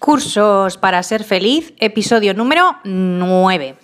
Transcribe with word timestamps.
Cursos 0.00 0.78
para 0.78 1.02
ser 1.02 1.24
feliz, 1.24 1.74
episodio 1.76 2.32
número 2.32 2.78
9. 2.84 3.76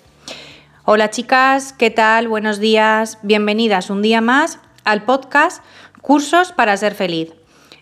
Hola 0.86 1.10
chicas, 1.10 1.74
¿qué 1.74 1.90
tal? 1.90 2.26
Buenos 2.26 2.58
días, 2.58 3.18
bienvenidas 3.20 3.90
un 3.90 4.00
día 4.00 4.22
más 4.22 4.58
al 4.84 5.04
podcast 5.04 5.62
Cursos 6.00 6.52
para 6.52 6.74
ser 6.78 6.94
feliz. 6.94 7.34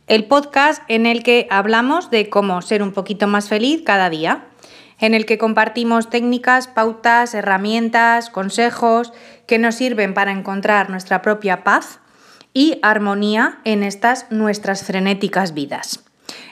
El 0.08 0.24
podcast 0.24 0.82
en 0.88 1.06
el 1.06 1.22
que 1.22 1.46
hablamos 1.48 2.10
de 2.10 2.28
cómo 2.28 2.60
ser 2.60 2.82
un 2.82 2.92
poquito 2.92 3.28
más 3.28 3.48
feliz 3.48 3.82
cada 3.86 4.10
día, 4.10 4.46
en 4.98 5.14
el 5.14 5.26
que 5.26 5.38
compartimos 5.38 6.10
técnicas, 6.10 6.66
pautas, 6.66 7.34
herramientas, 7.34 8.30
consejos 8.30 9.12
que 9.46 9.60
nos 9.60 9.76
sirven 9.76 10.12
para 10.12 10.32
encontrar 10.32 10.90
nuestra 10.90 11.22
propia 11.22 11.62
paz 11.62 12.00
y 12.52 12.80
armonía 12.82 13.60
en 13.62 13.84
estas 13.84 14.26
nuestras 14.32 14.82
frenéticas 14.82 15.54
vidas. 15.54 16.04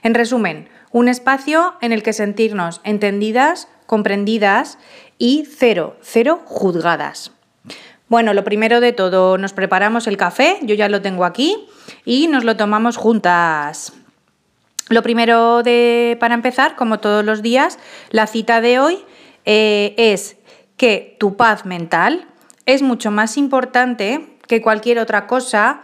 En 0.05 0.15
resumen, 0.15 0.69
un 0.93 1.09
espacio 1.09 1.75
en 1.81 1.93
el 1.93 2.03
que 2.03 2.13
sentirnos 2.13 2.81
entendidas, 2.85 3.69
comprendidas 3.87 4.79
y 5.19 5.45
cero, 5.47 5.97
cero 6.03 6.43
juzgadas. 6.45 7.33
Bueno, 8.09 8.35
lo 8.35 8.45
primero 8.45 8.81
de 8.81 8.93
todo, 8.93 9.39
nos 9.39 9.55
preparamos 9.55 10.07
el 10.07 10.19
café, 10.19 10.59
yo 10.63 10.75
ya 10.75 10.91
lo 10.91 11.01
tengo 11.01 11.25
aquí, 11.25 11.67
y 12.05 12.29
nos 12.29 12.45
lo 12.45 12.57
tomamos 12.57 12.99
juntas. 12.99 13.95
Lo 14.91 15.03
primero 15.03 15.63
de, 15.63 16.19
para 16.21 16.35
empezar, 16.35 16.77
como 16.77 17.01
todos 17.01 17.25
los 17.25 17.41
días, 17.41 17.79
la 18.11 18.27
cita 18.27 18.61
de 18.61 18.79
hoy 18.79 18.99
eh, 19.47 19.95
es 19.97 20.37
que 20.77 21.17
tu 21.19 21.37
paz 21.37 21.65
mental 21.65 22.27
es 22.67 22.83
mucho 22.83 23.11
más 23.11 23.39
importante 23.39 24.37
que 24.47 24.61
cualquier 24.61 24.99
otra 24.99 25.27
cosa 25.27 25.83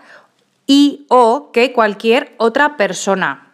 y 0.67 1.07
o 1.09 1.51
que 1.53 1.73
cualquier 1.73 2.35
otra 2.37 2.77
persona. 2.77 3.48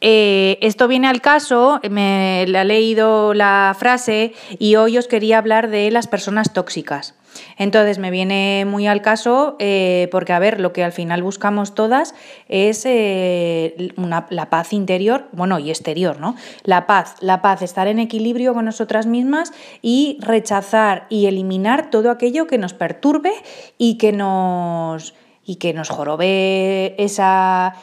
Eh, 0.00 0.58
esto 0.62 0.88
viene 0.88 1.08
al 1.08 1.20
caso, 1.20 1.80
me 1.90 2.42
he 2.42 2.46
leído 2.46 3.34
la 3.34 3.74
frase 3.78 4.32
y 4.58 4.76
hoy 4.76 4.96
os 4.96 5.08
quería 5.08 5.38
hablar 5.38 5.68
de 5.68 5.90
las 5.90 6.06
personas 6.06 6.52
tóxicas. 6.52 7.14
Entonces 7.56 7.98
me 7.98 8.10
viene 8.10 8.64
muy 8.66 8.86
al 8.86 9.02
caso 9.02 9.56
eh, 9.58 10.08
porque, 10.10 10.32
a 10.32 10.38
ver, 10.38 10.60
lo 10.60 10.72
que 10.72 10.82
al 10.82 10.92
final 10.92 11.22
buscamos 11.22 11.74
todas 11.74 12.14
es 12.48 12.84
eh, 12.86 13.92
la 14.30 14.50
paz 14.50 14.72
interior, 14.72 15.28
bueno, 15.32 15.58
y 15.58 15.70
exterior, 15.70 16.18
¿no? 16.18 16.34
La 16.64 16.86
paz, 16.86 17.16
la 17.20 17.42
paz, 17.42 17.62
estar 17.62 17.86
en 17.86 17.98
equilibrio 17.98 18.54
con 18.54 18.64
nosotras 18.64 19.06
mismas 19.06 19.52
y 19.82 20.18
rechazar 20.20 21.06
y 21.08 21.26
eliminar 21.26 21.90
todo 21.90 22.10
aquello 22.10 22.46
que 22.46 22.58
nos 22.58 22.74
perturbe 22.74 23.32
y 23.78 23.96
que 23.98 24.12
nos, 24.12 25.14
y 25.44 25.56
que 25.56 25.72
nos 25.72 25.88
jorobe 25.88 26.94
esa, 26.98 27.74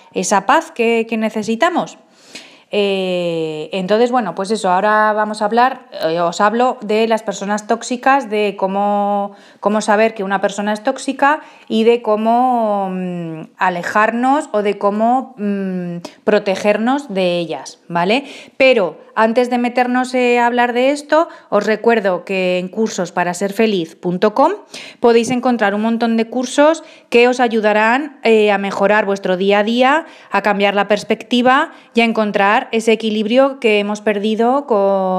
paz 0.46 0.72
que 0.72 1.08
necesitamos. 1.18 1.98
Eh, 2.70 3.70
entonces, 3.72 4.12
bueno, 4.12 4.36
pues 4.36 4.52
eso, 4.52 4.70
ahora 4.70 5.14
vamos 5.14 5.42
a 5.42 5.46
hablar, 5.46 5.88
eh, 6.04 6.20
os 6.20 6.42
hablo 6.42 6.78
de 6.82 7.08
las 7.08 7.24
personas 7.24 7.66
tóxicas, 7.66 8.30
de 8.30 8.56
cómo, 8.58 9.36
cómo 9.62 9.80
saber 9.80 10.14
que 10.14 10.24
una 10.24 10.42
persona 10.42 10.74
es 10.74 10.84
tóxica 10.84 11.40
y 11.70 11.86
de 11.86 12.02
cómo 12.02 12.90
mm, 12.92 13.42
alejarnos 13.58 14.50
o 14.52 14.64
de 14.64 14.78
cómo 14.78 15.34
mm, 15.38 15.98
protegernos 16.26 17.14
de 17.14 17.40
ellas, 17.40 17.80
¿vale? 17.88 18.26
Pero 18.58 18.98
antes 19.18 19.50
de 19.50 19.58
meternos 19.58 20.14
eh, 20.14 20.38
a 20.38 20.46
hablar 20.46 20.74
de 20.74 20.92
esto, 20.92 21.28
os 21.50 21.66
recuerdo 21.66 22.24
que 22.24 22.60
en 22.60 22.68
cursosparasерfeliz.com 22.68 24.52
podéis 25.00 25.32
encontrar 25.32 25.74
un 25.74 25.82
montón 25.82 26.18
de 26.18 26.30
cursos 26.30 26.84
que 27.10 27.28
os 27.28 27.40
ayudarán 27.40 28.20
eh, 28.24 28.52
a 28.52 28.60
mejorar 28.60 29.06
vuestro 29.06 29.36
día 29.36 29.60
a 29.60 29.64
día, 29.64 30.06
a 30.30 30.44
cambiar 30.44 30.76
la 30.76 30.88
perspectiva 30.88 31.72
y 31.96 32.02
a 32.02 32.06
encontrar 32.06 32.70
ese 32.72 32.92
equilibrio 32.92 33.60
que 33.60 33.80
hemos 33.80 34.02
perdido 34.02 34.68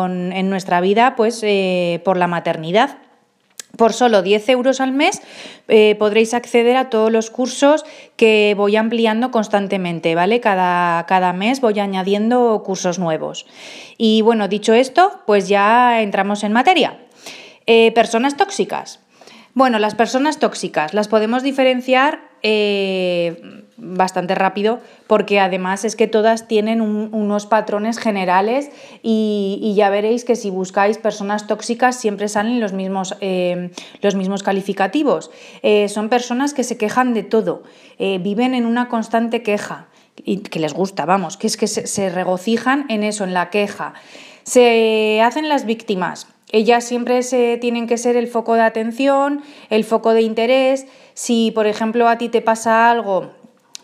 en 0.00 0.48
nuestra 0.48 0.80
vida 0.80 1.16
pues, 1.16 1.40
eh, 1.42 2.00
por 2.04 2.16
la 2.16 2.28
maternidad. 2.28 3.07
Por 3.78 3.92
solo 3.92 4.22
10 4.22 4.48
euros 4.48 4.80
al 4.80 4.90
mes 4.90 5.22
eh, 5.68 5.94
podréis 6.00 6.34
acceder 6.34 6.76
a 6.76 6.90
todos 6.90 7.12
los 7.12 7.30
cursos 7.30 7.84
que 8.16 8.54
voy 8.56 8.74
ampliando 8.74 9.30
constantemente, 9.30 10.16
¿vale? 10.16 10.40
Cada, 10.40 11.06
cada, 11.06 11.32
mes 11.32 11.60
voy 11.60 11.78
añadiendo 11.78 12.60
cursos 12.66 12.98
nuevos. 12.98 13.46
Y 13.96 14.20
bueno, 14.22 14.48
dicho 14.48 14.74
esto, 14.74 15.22
pues 15.26 15.46
ya 15.46 16.02
entramos 16.02 16.42
en 16.42 16.52
materia. 16.52 16.98
Eh, 17.66 17.92
personas 17.92 18.36
tóxicas. 18.36 18.98
Bueno, 19.54 19.78
las 19.78 19.94
personas 19.94 20.40
tóxicas 20.40 20.92
las 20.92 21.06
podemos 21.06 21.44
diferenciar 21.44 22.18
eh, 22.42 23.64
bastante 23.78 24.34
rápido 24.34 24.80
porque 25.06 25.40
además 25.40 25.84
es 25.84 25.96
que 25.96 26.06
todas 26.06 26.48
tienen 26.48 26.80
unos 26.80 27.46
patrones 27.46 27.98
generales 27.98 28.70
y, 29.02 29.72
ya 29.76 29.90
veréis 29.90 30.24
que 30.24 30.36
si 30.36 30.50
buscáis 30.50 30.98
personas 30.98 31.46
tóxicas 31.46 31.96
siempre 31.96 32.28
salen 32.28 32.60
los 32.60 32.72
mismos, 32.72 33.16
eh, 33.20 33.70
los 34.02 34.14
mismos 34.14 34.42
calificativos. 34.42 35.30
Eh, 35.62 35.88
son 35.88 36.08
personas 36.08 36.54
que 36.54 36.64
se 36.64 36.76
quejan 36.76 37.14
de 37.14 37.22
todo, 37.22 37.62
viven 37.98 38.54
en 38.54 38.66
una 38.66 38.88
constante 38.88 39.42
queja 39.42 39.86
y 40.24 40.38
que 40.38 40.58
les 40.58 40.74
gusta, 40.74 41.04
vamos, 41.04 41.36
que 41.36 41.46
es 41.46 41.56
que 41.56 41.66
se 41.66 42.10
regocijan 42.10 42.86
en 42.88 43.04
eso, 43.04 43.24
en 43.24 43.34
la 43.34 43.50
queja. 43.50 43.94
Se 44.42 45.20
hacen 45.22 45.48
las 45.48 45.64
víctimas 45.64 46.26
ellas 46.50 46.84
siempre 46.84 47.22
se 47.22 47.58
tienen 47.58 47.86
que 47.86 47.98
ser 47.98 48.16
el 48.16 48.26
foco 48.26 48.54
de 48.54 48.62
atención, 48.62 49.42
el 49.68 49.84
foco 49.84 50.14
de 50.14 50.22
interés. 50.22 50.86
Si, 51.12 51.50
por 51.50 51.66
ejemplo, 51.66 52.08
a 52.08 52.16
ti 52.16 52.30
te 52.30 52.40
pasa 52.40 52.90
algo 52.90 53.32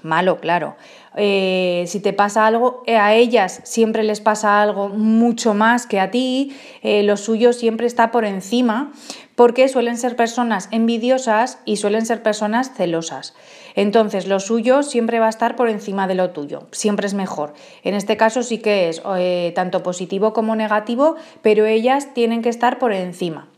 malo, 0.05 0.39
claro, 0.39 0.77
eh, 1.17 1.85
si 1.87 2.01
te 2.01 2.13
pasa 2.13 2.47
algo, 2.47 2.83
eh, 2.87 2.97
a 2.97 3.15
ellas 3.15 3.61
siempre 3.65 4.03
les 4.03 4.21
pasa 4.21 4.63
algo 4.63 4.89
mucho 4.89 5.55
más 5.55 5.87
que 5.87 5.99
a 5.99 6.11
ti, 6.11 6.55
eh, 6.83 7.03
lo 7.03 7.17
suyo 7.17 7.53
siempre 7.53 7.87
está 7.87 8.11
por 8.11 8.25
encima, 8.25 8.93
porque 9.35 9.69
suelen 9.69 9.97
ser 9.97 10.15
personas 10.15 10.69
envidiosas 10.71 11.59
y 11.65 11.79
suelen 11.79 12.07
ser 12.07 12.23
personas 12.23 12.73
celosas. 12.75 13.35
Entonces, 13.75 14.29
lo 14.29 14.39
suyo 14.39 14.83
siempre 14.83 15.19
va 15.19 15.27
a 15.27 15.31
estar 15.31 15.57
por 15.57 15.69
encima 15.69 16.07
de 16.07 16.15
lo 16.15 16.31
tuyo, 16.31 16.69
siempre 16.71 17.07
es 17.07 17.15
mejor. 17.15 17.55
En 17.83 17.95
este 17.95 18.17
caso 18.17 18.43
sí 18.43 18.59
que 18.59 18.89
es 18.89 19.03
tanto 19.55 19.83
positivo 19.83 20.33
como 20.33 20.55
negativo, 20.55 21.17
pero 21.43 21.67
ellas 21.67 22.15
tienen 22.15 22.43
que 22.43 22.51
estar 22.51 22.79
por 22.79 22.93
encima. 22.93 23.49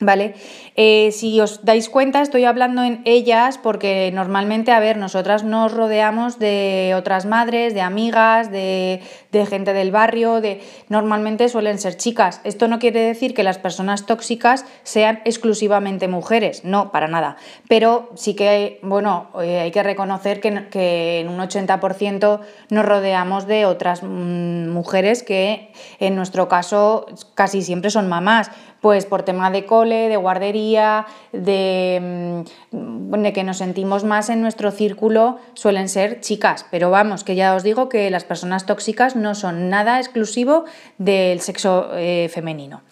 ¿Vale? 0.00 0.34
Eh, 0.76 1.10
si 1.10 1.40
os 1.40 1.64
dais 1.64 1.88
cuenta, 1.88 2.22
estoy 2.22 2.44
hablando 2.44 2.84
en 2.84 3.02
ellas 3.04 3.58
porque 3.58 4.12
normalmente, 4.14 4.70
a 4.70 4.78
ver, 4.78 4.96
nosotras 4.96 5.42
nos 5.42 5.72
rodeamos 5.72 6.38
de 6.38 6.94
otras 6.96 7.26
madres, 7.26 7.74
de 7.74 7.80
amigas, 7.80 8.52
de, 8.52 9.00
gente 9.32 9.72
del 9.72 9.90
barrio, 9.90 10.40
de 10.40 10.60
normalmente 10.88 11.48
suelen 11.48 11.78
ser 11.78 11.96
chicas. 11.96 12.40
Esto 12.44 12.68
no 12.68 12.78
quiere 12.78 13.00
decir 13.00 13.34
que 13.34 13.42
las 13.42 13.58
personas 13.58 14.06
tóxicas 14.06 14.64
sean 14.82 15.20
exclusivamente 15.24 16.08
mujeres, 16.08 16.64
no, 16.64 16.90
para 16.92 17.08
nada. 17.08 17.36
Pero 17.68 18.10
sí 18.14 18.34
que, 18.34 18.80
bueno, 18.82 19.28
eh, 19.42 19.60
hay 19.60 19.70
que 19.70 19.82
reconocer 19.82 20.40
que, 20.40 20.68
que 20.70 21.20
en 21.20 21.28
un 21.28 21.38
80% 21.38 22.40
nos 22.70 22.84
rodeamos 22.84 23.46
de 23.46 23.66
otras 23.66 24.02
mm, 24.02 24.68
mujeres 24.68 25.22
que 25.22 25.72
en 26.00 26.16
nuestro 26.16 26.48
caso 26.48 27.06
casi 27.34 27.62
siempre 27.62 27.90
son 27.90 28.08
mamás 28.08 28.50
pues 28.80 29.06
por 29.06 29.22
tema 29.22 29.50
de 29.50 29.66
cole, 29.66 30.08
de 30.08 30.16
guardería, 30.16 31.06
de, 31.32 32.44
mm, 32.70 33.22
de, 33.22 33.32
que 33.32 33.44
nos 33.44 33.58
sentimos 33.58 34.04
más 34.04 34.28
en 34.28 34.40
nuestro 34.40 34.70
círculo, 34.70 35.38
suelen 35.54 35.88
ser 35.88 36.20
chicas. 36.20 36.64
Pero 36.70 36.90
vamos, 36.90 37.24
que 37.24 37.34
ya 37.34 37.54
os 37.54 37.62
digo 37.62 37.88
que 37.88 38.10
las 38.10 38.24
personas 38.24 38.66
tóxicas 38.66 39.16
no 39.18 39.34
son 39.34 39.68
nada 39.68 39.98
exclusivo 39.98 40.64
del 40.98 41.40
sexo 41.40 41.90
eh, 41.94 42.30
femenino. 42.32 42.82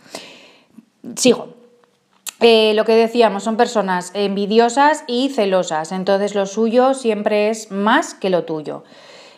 Sigo. 1.17 1.57
Eh, 2.41 2.75
lo 2.75 2.85
que 2.85 2.95
decíamos, 2.95 3.45
son 3.45 3.57
personas 3.57 4.11
envidiosas 4.13 5.05
y 5.07 5.31
celosas, 5.31 5.91
entonces 5.93 6.35
lo 6.35 6.45
suyo 6.45 6.93
siempre 6.93 7.49
es 7.49 7.71
más 7.71 8.13
que 8.13 8.29
lo 8.29 8.45
tuyo. 8.45 8.85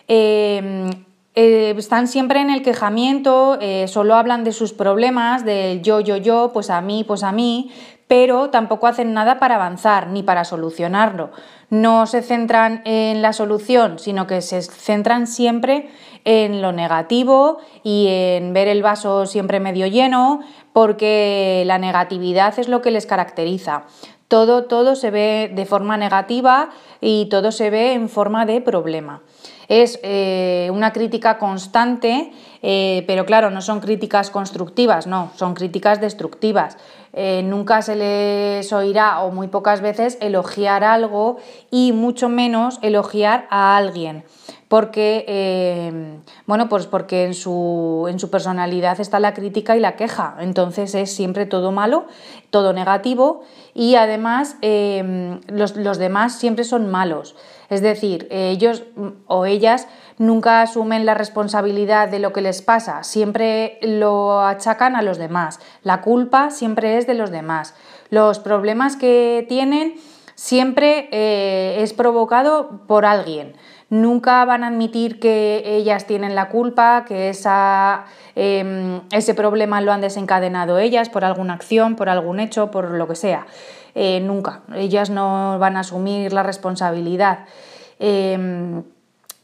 Eh, 0.08 0.90
eh, 1.36 1.74
están 1.78 2.08
siempre 2.08 2.40
en 2.40 2.50
el 2.50 2.62
quejamiento, 2.62 3.58
solo 3.86 4.16
hablan 4.16 4.42
de 4.42 4.52
sus 4.52 4.72
problemas, 4.72 5.44
del 5.44 5.82
yo, 5.82 6.00
yo, 6.00 6.16
yo, 6.16 6.50
pues 6.52 6.70
a 6.70 6.80
mí, 6.80 7.04
pues 7.04 7.22
a 7.22 7.30
mí, 7.30 7.70
pero 8.08 8.48
tampoco 8.48 8.86
hacen 8.86 9.12
nada 9.12 9.38
para 9.38 9.56
avanzar 9.56 10.08
ni 10.08 10.22
para 10.22 10.44
solucionarlo. 10.44 11.30
No 11.70 12.06
se 12.06 12.22
centran 12.22 12.80
en 12.86 13.20
la 13.20 13.34
solución, 13.34 13.98
sino 13.98 14.26
que 14.26 14.40
se 14.40 14.62
centran 14.62 15.26
siempre 15.26 15.90
en 16.24 16.62
lo 16.62 16.72
negativo 16.72 17.58
y 17.84 18.06
en 18.08 18.54
ver 18.54 18.66
el 18.68 18.82
vaso 18.82 19.26
siempre 19.26 19.60
medio 19.60 19.86
lleno, 19.86 20.40
porque 20.72 21.62
la 21.66 21.78
negatividad 21.78 22.58
es 22.58 22.68
lo 22.68 22.80
que 22.80 22.90
les 22.90 23.04
caracteriza. 23.06 23.84
Todo, 24.26 24.64
todo 24.64 24.94
se 24.94 25.10
ve 25.10 25.50
de 25.54 25.66
forma 25.66 25.96
negativa 25.96 26.70
y 27.00 27.26
todo 27.26 27.52
se 27.52 27.70
ve 27.70 27.92
en 27.92 28.08
forma 28.08 28.46
de 28.46 28.60
problema 28.60 29.22
es 29.68 30.00
eh, 30.02 30.70
una 30.72 30.92
crítica 30.92 31.38
constante, 31.38 32.32
eh, 32.62 33.04
pero 33.06 33.26
claro, 33.26 33.50
no 33.50 33.60
son 33.60 33.80
críticas 33.80 34.30
constructivas, 34.30 35.06
no, 35.06 35.30
son 35.36 35.54
críticas 35.54 36.00
destructivas. 36.00 36.78
Eh, 37.12 37.42
nunca 37.42 37.82
se 37.82 37.96
les 37.96 38.72
oirá 38.72 39.20
o 39.22 39.30
muy 39.30 39.48
pocas 39.48 39.80
veces 39.80 40.18
elogiar 40.20 40.84
algo 40.84 41.38
y 41.70 41.92
mucho 41.92 42.28
menos 42.28 42.78
elogiar 42.82 43.46
a 43.50 43.76
alguien. 43.76 44.24
porque, 44.68 45.24
eh, 45.26 46.18
bueno, 46.44 46.68
pues 46.68 46.86
porque 46.86 47.24
en 47.24 47.32
su, 47.32 48.06
en 48.10 48.18
su 48.18 48.28
personalidad 48.28 49.00
está 49.00 49.18
la 49.18 49.32
crítica 49.32 49.74
y 49.76 49.80
la 49.80 49.96
queja, 49.96 50.36
entonces 50.40 50.94
es 50.94 51.10
siempre 51.10 51.46
todo 51.46 51.72
malo, 51.72 52.04
todo 52.50 52.74
negativo 52.74 53.44
y 53.72 53.94
además 53.94 54.56
eh, 54.60 55.40
los, 55.46 55.74
los 55.76 55.96
demás 55.96 56.38
siempre 56.38 56.64
son 56.64 56.90
malos. 56.90 57.34
Es 57.70 57.80
decir, 57.80 58.28
ellos 58.30 58.82
o 59.26 59.46
ellas 59.46 59.88
nunca 60.18 60.62
asumen 60.62 61.06
la 61.06 61.14
responsabilidad 61.14 62.08
de 62.08 62.18
lo 62.18 62.32
que 62.32 62.40
les 62.40 62.62
pasa, 62.62 63.02
siempre 63.04 63.78
lo 63.82 64.40
achacan 64.40 64.96
a 64.96 65.02
los 65.02 65.18
demás. 65.18 65.60
La 65.82 66.00
culpa 66.00 66.50
siempre 66.50 66.98
es 66.98 67.06
de 67.06 67.14
los 67.14 67.30
demás. 67.30 67.74
Los 68.10 68.38
problemas 68.38 68.96
que 68.96 69.46
tienen 69.48 69.94
siempre 70.34 71.08
eh, 71.12 71.82
es 71.82 71.92
provocado 71.92 72.82
por 72.86 73.04
alguien. 73.04 73.54
Nunca 73.90 74.44
van 74.44 74.64
a 74.64 74.68
admitir 74.68 75.18
que 75.18 75.62
ellas 75.64 76.06
tienen 76.06 76.34
la 76.34 76.50
culpa, 76.50 77.04
que 77.08 77.30
esa, 77.30 78.04
em, 78.34 79.00
ese 79.10 79.34
problema 79.34 79.80
lo 79.80 79.92
han 79.92 80.02
desencadenado 80.02 80.78
ellas 80.78 81.08
por 81.08 81.24
alguna 81.24 81.54
acción, 81.54 81.96
por 81.96 82.10
algún 82.10 82.38
hecho, 82.38 82.70
por 82.70 82.90
lo 82.90 83.08
que 83.08 83.16
sea. 83.16 83.46
Eh, 83.94 84.20
nunca. 84.20 84.60
Ellas 84.74 85.08
no 85.08 85.58
van 85.58 85.76
a 85.78 85.80
asumir 85.80 86.32
la 86.34 86.42
responsabilidad. 86.42 87.46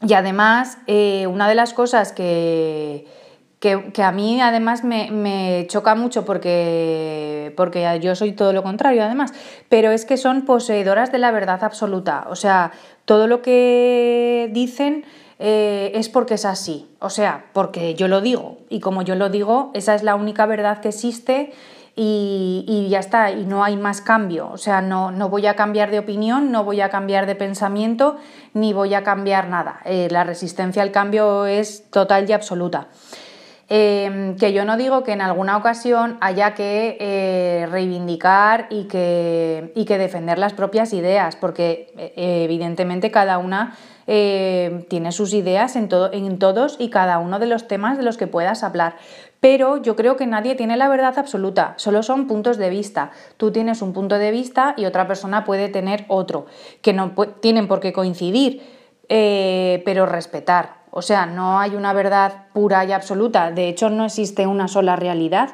Y 0.07 0.13
además, 0.13 0.77
eh, 0.85 1.25
una 1.27 1.49
de 1.49 1.55
las 1.55 1.73
cosas 1.73 2.11
que, 2.11 3.07
que, 3.59 4.03
a 4.03 4.11
mí 4.11 4.39
además 4.39 4.83
me, 4.83 5.65
choca 5.67 5.95
mucho 5.95 6.25
porque, 6.25 7.51
porque 7.57 7.99
yo 8.01 8.15
soy 8.15 8.33
todo 8.33 8.53
lo 8.53 8.61
contrario 8.61 9.03
además, 9.03 9.33
pero 9.67 9.91
es 9.91 10.05
que 10.05 10.17
son 10.17 10.45
poseedoras 10.45 11.11
de 11.11 11.17
la 11.17 11.31
verdad 11.31 11.63
absoluta. 11.63 12.27
O 12.29 12.35
sea, 12.35 12.71
todo 13.05 13.25
lo 13.25 13.41
que 13.41 14.49
dicen 14.53 15.05
eh, 15.39 15.91
es 15.95 16.09
porque 16.09 16.35
es 16.35 16.45
así. 16.45 16.87
O 16.99 17.09
sea, 17.09 17.45
porque 17.53 17.95
yo 17.95 18.07
lo 18.07 18.21
digo. 18.21 18.57
Y 18.69 18.81
como 18.81 19.01
yo 19.01 19.15
lo 19.15 19.29
digo, 19.29 19.71
esa 19.73 19.95
es 19.95 20.03
la 20.03 20.13
única 20.13 20.45
verdad 20.45 20.81
que 20.81 20.89
existe 20.89 21.51
y, 21.97 22.87
ya 22.89 22.99
está, 22.99 23.31
y 23.31 23.45
no 23.45 23.63
hay 23.63 23.77
más 23.77 24.01
cambio. 24.01 24.49
O 24.51 24.57
sea, 24.57 24.81
no, 24.81 25.11
no, 25.11 25.29
voy 25.29 25.47
a 25.47 25.55
cambiar 25.55 25.91
de 25.91 25.99
opinión, 25.99 26.51
no 26.51 26.63
voy 26.63 26.81
a 26.81 26.89
cambiar 26.89 27.25
de 27.25 27.35
pensamiento, 27.35 28.17
ni 28.53 28.73
voy 28.73 28.93
a 28.93 29.03
cambiar 29.03 29.47
nada. 29.47 29.79
Eh, 29.85 30.09
la 30.11 30.23
resistencia 30.23 30.81
al 30.81 30.91
cambio 30.91 31.45
es 31.45 31.89
total 31.91 32.29
y 32.29 32.33
absoluta. 32.33 32.87
Em, 33.67 34.35
que 34.35 34.53
yo 34.53 34.63
no 34.63 34.77
digo 34.77 35.03
que 35.03 35.13
en 35.13 35.21
alguna 35.21 35.57
ocasión 35.57 36.17
haya 36.21 36.53
que 36.53 36.97
eh, 36.99 37.65
reivindicar 37.71 38.67
y 38.69 38.83
que, 38.83 39.71
y 39.73 39.85
que, 39.85 39.97
defender 39.97 40.37
las 40.37 40.53
propias 40.53 40.93
ideas, 40.93 41.35
porque 41.35 41.91
eh, 41.97 42.43
evidentemente 42.43 43.09
cada 43.09 43.37
una 43.37 43.75
tiene 44.05 45.11
sus 45.11 45.33
ideas 45.33 45.75
en, 45.75 45.89
todo, 45.89 46.13
en 46.13 46.37
todos 46.37 46.75
y 46.77 46.91
cada 46.91 47.17
uno 47.17 47.39
de 47.39 47.47
los 47.47 47.67
temas 47.67 47.97
de 47.97 48.03
los 48.03 48.17
que 48.17 48.27
puedas 48.27 48.63
hablar 48.63 48.97
pero 49.45 49.77
yo 49.77 49.95
creo 49.95 50.17
que 50.17 50.25
nadie 50.25 50.55
tiene 50.55 50.75
la 50.75 50.87
verdad 50.87 51.19
absoluta, 51.19 51.75
solo 51.77 52.01
son 52.01 52.25
puntos 52.25 52.57
de 52.57 52.71
vista. 52.71 53.11
Tú 53.37 53.51
tienes 53.51 53.83
un 53.83 53.93
punto 53.93 54.17
de 54.17 54.31
vista 54.31 54.73
y 54.75 54.85
otra 54.85 55.05
persona 55.05 55.43
puede 55.43 55.69
tener 55.69 56.03
otro, 56.07 56.47
que 56.81 56.93
no 56.93 57.11
tienen 57.41 57.67
por 57.67 57.79
qué 57.79 57.93
coincidir, 57.93 58.63
eh, 59.07 59.83
pero 59.85 60.07
respetar. 60.07 60.77
O 60.89 61.03
sea, 61.03 61.27
no 61.27 61.59
hay 61.59 61.75
una 61.75 61.93
verdad 61.93 62.47
pura 62.53 62.85
y 62.85 62.91
absoluta, 62.91 63.51
de 63.51 63.69
hecho 63.69 63.91
no 63.91 64.05
existe 64.05 64.47
una 64.47 64.67
sola 64.67 64.95
realidad, 64.95 65.51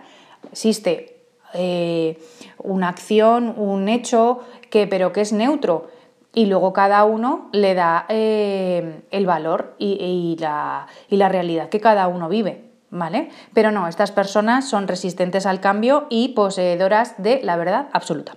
existe 0.49 1.25
eh, 1.53 2.17
una 2.59 2.87
acción, 2.87 3.53
un 3.57 3.89
hecho, 3.89 4.39
que, 4.69 4.87
pero 4.87 5.11
que 5.11 5.19
es 5.19 5.33
neutro. 5.33 5.89
Y 6.33 6.45
luego 6.45 6.71
cada 6.71 7.03
uno 7.03 7.49
le 7.51 7.73
da 7.73 8.05
eh, 8.07 9.01
el 9.11 9.25
valor 9.25 9.75
y 9.79 10.37
la 10.39 10.87
realidad 11.09 11.67
que 11.67 11.81
cada 11.81 12.07
uno 12.07 12.29
vive. 12.29 12.70
¿Vale? 12.91 13.29
Pero 13.53 13.71
no, 13.71 13.87
estas 13.87 14.11
personas 14.11 14.69
son 14.69 14.87
resistentes 14.87 15.45
al 15.45 15.61
cambio 15.61 16.05
y 16.09 16.29
poseedoras 16.29 17.15
de 17.17 17.41
la 17.41 17.55
verdad 17.55 17.87
absoluta. 17.93 18.33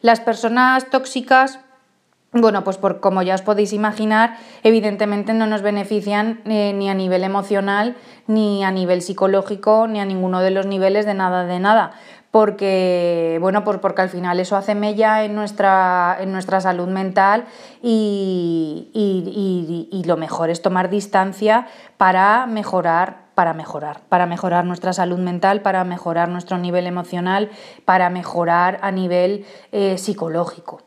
Las 0.00 0.20
personas 0.20 0.88
tóxicas, 0.88 1.58
bueno, 2.32 2.64
pues 2.64 2.76
por, 2.76 3.00
como 3.00 3.22
ya 3.22 3.34
os 3.34 3.42
podéis 3.42 3.72
imaginar, 3.72 4.36
evidentemente 4.62 5.34
no 5.34 5.46
nos 5.46 5.62
benefician 5.62 6.40
eh, 6.44 6.72
ni 6.74 6.88
a 6.88 6.94
nivel 6.94 7.24
emocional, 7.24 7.96
ni 8.26 8.62
a 8.62 8.70
nivel 8.70 9.02
psicológico, 9.02 9.86
ni 9.88 10.00
a 10.00 10.04
ninguno 10.04 10.40
de 10.40 10.50
los 10.50 10.66
niveles 10.66 11.06
de 11.06 11.14
nada 11.14 11.44
de 11.44 11.58
nada. 11.58 11.92
Porque, 12.36 13.38
bueno, 13.40 13.64
pues 13.64 13.78
porque 13.78 14.02
al 14.02 14.10
final 14.10 14.38
eso 14.40 14.58
hace 14.58 14.74
mella 14.74 15.24
en 15.24 15.34
nuestra, 15.34 16.18
en 16.20 16.32
nuestra 16.32 16.60
salud 16.60 16.86
mental 16.86 17.46
y, 17.82 18.90
y 19.90 20.04
lo 20.04 20.18
mejor 20.18 20.50
es 20.50 20.60
tomar 20.60 20.90
distancia 20.90 21.66
para 21.96 22.44
mejorar 22.44 23.24
para 23.34 23.54
mejorar, 23.54 24.02
para 24.10 24.26
mejorar 24.26 24.66
nuestra 24.66 24.92
salud 24.92 25.18
mental, 25.18 25.62
para 25.62 25.84
mejorar 25.84 26.28
nuestro 26.28 26.58
nivel 26.58 26.86
emocional, 26.86 27.48
para 27.86 28.10
mejorar 28.10 28.80
a 28.82 28.90
nivel 28.90 29.46
eh, 29.72 29.96
psicológico. 29.96 30.82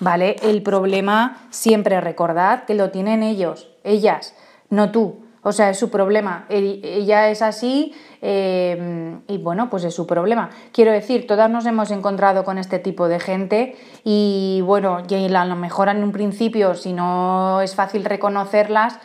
¿Vale? 0.00 0.36
El 0.42 0.62
problema 0.62 1.38
siempre 1.48 1.98
recordad 2.02 2.64
que 2.64 2.74
lo 2.74 2.90
tienen 2.90 3.22
ellos, 3.22 3.70
ellas, 3.84 4.34
no 4.68 4.90
tú. 4.90 5.29
O 5.42 5.52
sea, 5.52 5.70
es 5.70 5.78
su 5.78 5.90
problema. 5.90 6.46
Ella 6.48 7.30
es 7.30 7.40
así 7.40 7.94
eh, 8.20 9.16
y 9.26 9.38
bueno, 9.38 9.70
pues 9.70 9.84
es 9.84 9.94
su 9.94 10.06
problema. 10.06 10.50
Quiero 10.72 10.92
decir, 10.92 11.26
todas 11.26 11.50
nos 11.50 11.64
hemos 11.66 11.90
encontrado 11.90 12.44
con 12.44 12.58
este 12.58 12.78
tipo 12.78 13.08
de 13.08 13.20
gente 13.20 13.76
y 14.04 14.60
bueno, 14.64 15.02
y 15.08 15.34
a 15.34 15.44
lo 15.44 15.56
mejor 15.56 15.88
en 15.88 16.02
un 16.02 16.12
principio, 16.12 16.74
si 16.74 16.92
no 16.92 17.60
es 17.62 17.74
fácil 17.74 18.04
reconocerlas, 18.04 18.98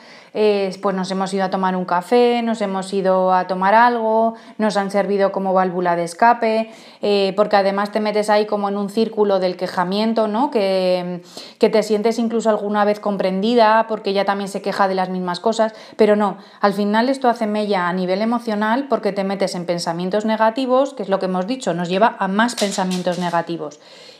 pues 0.82 0.94
nos 0.94 1.10
hemos 1.12 1.34
ido 1.34 1.46
a 1.46 1.50
tomar 1.50 1.78
un 1.78 1.86
café, 1.86 2.42
nos 2.42 2.62
hemos 2.62 2.92
ido 2.94 3.34
a 3.34 3.48
tomar 3.48 3.74
algo, 3.74 4.34
nos 4.58 4.76
han 4.76 4.92
servido 4.92 5.32
como 5.32 5.54
válvula 5.54 5.96
de 5.96 6.04
escape, 6.04 6.72
eh, 7.02 7.32
porque 7.38 7.56
además 7.56 7.94
te 7.94 8.02
metes 8.02 8.30
ahí 8.30 8.46
como 8.46 8.68
en 8.68 8.76
un 8.76 8.90
círculo 8.90 9.40
del 9.40 9.56
quejamiento, 9.56 10.28
¿no? 10.28 10.52
Que, 10.52 11.22
que 11.58 11.70
te 11.70 11.84
sientes 11.84 12.20
incluso 12.20 12.50
alguna 12.50 12.84
vez 12.84 13.00
comprendida 13.00 13.86
porque 13.88 14.10
ella 14.10 14.26
también 14.26 14.50
se 14.50 14.62
queja 14.62 14.90
de 14.90 14.96
las 14.96 15.10
mismas 15.10 15.40
cosas, 15.40 15.74
pero 15.96 16.18
no, 16.18 16.38
al 16.60 16.74
final 16.74 17.08
esto 17.08 17.30
hace 17.30 17.48
mella 17.48 17.88
a 17.88 17.94
nivel 17.94 18.22
emocional 18.22 18.88
porque 18.90 19.14
te 19.14 19.24
metes 19.24 19.56
en 19.56 19.66
pensamientos 19.66 20.26
negativos, 20.26 20.94
que 20.94 21.04
es 21.04 21.10
lo 21.10 21.20
que 21.20 21.28
hemos 21.28 21.48
dicho, 21.48 21.74
nos 21.74 21.88
lleva 21.88 22.18
a 22.20 22.28
más 22.28 22.56
pensamientos 22.56 23.20
negativos 23.20 23.80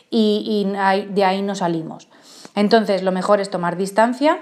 y, 0.10 0.66
y 0.66 1.14
de 1.14 1.26
ahí 1.26 1.42
no 1.42 1.56
salimos. 1.56 2.08
Entonces, 2.56 3.04
lo 3.04 3.12
mejor 3.12 3.42
es 3.42 3.50
tomar 3.50 3.76
distancia, 3.76 4.40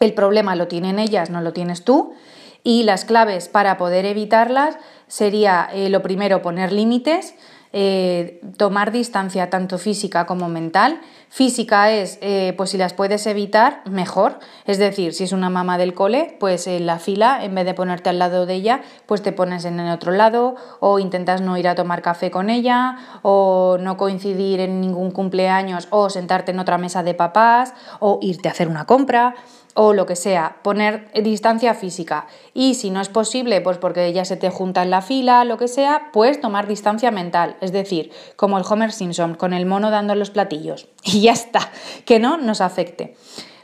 el 0.00 0.12
problema 0.14 0.56
lo 0.56 0.68
tienen 0.68 0.98
ellas, 0.98 1.30
no 1.30 1.40
lo 1.40 1.52
tienes 1.52 1.84
tú. 1.84 2.14
Y 2.62 2.82
las 2.82 3.04
claves 3.04 3.48
para 3.48 3.78
poder 3.78 4.04
evitarlas 4.04 4.76
sería 5.06 5.68
eh, 5.72 5.88
lo 5.88 6.02
primero 6.02 6.42
poner 6.42 6.72
límites, 6.72 7.34
eh, 7.72 8.40
tomar 8.56 8.90
distancia 8.90 9.50
tanto 9.50 9.78
física 9.78 10.26
como 10.26 10.48
mental. 10.48 11.00
Física 11.28 11.90
es, 11.90 12.18
eh, 12.22 12.54
pues 12.56 12.70
si 12.70 12.78
las 12.78 12.92
puedes 12.92 13.26
evitar, 13.26 13.82
mejor. 13.88 14.38
Es 14.64 14.78
decir, 14.78 15.14
si 15.14 15.24
es 15.24 15.32
una 15.32 15.50
mamá 15.50 15.78
del 15.78 15.94
cole, 15.94 16.36
pues 16.40 16.66
en 16.66 16.86
la 16.86 16.98
fila, 16.98 17.44
en 17.44 17.54
vez 17.54 17.66
de 17.66 17.74
ponerte 17.74 18.08
al 18.08 18.18
lado 18.18 18.46
de 18.46 18.54
ella, 18.54 18.80
pues 19.06 19.22
te 19.22 19.32
pones 19.32 19.64
en 19.64 19.78
el 19.78 19.92
otro 19.92 20.12
lado 20.12 20.56
o 20.80 20.98
intentas 20.98 21.42
no 21.42 21.56
ir 21.58 21.68
a 21.68 21.74
tomar 21.74 22.02
café 22.02 22.30
con 22.30 22.50
ella 22.50 22.96
o 23.22 23.76
no 23.80 23.96
coincidir 23.96 24.60
en 24.60 24.80
ningún 24.80 25.10
cumpleaños 25.10 25.86
o 25.90 26.10
sentarte 26.10 26.52
en 26.52 26.58
otra 26.58 26.78
mesa 26.78 27.02
de 27.02 27.14
papás 27.14 27.74
o 28.00 28.18
irte 28.22 28.48
a 28.48 28.52
hacer 28.52 28.68
una 28.68 28.86
compra 28.86 29.34
o 29.76 29.92
lo 29.92 30.06
que 30.06 30.16
sea, 30.16 30.56
poner 30.62 31.10
distancia 31.22 31.74
física. 31.74 32.26
Y 32.54 32.74
si 32.74 32.90
no 32.90 33.00
es 33.00 33.10
posible, 33.10 33.60
pues 33.60 33.78
porque 33.78 34.12
ya 34.12 34.24
se 34.24 34.36
te 34.36 34.50
junta 34.50 34.82
en 34.82 34.90
la 34.90 35.02
fila, 35.02 35.44
lo 35.44 35.58
que 35.58 35.68
sea, 35.68 36.10
pues 36.12 36.40
tomar 36.40 36.66
distancia 36.66 37.10
mental. 37.10 37.56
Es 37.60 37.72
decir, 37.72 38.10
como 38.36 38.58
el 38.58 38.64
Homer 38.68 38.90
Simpson, 38.90 39.34
con 39.34 39.52
el 39.52 39.66
mono 39.66 39.90
dando 39.90 40.14
los 40.14 40.30
platillos. 40.30 40.88
Y 41.04 41.20
ya 41.20 41.32
está, 41.32 41.60
que 42.04 42.18
no 42.18 42.36
nos 42.36 42.60
afecte. 42.60 43.14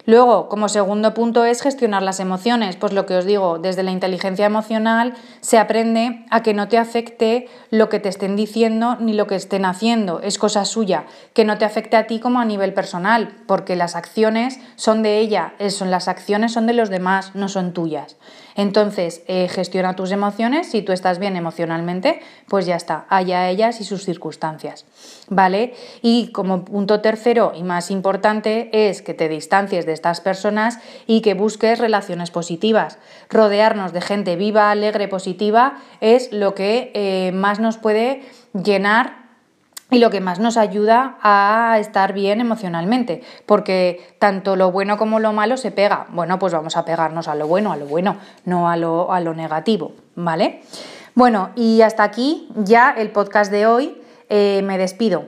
Luego, 0.04 0.49
como 0.49 0.68
segundo 0.68 1.14
punto 1.14 1.44
es 1.44 1.62
gestionar 1.62 2.02
las 2.02 2.18
emociones. 2.18 2.75
Pues 2.75 2.92
lo 2.92 3.06
que 3.06 3.16
os 3.16 3.25
digo, 3.25 3.59
desde 3.59 3.85
la 3.85 3.92
inteligencia 3.92 4.47
emocional 4.47 5.14
se 5.40 5.59
aprende 5.59 6.26
a 6.30 6.42
que 6.42 6.54
no 6.54 6.66
te 6.66 6.76
afecte 6.76 7.49
lo 7.71 7.88
que 7.88 8.00
te 8.00 8.09
estén 8.09 8.35
diciendo 8.35 8.97
ni 8.99 9.12
lo 9.12 9.28
que 9.28 9.37
estén 9.37 9.64
haciendo. 9.64 10.21
Es 10.21 10.38
cosa 10.38 10.64
suya. 10.64 11.04
Que 11.35 11.44
no 11.44 11.56
te 11.56 11.64
afecte 11.64 11.97
a 11.97 12.09
ti 12.09 12.18
como 12.18 12.40
a 12.40 12.44
nivel 12.44 12.75
personal, 12.75 13.37
porque 13.47 13.76
las 13.76 13.94
acciones 13.94 14.59
son 14.75 15.02
de 15.04 15.18
ella, 15.18 15.54
son, 15.68 15.92
las 15.92 16.09
acciones 16.09 16.52
son 16.52 16.66
de 16.66 16.73
los 16.73 16.90
demás, 16.90 17.37
no 17.37 17.49
son 17.49 17.73
tuyas. 17.73 18.16
Entonces, 18.54 19.23
eh, 19.26 19.49
gestiona 19.49 19.97
tus 19.97 20.11
emociones. 20.11 20.71
Si 20.71 20.82
tú 20.82 20.92
estás 20.92 21.18
bien 21.18 21.37
emocionalmente, 21.37 22.21
pues 22.49 22.66
ya 22.66 22.76
está, 22.76 23.06
allá 23.09 23.49
ellas 23.49 23.80
y 23.80 23.85
sus 23.85 24.04
circunstancias. 24.04 24.85
¿Vale? 25.28 25.75
Y 26.02 26.28
como 26.32 26.64
punto 26.64 27.00
tercero 27.00 27.52
y 27.54 27.62
más 27.62 27.90
importante 27.90 28.71
es 28.73 29.02
que 29.02 29.14
te 29.14 29.28
distancies 29.28 29.87
de 29.87 29.92
estas 29.92 30.21
personas 30.21 30.78
y 31.06 31.23
que 31.23 31.35
busques 31.35 31.78
relaciones 31.78 32.30
positivas. 32.30 32.99
Rodearnos 33.30 33.92
de 33.92 34.00
gente 34.00 34.37
viva, 34.37 34.71
alegre, 34.71 35.09
positiva 35.09 35.78
es 36.00 36.32
lo 36.32 36.54
que 36.54 36.90
eh, 36.94 37.32
más 37.32 37.61
nos 37.61 37.78
puede 37.78 38.23
llenar 38.52 39.21
y 39.92 39.99
lo 39.99 40.11
que 40.11 40.20
más 40.20 40.40
nos 40.40 40.56
ayuda 40.56 41.18
a 41.22 41.76
estar 41.78 42.14
bien 42.14 42.40
emocionalmente, 42.40 43.22
porque 43.46 44.16
tanto 44.18 44.56
lo 44.56 44.72
bueno 44.72 44.96
como 44.96 45.20
lo 45.20 45.32
malo 45.32 45.56
se 45.56 45.70
pega. 45.70 46.06
Bueno, 46.08 46.38
pues 46.38 46.52
vamos 46.52 46.76
a 46.76 46.84
pegarnos 46.84 47.28
a 47.28 47.34
lo 47.34 47.46
bueno, 47.46 47.70
a 47.70 47.76
lo 47.76 47.87
bueno, 47.87 48.16
no 48.46 48.68
a 48.68 48.76
lo, 48.76 49.12
a 49.12 49.20
lo 49.20 49.34
negativo, 49.34 49.92
¿vale? 50.16 50.62
Bueno, 51.14 51.50
y 51.54 51.82
hasta 51.82 52.04
aquí 52.04 52.49
ya 52.56 52.90
el 52.96 53.11
podcast 53.11 53.52
de 53.52 53.66
hoy. 53.66 53.99
Eh, 54.34 54.62
me 54.64 54.78
despido. 54.78 55.26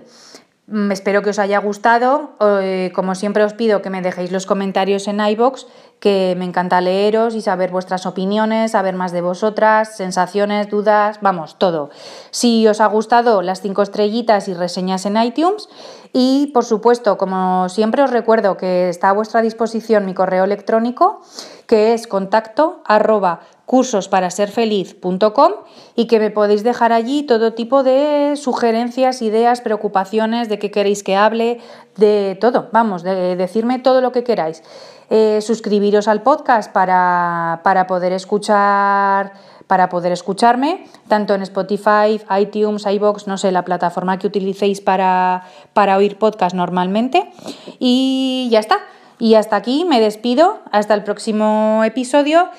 Mm, 0.67 0.93
espero 0.93 1.21
que 1.23 1.31
os 1.31 1.39
haya 1.39 1.59
gustado. 1.59 2.37
Eh, 2.41 2.91
como 2.95 3.15
siempre 3.15 3.45
os 3.45 3.53
pido 3.53 3.83
que 3.83 3.91
me 3.91 4.01
dejéis 4.01 4.33
los 4.33 4.47
comentarios 4.47 5.07
en 5.09 5.21
iBox, 5.21 5.67
que 6.01 6.35
me 6.39 6.47
encanta 6.47 6.81
leeros 6.81 7.35
y 7.35 7.43
saber 7.43 7.71
vuestras 7.71 8.07
opiniones, 8.07 8.73
saber 8.73 8.95
más 8.95 9.13
de 9.13 9.21
vosotras, 9.21 9.97
sensaciones, 9.97 10.71
dudas, 10.71 11.19
vamos, 11.21 11.59
todo. 11.59 11.91
Si 12.31 12.67
os 12.67 12.81
ha 12.81 12.87
gustado, 12.87 13.43
las 13.43 13.61
cinco 13.61 13.83
estrellitas 13.83 14.49
y 14.49 14.55
reseñas 14.55 15.05
en 15.05 15.19
iTunes. 15.19 15.69
Y 16.15 16.51
por 16.55 16.65
supuesto, 16.65 17.19
como 17.19 17.69
siempre 17.69 18.03
os 18.03 18.11
recuerdo 18.11 18.57
que 18.57 18.89
está 18.89 19.11
a 19.11 19.13
vuestra 19.13 19.43
disposición 19.43 20.07
mi 20.07 20.15
correo 20.15 20.45
electrónico, 20.45 21.21
que 21.67 21.93
es 21.93 22.07
contacto 22.07 22.83
arroba 22.87 23.41
cursosparasерfeliz.com 23.67 25.53
y 25.97 26.07
que 26.07 26.19
me 26.19 26.31
podéis 26.31 26.65
dejar 26.65 26.93
allí 26.93 27.23
todo 27.23 27.55
tipo 27.55 27.83
de 27.83 28.35
sugerencias, 28.37 29.23
ideas, 29.23 29.61
preocupaciones, 29.61 30.49
de 30.49 30.59
qué 30.59 30.71
queréis 30.71 31.03
que 31.03 31.17
hable, 31.17 31.61
de 31.97 32.37
todo, 32.41 32.69
vamos, 32.73 33.03
de 33.03 33.37
decirme 33.37 33.79
todo 33.79 34.01
lo 34.01 34.13
que 34.13 34.25
queráis. 34.25 34.63
Eh, 35.11 35.41
suscribiros 35.43 36.09
al 36.09 36.23
podcast 36.23 36.73
para, 36.73 37.61
poder 37.87 38.13
escuchar 38.13 39.33
para 39.67 39.89
poder 39.89 40.13
escucharme, 40.13 40.85
tanto 41.09 41.35
en 41.35 41.41
Spotify, 41.41 42.21
iTunes, 42.39 42.85
iBox, 42.85 43.27
no 43.27 43.39
sé, 43.39 43.51
la 43.51 43.65
plataforma 43.65 44.19
que 44.19 44.27
utilicéis 44.27 44.83
para, 44.83 45.45
para 45.73 45.97
oír 45.97 46.19
podcast 46.19 46.55
normalmente. 46.55 47.31
Y 47.79 48.49
ya 48.51 48.61
está. 48.61 48.81
Y 49.19 49.37
hasta 49.37 49.57
aquí 49.57 49.87
me 49.87 50.01
despido. 50.01 50.59
Hasta 50.71 50.93
el 50.93 51.03
próximo 51.03 51.83
episodio 51.85 52.51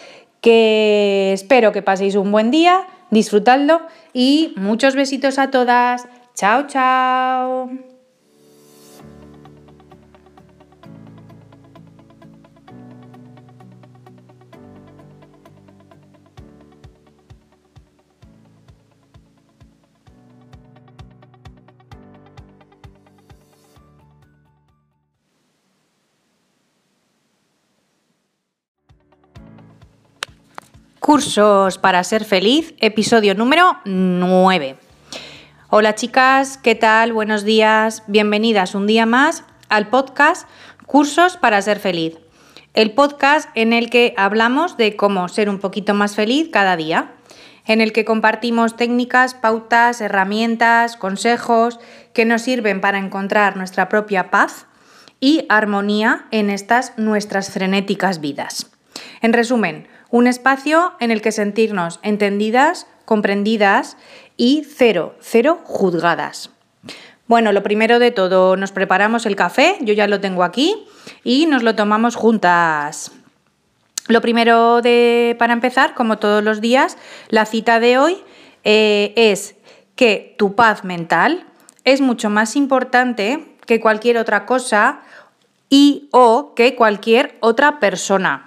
que 0.45 1.33
espero 1.33 1.71
que 1.71 1.81
paséis 1.81 2.13
un 2.13 2.31
buen 2.31 2.51
día, 2.51 2.85
disfrutadlo 3.09 3.81
y 4.13 4.53
muchos 4.57 4.93
besitos 4.93 5.39
a 5.39 5.49
todas. 5.49 6.07
Chao, 6.35 6.67
chao. 6.67 7.94
Cursos 31.05 31.77
para 31.77 32.03
ser 32.03 32.25
feliz, 32.25 32.74
episodio 32.79 33.35
número 33.35 33.77
9. 33.85 34.75
Hola 35.69 35.93
chicas, 35.93 36.57
¿qué 36.57 36.74
tal? 36.74 37.13
Buenos 37.13 37.43
días, 37.43 38.01
bienvenidas 38.07 38.74
un 38.74 38.88
día 38.88 39.05
más 39.05 39.43
al 39.69 39.89
podcast 39.89 40.50
Cursos 40.88 41.38
para 41.38 41.62
ser 41.62 41.77
feliz. 41.77 42.17
El 42.74 42.93
podcast 42.93 43.50
en 43.53 43.71
el 43.71 43.91
que 43.91 44.15
hablamos 44.17 44.77
de 44.77 44.95
cómo 44.95 45.27
ser 45.27 45.47
un 45.47 45.59
poquito 45.59 45.93
más 45.93 46.15
feliz 46.15 46.50
cada 46.51 46.75
día, 46.75 47.12
en 47.67 47.81
el 47.81 47.93
que 47.93 48.03
compartimos 48.03 48.75
técnicas, 48.75 49.35
pautas, 49.35 50.01
herramientas, 50.01 50.97
consejos 50.97 51.79
que 52.13 52.25
nos 52.25 52.41
sirven 52.41 52.81
para 52.81 52.97
encontrar 52.97 53.57
nuestra 53.57 53.89
propia 53.89 54.31
paz 54.31 54.65
y 55.19 55.45
armonía 55.50 56.25
en 56.31 56.50
estas 56.50 56.97
nuestras 56.97 57.51
frenéticas 57.51 58.21
vidas. 58.21 58.71
En 59.21 59.33
resumen, 59.33 59.88
un 60.15 60.27
espacio 60.27 60.93
en 61.01 61.12
el 61.12 61.22
que 61.22 61.34
sentirnos 61.34 62.00
entendidas, 62.01 62.88
comprendidas 63.03 63.98
y 64.38 64.65
cero, 64.65 65.13
cero 65.19 65.60
juzgadas. 65.65 66.51
Bueno, 67.27 67.51
lo 67.51 67.63
primero 67.63 68.00
de 68.00 68.12
todo, 68.12 68.55
nos 68.55 68.72
preparamos 68.72 69.25
el 69.25 69.36
café, 69.36 69.75
yo 69.81 69.93
ya 69.93 70.07
lo 70.07 70.22
tengo 70.22 70.45
aquí, 70.45 70.86
y 71.25 71.48
nos 71.48 71.63
lo 71.63 71.75
tomamos 71.75 72.15
juntas. 72.15 73.12
Lo 74.07 74.22
primero 74.22 74.81
de, 74.81 75.36
para 75.38 75.51
empezar, 75.51 75.93
como 75.95 76.17
todos 76.17 76.41
los 76.41 76.62
días, 76.62 76.98
la 77.27 77.45
cita 77.45 77.81
de 77.81 77.98
hoy 77.98 78.17
eh, 78.63 79.12
es 79.17 79.55
que 79.98 80.34
tu 80.38 80.55
paz 80.55 80.86
mental 80.86 81.45
es 81.84 82.00
mucho 82.00 82.29
más 82.29 82.55
importante 82.55 83.57
que 83.67 83.81
cualquier 83.81 84.17
otra 84.17 84.45
cosa 84.45 85.01
y 85.69 86.07
o 86.13 86.53
que 86.55 86.74
cualquier 86.74 87.36
otra 87.41 87.81
persona. 87.81 88.44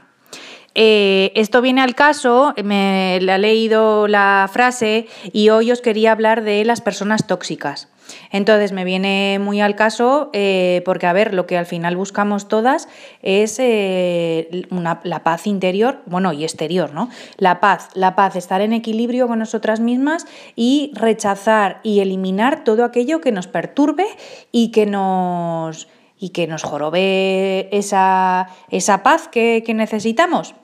Eh, 0.81 1.33
esto 1.35 1.61
viene 1.61 1.81
al 1.81 1.97
caso, 1.97 2.55
me 2.63 3.17
he 3.17 3.21
leído 3.21 4.07
la 4.07 4.49
frase 4.53 5.09
y 5.33 5.49
hoy 5.49 5.73
os 5.73 5.81
quería 5.81 6.13
hablar 6.13 6.45
de 6.45 6.65
las 6.65 6.81
personas 6.81 7.27
tóxicas. 7.27 7.89
Entonces 8.31 8.71
me 8.71 8.85
viene 8.85 9.41
muy 9.41 9.61
al 9.61 9.75
caso 9.75 10.31
eh, 10.33 10.83
porque, 10.85 11.09
a 11.09 11.13
ver, 11.13 11.35
lo 11.35 11.49
que 11.49 11.59
al 11.59 11.67
final 11.67 11.97
buscamos 11.97 12.47
todas 12.47 12.89
es 13.23 13.59
eh, 13.59 14.69
la 15.03 15.25
paz 15.25 15.49
interior, 15.49 15.99
bueno, 16.07 16.33
y 16.33 16.45
exterior, 16.45 16.95
¿no? 16.95 17.09
La 17.39 17.59
paz, 17.59 17.89
la 17.95 18.15
paz, 18.15 18.37
estar 18.37 18.61
en 18.61 18.73
equilibrio 18.73 19.27
con 19.27 19.41
nosotras 19.41 19.81
mismas 19.81 20.27
y 20.55 20.93
rechazar 20.95 21.81
y 21.83 21.99
eliminar 21.99 22.63
todo 22.63 22.85
aquello 22.85 23.21
que 23.21 23.33
nos 23.33 23.49
perturbe 23.49 24.07
y 24.53 24.71
que 24.71 24.87
nos, 24.87 25.89
y 26.19 26.31
que 26.31 26.47
nos 26.47 26.63
jorobe 26.63 27.69
esa, 27.71 28.49
paz 29.03 29.29
que 29.29 29.73
necesitamos. 29.75 30.55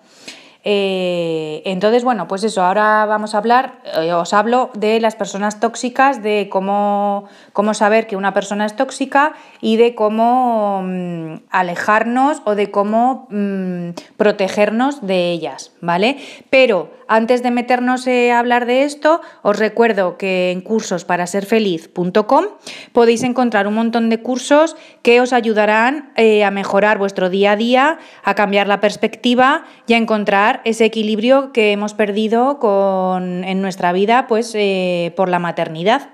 Eh, 0.67 1.61
entonces, 1.67 2.05
bueno, 2.05 2.27
pues 2.27 2.43
eso, 2.43 2.63
ahora 2.63 3.05
vamos 3.05 3.35
a 3.35 3.39
hablar, 3.39 3.75
eh, 4.01 4.15
os 4.15 4.33
hablo 4.33 4.71
de 4.75 4.99
las 4.99 5.15
personas 5.15 5.61
tóxicas, 5.61 6.23
de 6.23 6.49
cómo, 6.51 7.29
cómo 7.53 7.75
saber 7.75 8.07
que 8.07 8.17
una 8.17 8.33
persona 8.33 8.65
es 8.65 8.75
tóxica 8.75 9.35
y 9.61 9.77
de 9.77 9.95
cómo 9.95 10.81
mm, 10.83 11.35
alejarnos 11.51 12.41
o 12.47 12.55
de 12.55 12.71
cómo 12.71 13.29
mm, 13.31 13.91
protegernos 14.17 15.07
de 15.07 15.33
ellas, 15.33 15.73
¿vale? 15.83 16.17
Pero 16.49 16.91
antes 17.09 17.43
de 17.43 17.51
meternos 17.51 18.07
eh, 18.07 18.33
a 18.33 18.39
hablar 18.39 18.65
de 18.65 18.85
esto, 18.85 19.21
os 19.43 19.59
recuerdo 19.59 20.17
que 20.17 20.51
en 20.51 20.63
cursosparasерfeliz.com 20.63 22.45
podéis 22.93 23.23
encontrar 23.23 23.67
un 23.67 23.75
montón 23.75 24.09
de 24.09 24.23
cursos 24.23 24.77
que 25.03 25.21
os 25.21 25.35
ayudarán 25.35 26.15
a 26.17 26.51
mejorar 26.51 26.97
vuestro 26.97 27.29
día 27.29 27.53
a 27.53 27.57
día, 27.57 27.99
a 28.23 28.35
cambiar 28.35 28.67
la 28.67 28.81
perspectiva 28.81 29.65
y 29.87 29.93
a 29.93 29.99
encontrar 29.99 30.54
ese 30.65 30.85
equilibrio 30.85 31.53
que 31.53 31.73
hemos 31.73 31.95
perdido 31.95 32.59
con, 32.59 33.45
en 33.45 33.61
nuestra 33.63 33.93
vida 33.93 34.27
pues, 34.27 34.53
eh, 34.55 35.13
por 35.17 35.29
la 35.29 35.39
maternidad. 35.39 36.11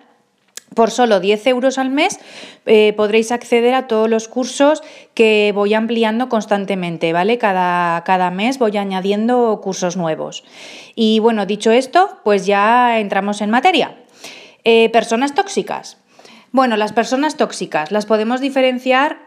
Por 0.74 0.92
solo 0.92 1.18
10 1.18 1.46
euros 1.48 1.78
al 1.78 1.90
mes 1.90 2.20
eh, 2.64 2.92
podréis 2.96 3.32
acceder 3.32 3.74
a 3.74 3.88
todos 3.88 4.08
los 4.08 4.28
cursos 4.28 4.82
que 5.14 5.50
voy 5.52 5.74
ampliando 5.74 6.28
constantemente, 6.28 7.12
¿vale? 7.12 7.38
Cada, 7.38 8.04
cada, 8.04 8.30
mes 8.30 8.58
voy 8.58 8.76
añadiendo 8.76 9.60
cursos 9.60 9.96
nuevos. 9.96 10.44
Y 10.94 11.18
bueno, 11.18 11.44
dicho 11.44 11.72
esto, 11.72 12.18
pues 12.22 12.46
ya 12.46 13.00
entramos 13.00 13.40
en 13.40 13.50
materia. 13.50 13.96
Eh, 14.62 14.90
personas 14.90 15.34
tóxicas. 15.34 15.98
Bueno, 16.52 16.76
las 16.76 16.92
personas 16.92 17.36
tóxicas 17.36 17.90
las 17.90 18.06
podemos 18.06 18.40
diferenciar 18.40 19.18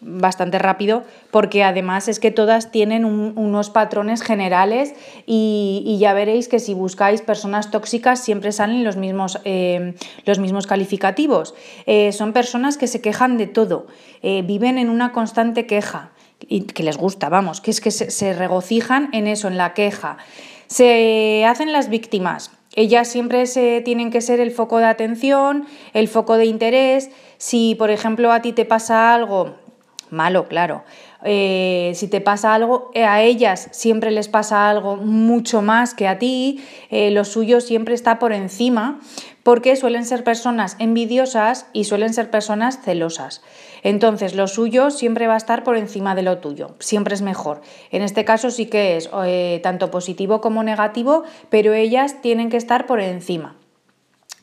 bastante 0.00 0.58
rápido 0.58 1.04
porque 1.30 1.64
además 1.64 2.08
es 2.08 2.20
que 2.20 2.30
todas 2.30 2.70
tienen 2.70 3.04
unos 3.04 3.70
patrones 3.70 4.22
generales 4.22 4.94
y, 5.26 5.96
ya 5.98 6.12
veréis 6.12 6.48
que 6.48 6.58
si 6.58 6.74
buscáis 6.74 7.22
personas 7.22 7.70
tóxicas 7.70 8.20
siempre 8.20 8.52
salen 8.52 8.84
los 8.84 8.96
mismos, 8.96 9.40
eh, 9.44 9.94
los 10.24 10.38
mismos 10.38 10.66
calificativos. 10.66 11.54
Eh, 11.86 12.12
son 12.12 12.32
personas 12.32 12.76
que 12.76 12.86
se 12.86 13.00
quejan 13.00 13.38
de 13.38 13.46
todo, 13.46 13.86
viven 14.22 14.78
en 14.78 14.90
una 14.90 15.12
constante 15.12 15.66
queja 15.66 16.10
y 16.40 16.62
que 16.62 16.82
les 16.82 16.96
gusta, 16.96 17.28
vamos, 17.28 17.60
que 17.60 17.70
es 17.70 17.80
que 17.80 17.90
se 17.90 18.34
regocijan 18.34 19.08
en 19.12 19.26
eso, 19.26 19.48
en 19.48 19.56
la 19.56 19.72
queja. 19.72 20.18
Se 20.66 21.44
hacen 21.46 21.72
las 21.72 21.88
víctimas, 21.88 22.50
ellas 22.76 23.08
siempre 23.08 23.46
se 23.46 23.80
tienen 23.80 24.10
que 24.10 24.20
ser 24.20 24.38
el 24.38 24.50
foco 24.50 24.78
de 24.78 24.84
atención, 24.84 25.66
el 25.94 26.08
foco 26.08 26.36
de 26.36 26.44
interés. 26.44 27.10
Si, 27.38 27.74
por 27.74 27.90
ejemplo, 27.90 28.30
a 28.32 28.42
ti 28.42 28.52
te 28.52 28.66
pasa 28.66 29.14
algo 29.14 29.54
malo, 30.10 30.48
claro, 30.48 30.84
eh, 31.24 31.92
si 31.94 32.08
te 32.08 32.20
pasa 32.20 32.54
algo, 32.54 32.90
eh, 32.94 33.04
a 33.04 33.22
ellas 33.22 33.68
siempre 33.72 34.10
les 34.10 34.28
pasa 34.28 34.70
algo 34.70 34.96
mucho 34.96 35.62
más 35.62 35.94
que 35.94 36.06
a 36.06 36.18
ti, 36.18 36.64
eh, 36.90 37.10
lo 37.10 37.24
suyo 37.24 37.60
siempre 37.60 37.94
está 37.94 38.18
por 38.18 38.32
encima, 38.32 39.00
porque 39.42 39.76
suelen 39.76 40.04
ser 40.04 40.24
personas 40.24 40.76
envidiosas 40.78 41.66
y 41.72 41.84
suelen 41.84 42.14
ser 42.14 42.30
personas 42.30 42.80
celosas. 42.80 43.42
Entonces, 43.82 44.34
lo 44.34 44.48
suyo 44.48 44.90
siempre 44.90 45.26
va 45.26 45.34
a 45.34 45.38
estar 45.38 45.64
por 45.64 45.76
encima 45.76 46.14
de 46.14 46.22
lo 46.22 46.38
tuyo, 46.38 46.74
siempre 46.80 47.14
es 47.14 47.22
mejor. 47.22 47.60
En 47.90 48.02
este 48.02 48.24
caso 48.24 48.50
sí 48.50 48.66
que 48.66 48.96
es 48.96 49.08
tanto 49.62 49.90
positivo 49.90 50.40
como 50.40 50.62
negativo, 50.64 51.22
pero 51.48 51.74
ellas 51.74 52.20
tienen 52.22 52.50
que 52.50 52.56
estar 52.56 52.86
por 52.86 53.00
encima. 53.00 53.56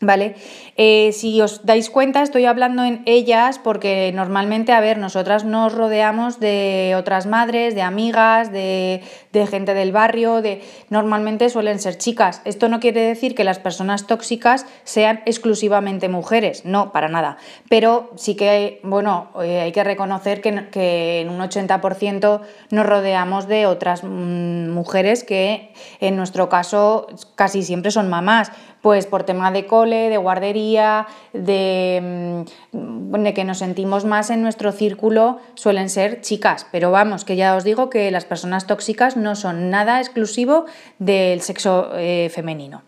¿Vale? 0.04 0.36
Eh, 0.76 1.12
si 1.14 1.40
os 1.42 1.66
dais 1.66 1.90
cuenta, 1.90 2.24
estoy 2.24 2.46
hablando 2.46 2.84
en 2.84 3.04
ellas 3.06 3.60
porque 3.60 4.12
normalmente, 4.14 4.74
a 4.74 4.82
ver, 4.82 4.98
nosotras 4.98 5.46
nos 5.46 5.74
rodeamos 5.74 6.40
de 6.40 6.96
otras 6.98 7.26
madres, 7.26 7.74
de 7.76 7.84
amigas, 7.84 8.52
de, 8.52 9.02
gente 9.50 9.74
del 9.74 9.92
barrio, 9.92 10.42
de 10.42 10.62
normalmente 10.90 11.50
suelen 11.50 11.80
ser 11.80 11.98
chicas. 11.98 12.42
Esto 12.44 12.70
no 12.70 12.80
quiere 12.80 13.02
decir 13.02 13.36
que 13.36 13.44
las 13.44 13.60
personas 13.60 14.08
tóxicas 14.08 14.66
sean 14.84 15.22
exclusivamente 15.26 16.10
mujeres, 16.10 16.66
no, 16.66 16.92
para 16.92 17.08
nada. 17.08 17.38
Pero 17.70 18.12
sí 18.16 18.36
que, 18.36 18.80
bueno, 18.84 19.30
eh, 19.42 19.62
hay 19.62 19.72
que 19.72 19.84
reconocer 19.84 20.42
que, 20.42 20.70
que 20.70 21.22
en 21.22 21.30
un 21.30 21.40
80% 21.40 22.42
nos 22.72 22.86
rodeamos 22.86 23.48
de 23.48 23.68
otras 23.68 24.04
mm, 24.04 24.70
mujeres 24.70 25.24
que 25.24 25.72
en 26.00 26.16
nuestro 26.16 26.50
caso 26.50 27.08
casi 27.36 27.64
siempre 27.64 27.92
son 27.92 28.10
mamás 28.10 28.52
pues 28.84 29.08
por 29.08 29.24
tema 29.24 29.50
de 29.50 29.66
cole, 29.66 30.10
de 30.10 30.18
guardería, 30.18 31.08
de, 31.32 32.44
mm, 32.74 33.24
de, 33.24 33.34
que 33.34 33.46
nos 33.46 33.60
sentimos 33.60 34.04
más 34.04 34.30
en 34.30 34.42
nuestro 34.44 34.74
círculo, 34.74 35.40
suelen 35.56 35.90
ser 35.90 36.20
chicas. 36.20 36.68
Pero 36.70 36.92
vamos, 36.92 37.24
que 37.24 37.38
ya 37.38 37.56
os 37.56 37.64
digo 37.64 37.90
que 37.90 38.12
las 38.12 38.26
personas 38.26 38.68
tóxicas 38.68 39.16
no 39.16 39.38
son 39.38 39.70
nada 39.70 40.02
exclusivo 40.02 40.66
del 41.00 41.40
sexo 41.40 41.92
eh, 41.96 42.30
femenino. 42.30 42.82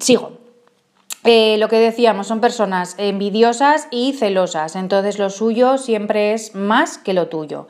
Sigo. 0.00 0.38
Eh, 1.22 1.56
lo 1.58 1.68
que 1.68 1.78
decíamos, 1.78 2.26
son 2.26 2.40
personas 2.40 2.96
envidiosas 2.98 3.86
y 3.92 4.14
celosas, 4.14 4.74
entonces 4.74 5.20
lo 5.20 5.30
suyo 5.30 5.78
siempre 5.78 6.32
es 6.32 6.56
más 6.56 6.98
que 6.98 7.14
lo 7.14 7.28
tuyo. 7.28 7.68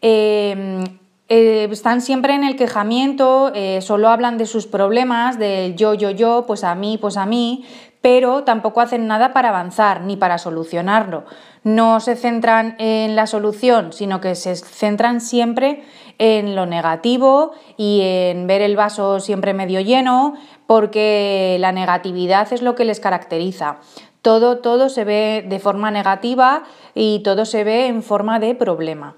Eh, 0.00 0.84
eh, 1.28 1.66
están 1.72 2.02
siempre 2.02 2.34
en 2.34 2.44
el 2.44 2.54
quejamiento, 2.54 3.50
eh, 3.52 3.80
solo 3.82 4.10
hablan 4.10 4.38
de 4.38 4.46
sus 4.46 4.68
problemas, 4.68 5.38
del 5.38 5.74
yo, 5.74 5.94
yo, 5.94 6.10
yo, 6.10 6.44
pues 6.46 6.62
a 6.62 6.76
mí, 6.76 6.98
pues 6.98 7.16
a 7.16 7.26
mí, 7.26 7.64
pero 8.00 8.44
tampoco 8.44 8.80
hacen 8.80 9.08
nada 9.08 9.32
para 9.32 9.48
avanzar 9.48 10.02
ni 10.02 10.16
para 10.16 10.38
solucionarlo. 10.38 11.24
No 11.64 11.98
se 11.98 12.14
centran 12.14 12.76
en 12.78 13.16
la 13.16 13.26
solución, 13.26 13.92
sino 13.92 14.20
que 14.20 14.36
se 14.36 14.54
centran 14.54 15.20
siempre 15.20 15.82
en 16.18 16.54
lo 16.54 16.64
negativo 16.64 17.50
y 17.76 18.02
en 18.02 18.46
ver 18.46 18.62
el 18.62 18.76
vaso 18.76 19.18
siempre 19.18 19.52
medio 19.52 19.80
lleno, 19.80 20.34
porque 20.68 21.56
la 21.58 21.72
negatividad 21.72 22.52
es 22.52 22.62
lo 22.62 22.76
que 22.76 22.84
les 22.84 23.00
caracteriza. 23.00 23.78
Todo, 24.22 24.58
todo 24.58 24.88
se 24.88 25.04
ve 25.04 25.44
de 25.48 25.58
forma 25.58 25.90
negativa 25.90 26.62
y 26.94 27.20
todo 27.24 27.44
se 27.44 27.64
ve 27.64 27.88
en 27.88 28.04
forma 28.04 28.38
de 28.38 28.54
problema 28.54 29.16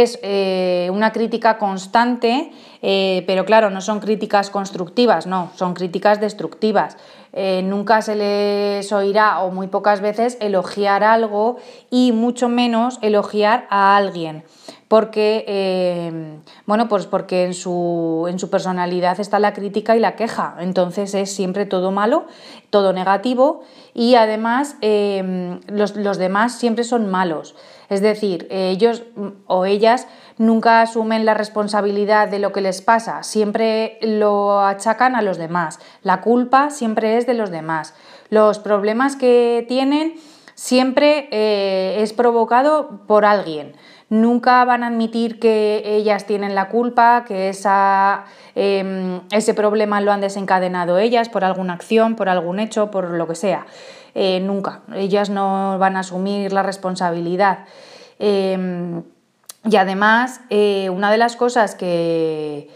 es 0.00 0.18
eh, 0.22 0.88
una 0.90 1.12
crítica 1.12 1.58
constante, 1.58 2.50
eh, 2.80 3.24
pero 3.26 3.44
claro, 3.44 3.68
no 3.68 3.82
son 3.82 4.00
críticas 4.00 4.48
constructivas, 4.48 5.26
no, 5.26 5.50
son 5.54 5.74
críticas 5.74 6.18
destructivas. 6.18 6.96
Eh, 7.34 7.60
nunca 7.62 8.00
se 8.00 8.16
les 8.16 8.90
oirá 8.90 9.40
o 9.40 9.50
muy 9.50 9.66
pocas 9.66 10.00
veces 10.00 10.38
elogiar 10.40 11.04
algo 11.04 11.58
y 11.90 12.12
mucho 12.12 12.48
menos 12.48 12.98
elogiar 13.02 13.66
a 13.68 13.96
alguien 13.96 14.44
porque, 14.88 16.42
bueno, 16.66 16.86
pues 16.86 17.06
porque 17.06 17.46
en 17.46 17.54
su, 17.54 18.26
en 18.28 18.38
su, 18.38 18.50
personalidad 18.50 19.18
está 19.20 19.38
la 19.38 19.54
crítica 19.54 19.96
y 19.96 20.00
la 20.00 20.16
queja, 20.16 20.54
entonces 20.60 21.14
es 21.14 21.34
siempre 21.34 21.64
todo 21.64 21.92
malo, 21.92 22.26
todo 22.68 22.92
negativo 22.92 23.62
y 23.94 24.16
además 24.16 24.76
los, 24.82 25.96
los, 25.96 26.18
demás 26.18 26.58
siempre 26.58 26.84
son 26.84 27.10
malos. 27.10 27.54
Es 27.92 28.00
decir, 28.00 28.46
ellos 28.48 29.02
o 29.46 29.66
ellas 29.66 30.08
nunca 30.38 30.80
asumen 30.80 31.26
la 31.26 31.34
responsabilidad 31.34 32.26
de 32.28 32.38
lo 32.38 32.50
que 32.50 32.62
les 32.62 32.80
pasa, 32.80 33.22
siempre 33.22 33.98
lo 34.00 34.60
achacan 34.62 35.14
a 35.14 35.20
los 35.20 35.36
demás. 35.36 35.78
La 36.02 36.22
culpa 36.22 36.70
siempre 36.70 37.18
es 37.18 37.26
de 37.26 37.34
los 37.34 37.50
demás. 37.50 37.92
Los 38.30 38.58
problemas 38.58 39.14
que 39.14 39.66
tienen 39.68 40.14
siempre 40.54 41.28
eh, 41.32 42.02
es 42.02 42.14
provocado 42.14 43.02
por 43.06 43.26
alguien. 43.26 43.74
Nunca 44.12 44.62
van 44.66 44.84
a 44.84 44.88
admitir 44.88 45.40
que 45.40 45.80
ellas 45.86 46.26
tienen 46.26 46.54
la 46.54 46.68
culpa, 46.68 47.24
que 47.26 47.48
esa, 47.48 48.26
em, 48.54 49.22
ese 49.30 49.54
problema 49.54 50.02
lo 50.02 50.12
han 50.12 50.20
desencadenado 50.20 50.98
ellas 50.98 51.30
por 51.30 51.44
alguna 51.44 51.72
acción, 51.72 52.14
por 52.14 52.28
algún 52.28 52.60
hecho, 52.60 52.90
por 52.90 53.08
lo 53.08 53.26
que 53.26 53.34
sea. 53.34 53.64
Eh, 54.14 54.40
nunca. 54.40 54.82
Ellas 54.94 55.30
no 55.30 55.78
van 55.78 55.96
a 55.96 56.00
asumir 56.00 56.52
la 56.52 56.62
responsabilidad. 56.62 57.60
Em, 58.18 59.02
y 59.64 59.76
además, 59.76 60.42
eh, 60.50 60.90
una 60.90 61.10
de 61.10 61.16
las 61.16 61.34
cosas 61.34 61.74
que, 61.74 62.68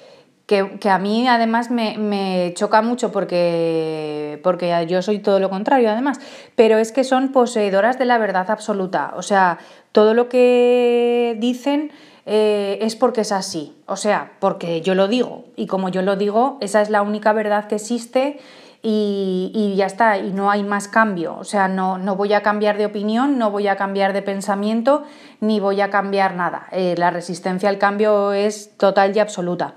que, 0.46 0.88
a 0.88 0.98
mí 0.98 1.26
además 1.26 1.70
me, 1.70 2.52
choca 2.54 2.80
mucho 2.80 3.10
porque, 3.10 4.40
porque 4.44 4.86
yo 4.88 5.02
soy 5.02 5.18
todo 5.18 5.40
lo 5.40 5.50
contrario 5.50 5.90
además, 5.90 6.20
pero 6.54 6.78
es 6.78 6.92
que 6.92 7.02
son 7.02 7.32
poseedoras 7.32 7.98
de 7.98 8.04
la 8.04 8.18
verdad 8.18 8.50
absoluta. 8.50 9.12
O 9.16 9.22
sea, 9.22 9.58
todo 9.90 10.14
lo 10.14 10.28
que 10.28 11.36
dicen 11.40 11.90
eh, 12.26 12.78
es 12.80 12.94
porque 12.94 13.22
es 13.22 13.32
así. 13.32 13.76
O 13.86 13.96
sea, 13.96 14.32
porque 14.38 14.82
yo 14.82 14.94
lo 14.94 15.08
digo. 15.08 15.46
Y 15.56 15.66
como 15.66 15.88
yo 15.88 16.02
lo 16.02 16.14
digo, 16.14 16.58
esa 16.60 16.80
es 16.80 16.90
la 16.90 17.02
única 17.02 17.32
verdad 17.32 17.66
que 17.66 17.74
existe 17.74 18.38
y, 18.82 19.74
ya 19.76 19.86
está, 19.86 20.16
y 20.18 20.32
no 20.32 20.48
hay 20.48 20.62
más 20.62 20.86
cambio. 20.86 21.36
O 21.38 21.44
sea, 21.44 21.66
no, 21.66 21.98
no, 21.98 22.14
voy 22.14 22.32
a 22.34 22.42
cambiar 22.42 22.78
de 22.78 22.86
opinión, 22.86 23.36
no 23.36 23.50
voy 23.50 23.66
a 23.66 23.74
cambiar 23.74 24.12
de 24.12 24.22
pensamiento, 24.22 25.02
ni 25.40 25.58
voy 25.58 25.80
a 25.80 25.90
cambiar 25.90 26.36
nada. 26.36 26.68
Eh, 26.70 26.94
la 26.96 27.10
resistencia 27.10 27.68
al 27.68 27.78
cambio 27.78 28.32
es 28.32 28.76
total 28.76 29.16
y 29.16 29.18
absoluta. 29.18 29.74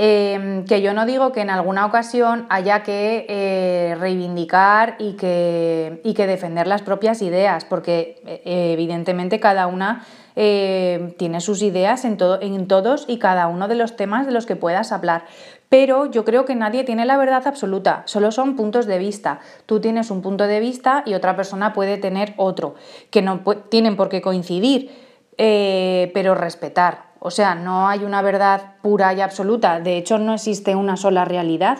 Em, 0.00 0.64
que 0.64 0.80
yo 0.80 0.94
no 0.94 1.06
digo 1.06 1.32
que 1.32 1.40
en 1.40 1.50
alguna 1.50 1.84
ocasión 1.84 2.46
haya 2.50 2.84
que 2.84 3.26
eh, 3.28 3.96
reivindicar 3.98 4.94
y 5.00 5.14
que, 5.14 6.00
y 6.04 6.14
que, 6.14 6.28
defender 6.28 6.68
las 6.68 6.82
propias 6.82 7.20
ideas, 7.20 7.64
porque 7.64 8.22
eh, 8.24 8.72
evidentemente 8.72 9.40
cada 9.40 9.66
una 9.66 10.04
tiene 10.38 11.40
sus 11.40 11.62
ideas 11.62 12.04
en, 12.04 12.16
todo, 12.16 12.40
en 12.40 12.68
todos 12.68 13.06
y 13.08 13.18
cada 13.18 13.48
uno 13.48 13.66
de 13.66 13.74
los 13.74 13.96
temas 13.96 14.24
de 14.24 14.30
los 14.30 14.46
que 14.46 14.54
puedas 14.54 14.92
hablar. 14.92 15.24
Pero 15.68 16.06
yo 16.06 16.24
creo 16.24 16.44
que 16.44 16.54
nadie 16.54 16.84
tiene 16.84 17.04
la 17.04 17.16
verdad 17.16 17.46
absoluta, 17.46 18.02
solo 18.06 18.30
son 18.30 18.56
puntos 18.56 18.86
de 18.86 18.98
vista. 18.98 19.40
Tú 19.66 19.80
tienes 19.80 20.10
un 20.10 20.22
punto 20.22 20.46
de 20.46 20.60
vista 20.60 21.02
y 21.04 21.14
otra 21.14 21.36
persona 21.36 21.72
puede 21.72 21.98
tener 21.98 22.34
otro, 22.36 22.76
que 23.10 23.20
no 23.20 23.40
tienen 23.68 23.96
por 23.96 24.08
qué 24.08 24.22
coincidir, 24.22 24.90
eh, 25.36 26.10
pero 26.14 26.34
respetar. 26.34 27.07
O 27.20 27.30
sea, 27.30 27.54
no 27.54 27.88
hay 27.88 28.04
una 28.04 28.22
verdad 28.22 28.74
pura 28.82 29.12
y 29.14 29.20
absoluta. 29.20 29.80
De 29.80 29.96
hecho, 29.96 30.18
no 30.18 30.34
existe 30.34 30.74
una 30.74 30.96
sola 30.96 31.24
realidad. 31.24 31.78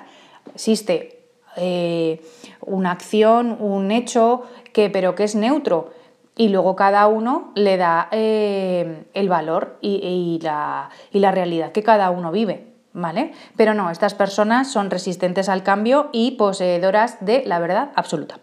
Existe 0.54 1.26
eh, 1.56 2.22
una 2.60 2.92
acción, 2.92 3.56
un 3.60 3.90
hecho, 3.90 4.42
que, 4.72 4.90
pero 4.90 5.14
que 5.14 5.24
es 5.24 5.34
neutro. 5.34 5.90
Y 6.36 6.48
luego 6.48 6.76
cada 6.76 7.06
uno 7.08 7.52
le 7.54 7.76
da 7.76 8.08
eh, 8.12 9.06
el 9.14 9.28
valor 9.28 9.78
y 9.80 10.38
la 10.42 10.90
realidad 11.32 11.72
que 11.72 11.82
cada 11.82 12.10
uno 12.10 12.30
vive. 12.30 12.68
¿vale? 12.92 13.32
Pero 13.56 13.74
no, 13.74 13.90
estas 13.90 14.14
personas 14.14 14.70
son 14.70 14.90
resistentes 14.90 15.48
al 15.48 15.62
cambio 15.62 16.10
y 16.12 16.32
poseedoras 16.32 17.18
de 17.20 17.44
la 17.46 17.58
verdad 17.58 17.90
absoluta. 17.94 18.38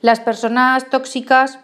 Las 0.00 0.20
personas 0.20 0.88
tóxicas, 0.90 1.58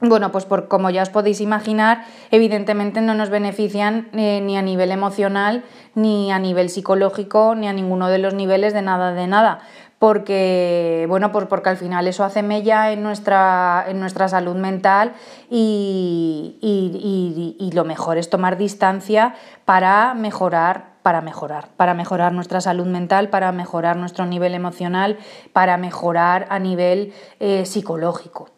bueno, 0.00 0.30
pues 0.30 0.44
por, 0.44 0.68
como 0.68 0.90
ya 0.90 1.02
os 1.02 1.10
podéis 1.10 1.40
imaginar, 1.40 2.04
evidentemente 2.30 3.00
no 3.00 3.14
nos 3.14 3.30
benefician 3.30 4.08
eh, 4.12 4.40
ni 4.40 4.56
a 4.56 4.62
nivel 4.62 4.92
emocional, 4.92 5.64
ni 5.94 6.30
a 6.30 6.38
nivel 6.38 6.70
psicológico, 6.70 7.54
ni 7.54 7.66
a 7.66 7.72
ninguno 7.72 8.08
de 8.08 8.18
los 8.18 8.34
niveles 8.34 8.72
de 8.74 8.82
nada 8.82 9.12
de 9.12 9.26
nada 9.26 9.60
porque, 9.98 11.06
bueno, 11.08 11.32
pues 11.32 11.46
porque 11.46 11.70
al 11.70 11.76
final 11.76 12.06
eso 12.06 12.22
hace 12.24 12.42
mella 12.42 12.92
en 12.92 13.02
nuestra, 13.02 13.84
en 13.88 13.98
nuestra 13.98 14.28
salud 14.28 14.54
mental 14.54 15.14
y, 15.50 16.56
y, 16.60 17.70
lo 17.72 17.84
mejor 17.84 18.16
es 18.16 18.30
tomar 18.30 18.56
distancia 18.56 19.34
para 19.64 20.14
mejorar, 20.14 20.92
para 21.02 21.20
mejorar, 21.20 21.68
para 21.76 21.94
mejorar 21.94 22.32
nuestra 22.32 22.60
salud 22.60 22.86
mental, 22.86 23.28
para 23.28 23.50
mejorar 23.52 23.96
nuestro 23.96 24.24
nivel 24.26 24.54
emocional, 24.54 25.18
para 25.52 25.76
mejorar 25.76 26.46
a 26.48 26.58
nivel 26.58 27.12
eh, 27.40 27.66
psicológico. 27.66 28.50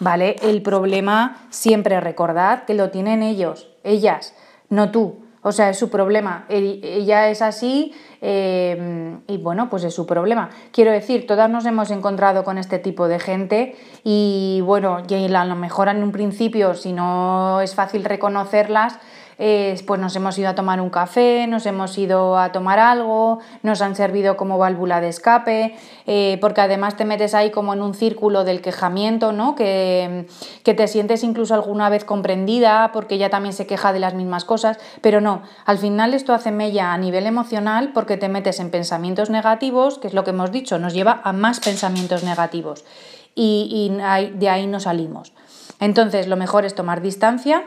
¿Vale? 0.00 0.36
El 0.42 0.62
problema 0.62 1.46
siempre 1.50 2.00
recordad 2.00 2.64
que 2.64 2.74
lo 2.74 2.90
tienen 2.90 3.22
ellos, 3.22 3.68
ellas, 3.84 4.34
no 4.68 4.90
tú. 4.90 5.24
O 5.46 5.52
sea, 5.52 5.68
es 5.68 5.78
su 5.78 5.90
problema. 5.90 6.46
Ella 6.48 7.28
es 7.28 7.42
así 7.42 7.92
eh, 8.22 9.18
y 9.26 9.36
bueno, 9.36 9.68
pues 9.68 9.84
es 9.84 9.92
su 9.92 10.06
problema. 10.06 10.48
Quiero 10.72 10.90
decir, 10.90 11.26
todas 11.26 11.50
nos 11.50 11.66
hemos 11.66 11.90
encontrado 11.90 12.44
con 12.44 12.56
este 12.56 12.78
tipo 12.78 13.08
de 13.08 13.18
gente 13.18 13.76
y 14.04 14.62
bueno, 14.64 15.02
y 15.06 15.34
a 15.34 15.44
lo 15.44 15.54
mejor 15.54 15.88
en 15.88 16.02
un 16.02 16.12
principio, 16.12 16.72
si 16.72 16.94
no 16.94 17.60
es 17.60 17.74
fácil 17.74 18.04
reconocerlas, 18.04 18.98
pues 19.36 20.00
nos 20.00 20.14
hemos 20.16 20.38
ido 20.38 20.48
a 20.48 20.54
tomar 20.54 20.80
un 20.80 20.90
café, 20.90 21.46
nos 21.46 21.66
hemos 21.66 21.96
ido 21.98 22.38
a 22.38 22.52
tomar 22.52 22.78
algo, 22.78 23.40
nos 23.62 23.80
han 23.82 23.96
servido 23.96 24.36
como 24.36 24.58
válvula 24.58 25.00
de 25.00 25.08
escape, 25.08 25.76
eh, 26.06 26.38
porque 26.40 26.60
además 26.60 26.96
te 26.96 27.04
metes 27.04 27.34
ahí 27.34 27.50
como 27.50 27.74
en 27.74 27.82
un 27.82 27.94
círculo 27.94 28.44
del 28.44 28.60
quejamiento, 28.60 29.32
¿no? 29.32 29.54
Que, 29.54 30.26
que 30.62 30.74
te 30.74 30.88
sientes 30.88 31.24
incluso 31.24 31.54
alguna 31.54 31.88
vez 31.88 32.04
comprendida 32.04 32.90
porque 32.92 33.16
ella 33.16 33.30
también 33.30 33.52
se 33.52 33.66
queja 33.66 33.92
de 33.92 34.00
las 34.00 34.14
mismas 34.14 34.44
cosas, 34.44 34.78
pero 35.00 35.20
no, 35.20 35.42
al 35.64 35.78
final 35.78 36.14
esto 36.14 36.32
hace 36.32 36.50
mella 36.50 36.92
a 36.92 36.98
nivel 36.98 37.26
emocional 37.26 37.90
porque 37.92 38.16
te 38.16 38.28
metes 38.28 38.60
en 38.60 38.70
pensamientos 38.70 39.30
negativos, 39.30 39.98
que 39.98 40.08
es 40.08 40.14
lo 40.14 40.24
que 40.24 40.30
hemos 40.30 40.52
dicho, 40.52 40.78
nos 40.78 40.94
lleva 40.94 41.20
a 41.24 41.32
más 41.32 41.60
pensamientos 41.60 42.24
negativos 42.24 42.84
y, 43.34 43.92
de 44.34 44.48
ahí 44.48 44.66
no 44.66 44.80
salimos. 44.80 45.32
Entonces, 45.80 46.28
lo 46.28 46.36
mejor 46.36 46.64
es 46.64 46.74
tomar 46.74 47.02
distancia. 47.02 47.64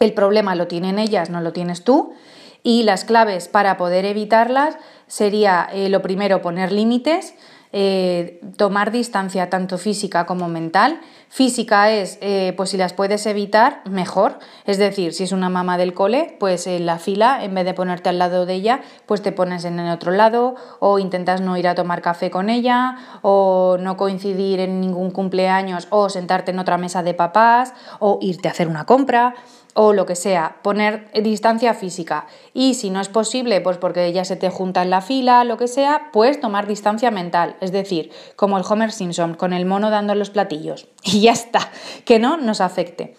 El 0.00 0.14
problema 0.14 0.54
lo 0.54 0.66
tienen 0.66 0.98
ellas, 0.98 1.28
no 1.28 1.42
lo 1.42 1.52
tienes 1.52 1.84
tú. 1.84 2.14
Y 2.62 2.84
las 2.84 3.04
claves 3.04 3.48
para 3.48 3.76
poder 3.76 4.06
evitarlas 4.06 4.78
sería, 5.06 5.68
eh, 5.74 5.90
lo 5.90 6.00
primero, 6.00 6.40
poner 6.40 6.72
límites, 6.72 7.34
eh, 7.72 8.40
tomar 8.56 8.92
distancia 8.92 9.50
tanto 9.50 9.76
física 9.76 10.24
como 10.24 10.48
mental. 10.48 11.00
Física 11.28 11.90
es, 11.90 12.16
eh, 12.22 12.54
pues 12.56 12.70
si 12.70 12.78
las 12.78 12.94
puedes 12.94 13.26
evitar, 13.26 13.82
mejor. 13.84 14.38
Es 14.64 14.78
decir, 14.78 15.12
si 15.12 15.24
es 15.24 15.32
una 15.32 15.50
mamá 15.50 15.76
del 15.76 15.92
cole, 15.92 16.34
pues 16.40 16.66
en 16.66 16.86
la 16.86 16.98
fila, 16.98 17.44
en 17.44 17.54
vez 17.54 17.66
de 17.66 17.74
ponerte 17.74 18.08
al 18.08 18.18
lado 18.18 18.46
de 18.46 18.54
ella, 18.54 18.80
pues 19.04 19.20
te 19.20 19.32
pones 19.32 19.66
en 19.66 19.78
el 19.78 19.92
otro 19.92 20.12
lado 20.12 20.54
o 20.78 20.98
intentas 20.98 21.42
no 21.42 21.58
ir 21.58 21.68
a 21.68 21.74
tomar 21.74 22.00
café 22.00 22.30
con 22.30 22.48
ella 22.48 22.96
o 23.20 23.76
no 23.78 23.98
coincidir 23.98 24.60
en 24.60 24.80
ningún 24.80 25.10
cumpleaños 25.10 25.88
o 25.90 26.08
sentarte 26.08 26.52
en 26.52 26.58
otra 26.58 26.78
mesa 26.78 27.02
de 27.02 27.12
papás 27.12 27.74
o 27.98 28.18
irte 28.22 28.48
a 28.48 28.52
hacer 28.52 28.66
una 28.66 28.86
compra 28.86 29.34
o 29.74 29.92
lo 29.92 30.06
que 30.06 30.16
sea, 30.16 30.56
poner 30.62 31.10
distancia 31.22 31.74
física. 31.74 32.26
Y 32.54 32.74
si 32.74 32.90
no 32.90 33.00
es 33.00 33.08
posible, 33.08 33.60
pues 33.60 33.78
porque 33.78 34.06
ella 34.06 34.24
se 34.24 34.36
te 34.36 34.50
junta 34.50 34.82
en 34.82 34.90
la 34.90 35.00
fila, 35.00 35.44
lo 35.44 35.56
que 35.56 35.68
sea, 35.68 36.10
pues 36.12 36.40
tomar 36.40 36.66
distancia 36.66 37.10
mental. 37.10 37.56
Es 37.60 37.72
decir, 37.72 38.10
como 38.36 38.58
el 38.58 38.64
Homer 38.68 38.92
Simpson, 38.92 39.34
con 39.34 39.52
el 39.52 39.66
mono 39.66 39.90
dando 39.90 40.14
los 40.14 40.30
platillos. 40.30 40.88
Y 41.02 41.22
ya 41.22 41.32
está, 41.32 41.70
que 42.04 42.18
no 42.18 42.36
nos 42.36 42.60
afecte. 42.60 43.16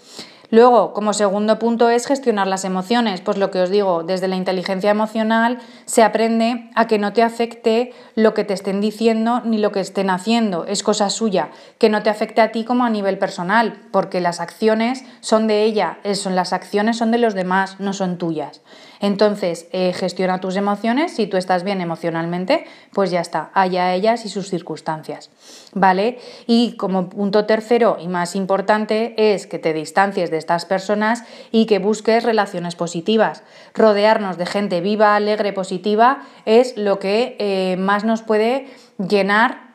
Luego, 0.52 0.92
como 0.92 1.14
segundo 1.14 1.60
punto 1.60 1.90
es 1.90 2.06
gestionar 2.06 2.46
las 2.46 2.66
emociones. 2.66 3.22
Pues 3.22 3.38
lo 3.38 3.52
que 3.52 3.62
os 3.62 3.70
digo, 3.70 4.04
desde 4.04 4.28
la 4.28 4.36
inteligencia 4.36 4.92
emocional 4.92 5.60
se 5.86 6.04
aprende 6.04 6.70
a 6.76 6.88
que 6.88 7.00
no 7.00 7.14
te 7.14 7.24
afecte 7.24 7.94
lo 8.16 8.34
que 8.34 8.44
te 8.44 8.54
estén 8.54 8.82
diciendo 8.82 9.42
ni 9.46 9.58
lo 9.60 9.72
que 9.72 9.80
estén 9.80 10.10
haciendo. 10.10 10.66
Es 10.66 10.84
cosa 10.84 11.10
suya. 11.10 11.52
Que 11.78 11.88
no 11.88 12.04
te 12.04 12.10
afecte 12.10 12.42
a 12.42 12.52
ti 12.52 12.66
como 12.66 12.84
a 12.84 12.90
nivel 12.90 13.18
personal, 13.18 13.80
porque 13.92 14.20
las 14.20 14.42
acciones 14.42 15.06
son 15.22 15.48
de 15.48 15.64
ella, 15.64 16.00
son, 16.16 16.36
las 16.36 16.52
acciones 16.52 16.98
son 16.98 17.12
de 17.12 17.18
los 17.18 17.34
demás, 17.34 17.80
no 17.80 17.94
son 17.94 18.18
tuyas. 18.18 18.62
Entonces, 19.02 19.68
eh, 19.72 19.94
gestiona 19.94 20.40
tus 20.40 20.56
emociones, 20.56 21.16
si 21.16 21.26
tú 21.26 21.38
estás 21.38 21.64
bien 21.64 21.82
emocionalmente, 21.82 22.66
pues 22.94 23.10
ya 23.10 23.20
está, 23.20 23.50
allá 23.54 23.94
ellas 23.96 24.26
y 24.26 24.30
sus 24.30 24.50
circunstancias, 24.50 25.32
¿vale? 25.74 26.20
Y 26.46 26.78
como 26.78 27.10
punto 27.10 27.46
tercero 27.46 27.98
y 28.00 28.08
más 28.08 28.36
importante 28.36 29.16
es 29.34 29.48
que 29.48 29.58
te 29.58 29.74
distancies 29.74 30.30
de 30.30 30.38
estas 30.38 30.66
personas 30.66 31.24
y 31.52 31.66
que 31.66 31.80
busques 31.80 32.24
relaciones 32.24 32.76
positivas. 32.76 33.44
Rodearnos 33.74 34.38
de 34.38 34.46
gente 34.46 34.82
viva, 34.82 35.16
alegre, 35.16 35.52
positiva 35.52 36.22
es 36.46 36.78
lo 36.78 37.00
que 37.00 37.36
eh, 37.40 37.78
más 37.78 38.04
nos 38.04 38.22
puede 38.22 38.68
llenar 39.00 39.71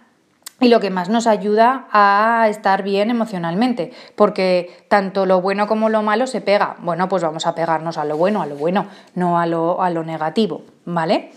y 0.60 0.68
lo 0.68 0.80
que 0.80 0.90
más 0.90 1.08
nos 1.08 1.26
ayuda 1.26 1.86
a 1.92 2.46
estar 2.48 2.82
bien 2.82 3.10
emocionalmente, 3.10 3.92
porque 4.14 4.84
tanto 4.88 5.26
lo 5.26 5.40
bueno 5.40 5.66
como 5.66 5.88
lo 5.88 6.02
malo 6.02 6.26
se 6.26 6.40
pega. 6.40 6.76
Bueno, 6.80 7.08
pues 7.08 7.22
vamos 7.22 7.46
a 7.46 7.54
pegarnos 7.54 7.98
a 7.98 8.04
lo 8.04 8.16
bueno, 8.16 8.42
a 8.42 8.46
lo 8.46 8.56
bueno, 8.56 8.86
no 9.14 9.38
a 9.38 9.46
lo, 9.46 9.82
a 9.82 9.90
lo 9.90 10.02
negativo, 10.02 10.62
¿vale? 10.84 11.32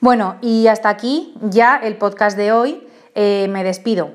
Bueno, 0.00 0.36
y 0.40 0.66
hasta 0.66 0.88
aquí 0.88 1.34
ya 1.42 1.76
el 1.76 1.96
podcast 1.96 2.36
de 2.36 2.52
hoy. 2.52 2.88
Eh, 3.14 3.46
me 3.48 3.62
despido. 3.62 4.12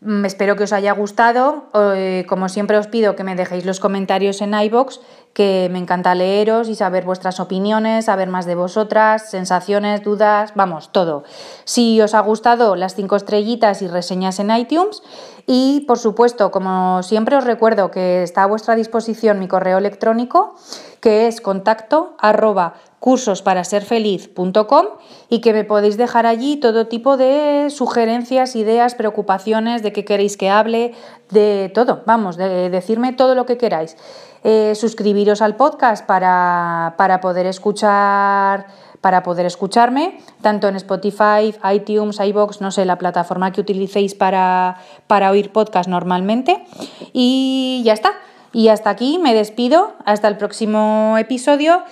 Mm, 0.00 0.24
espero 0.24 0.56
que 0.56 0.64
os 0.64 0.72
haya 0.72 0.92
gustado. 0.92 1.68
Eh, 1.74 2.24
como 2.28 2.48
siempre 2.48 2.78
os 2.78 2.86
pido 2.86 3.14
que 3.14 3.24
me 3.24 3.36
dejéis 3.36 3.64
los 3.64 3.78
comentarios 3.78 4.40
en 4.40 4.54
iBox, 4.54 5.00
que 5.32 5.68
me 5.70 5.78
encanta 5.78 6.14
leeros 6.14 6.68
y 6.68 6.74
saber 6.74 7.04
vuestras 7.04 7.40
opiniones, 7.40 8.04
saber 8.04 8.28
más 8.28 8.44
de 8.44 8.54
vosotras, 8.54 9.30
sensaciones, 9.30 10.02
dudas, 10.02 10.52
vamos, 10.54 10.92
todo. 10.92 11.24
Si 11.64 12.00
os 12.00 12.14
ha 12.14 12.20
gustado, 12.20 12.76
las 12.76 12.94
cinco 12.94 13.16
estrellitas 13.16 13.80
y 13.82 13.88
reseñas 13.88 14.38
en 14.40 14.54
iTunes. 14.54 15.02
Y 15.46 15.84
por 15.88 15.98
supuesto, 15.98 16.50
como 16.50 17.02
siempre 17.02 17.36
os 17.36 17.44
recuerdo 17.44 17.90
que 17.90 18.22
está 18.22 18.44
a 18.44 18.46
vuestra 18.46 18.74
disposición 18.74 19.38
mi 19.38 19.48
correo 19.48 19.78
electrónico, 19.78 20.54
que 21.00 21.26
es 21.26 21.40
contacto 21.40 22.14
arroba 22.18 22.74
cursosparasерfeliz.com 23.00 24.86
y 25.28 25.40
que 25.40 25.52
me 25.52 25.64
podéis 25.64 25.96
dejar 25.96 26.24
allí 26.24 26.58
todo 26.58 26.86
tipo 26.86 27.16
de 27.16 27.66
sugerencias, 27.70 28.54
ideas, 28.54 28.94
preocupaciones, 28.94 29.82
de 29.82 29.92
qué 29.92 30.04
queréis 30.04 30.36
que 30.36 30.50
hable, 30.50 30.94
de 31.30 31.72
todo, 31.74 32.02
vamos, 32.06 32.36
de 32.36 32.70
decirme 32.70 33.12
todo 33.12 33.34
lo 33.34 33.44
que 33.44 33.58
queráis. 33.58 33.96
Eh, 34.44 34.74
suscribiros 34.74 35.40
al 35.40 35.54
podcast 35.54 36.04
para, 36.04 36.94
poder 37.22 37.46
escuchar 37.46 38.66
para 39.00 39.24
poder 39.24 39.46
escucharme, 39.46 40.18
tanto 40.42 40.68
en 40.68 40.76
Spotify, 40.76 41.52
iTunes, 41.74 42.20
iBox, 42.20 42.60
no 42.60 42.70
sé, 42.70 42.84
la 42.84 42.98
plataforma 42.98 43.50
que 43.50 43.60
utilicéis 43.60 44.14
para, 44.14 44.76
para 45.08 45.32
oír 45.32 45.50
podcast 45.50 45.88
normalmente. 45.88 46.64
Y 47.12 47.82
ya 47.84 47.94
está. 47.94 48.12
Y 48.52 48.68
hasta 48.68 48.90
aquí 48.90 49.18
me 49.18 49.34
despido. 49.34 49.94
Hasta 50.04 50.28
el 50.28 50.36
próximo 50.36 51.16
episodio 51.18 51.82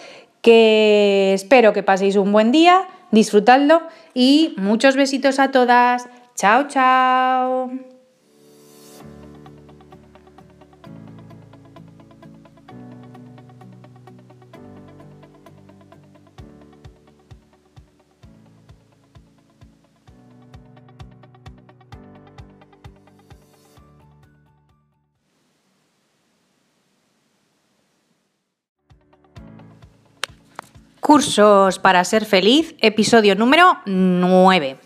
que 0.42 1.32
espero 1.34 1.72
que 1.72 1.82
paséis 1.82 2.16
un 2.16 2.32
buen 2.32 2.52
día, 2.52 2.86
disfrutadlo 3.10 3.82
y 4.14 4.54
muchos 4.56 4.96
besitos 4.96 5.38
a 5.38 5.50
todas. 5.50 6.06
Chao, 6.36 6.68
chao. 6.68 7.89
Cursos 31.10 31.80
para 31.80 32.04
ser 32.04 32.24
feliz, 32.24 32.76
episodio 32.78 33.34
número 33.34 33.78
9. 33.84 34.78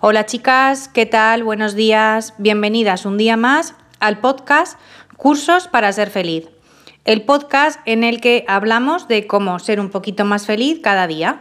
Hola 0.00 0.26
chicas, 0.26 0.88
¿qué 0.88 1.06
tal? 1.06 1.44
Buenos 1.44 1.74
días, 1.74 2.34
bienvenidas 2.36 3.06
un 3.06 3.16
día 3.16 3.38
más 3.38 3.74
al 4.00 4.18
podcast 4.18 4.78
Cursos 5.16 5.66
para 5.66 5.90
ser 5.94 6.10
feliz. 6.10 6.50
El 7.06 7.22
podcast 7.22 7.80
en 7.86 8.04
el 8.04 8.20
que 8.20 8.44
hablamos 8.48 9.08
de 9.08 9.26
cómo 9.26 9.58
ser 9.60 9.80
un 9.80 9.88
poquito 9.88 10.26
más 10.26 10.44
feliz 10.44 10.80
cada 10.82 11.06
día, 11.06 11.40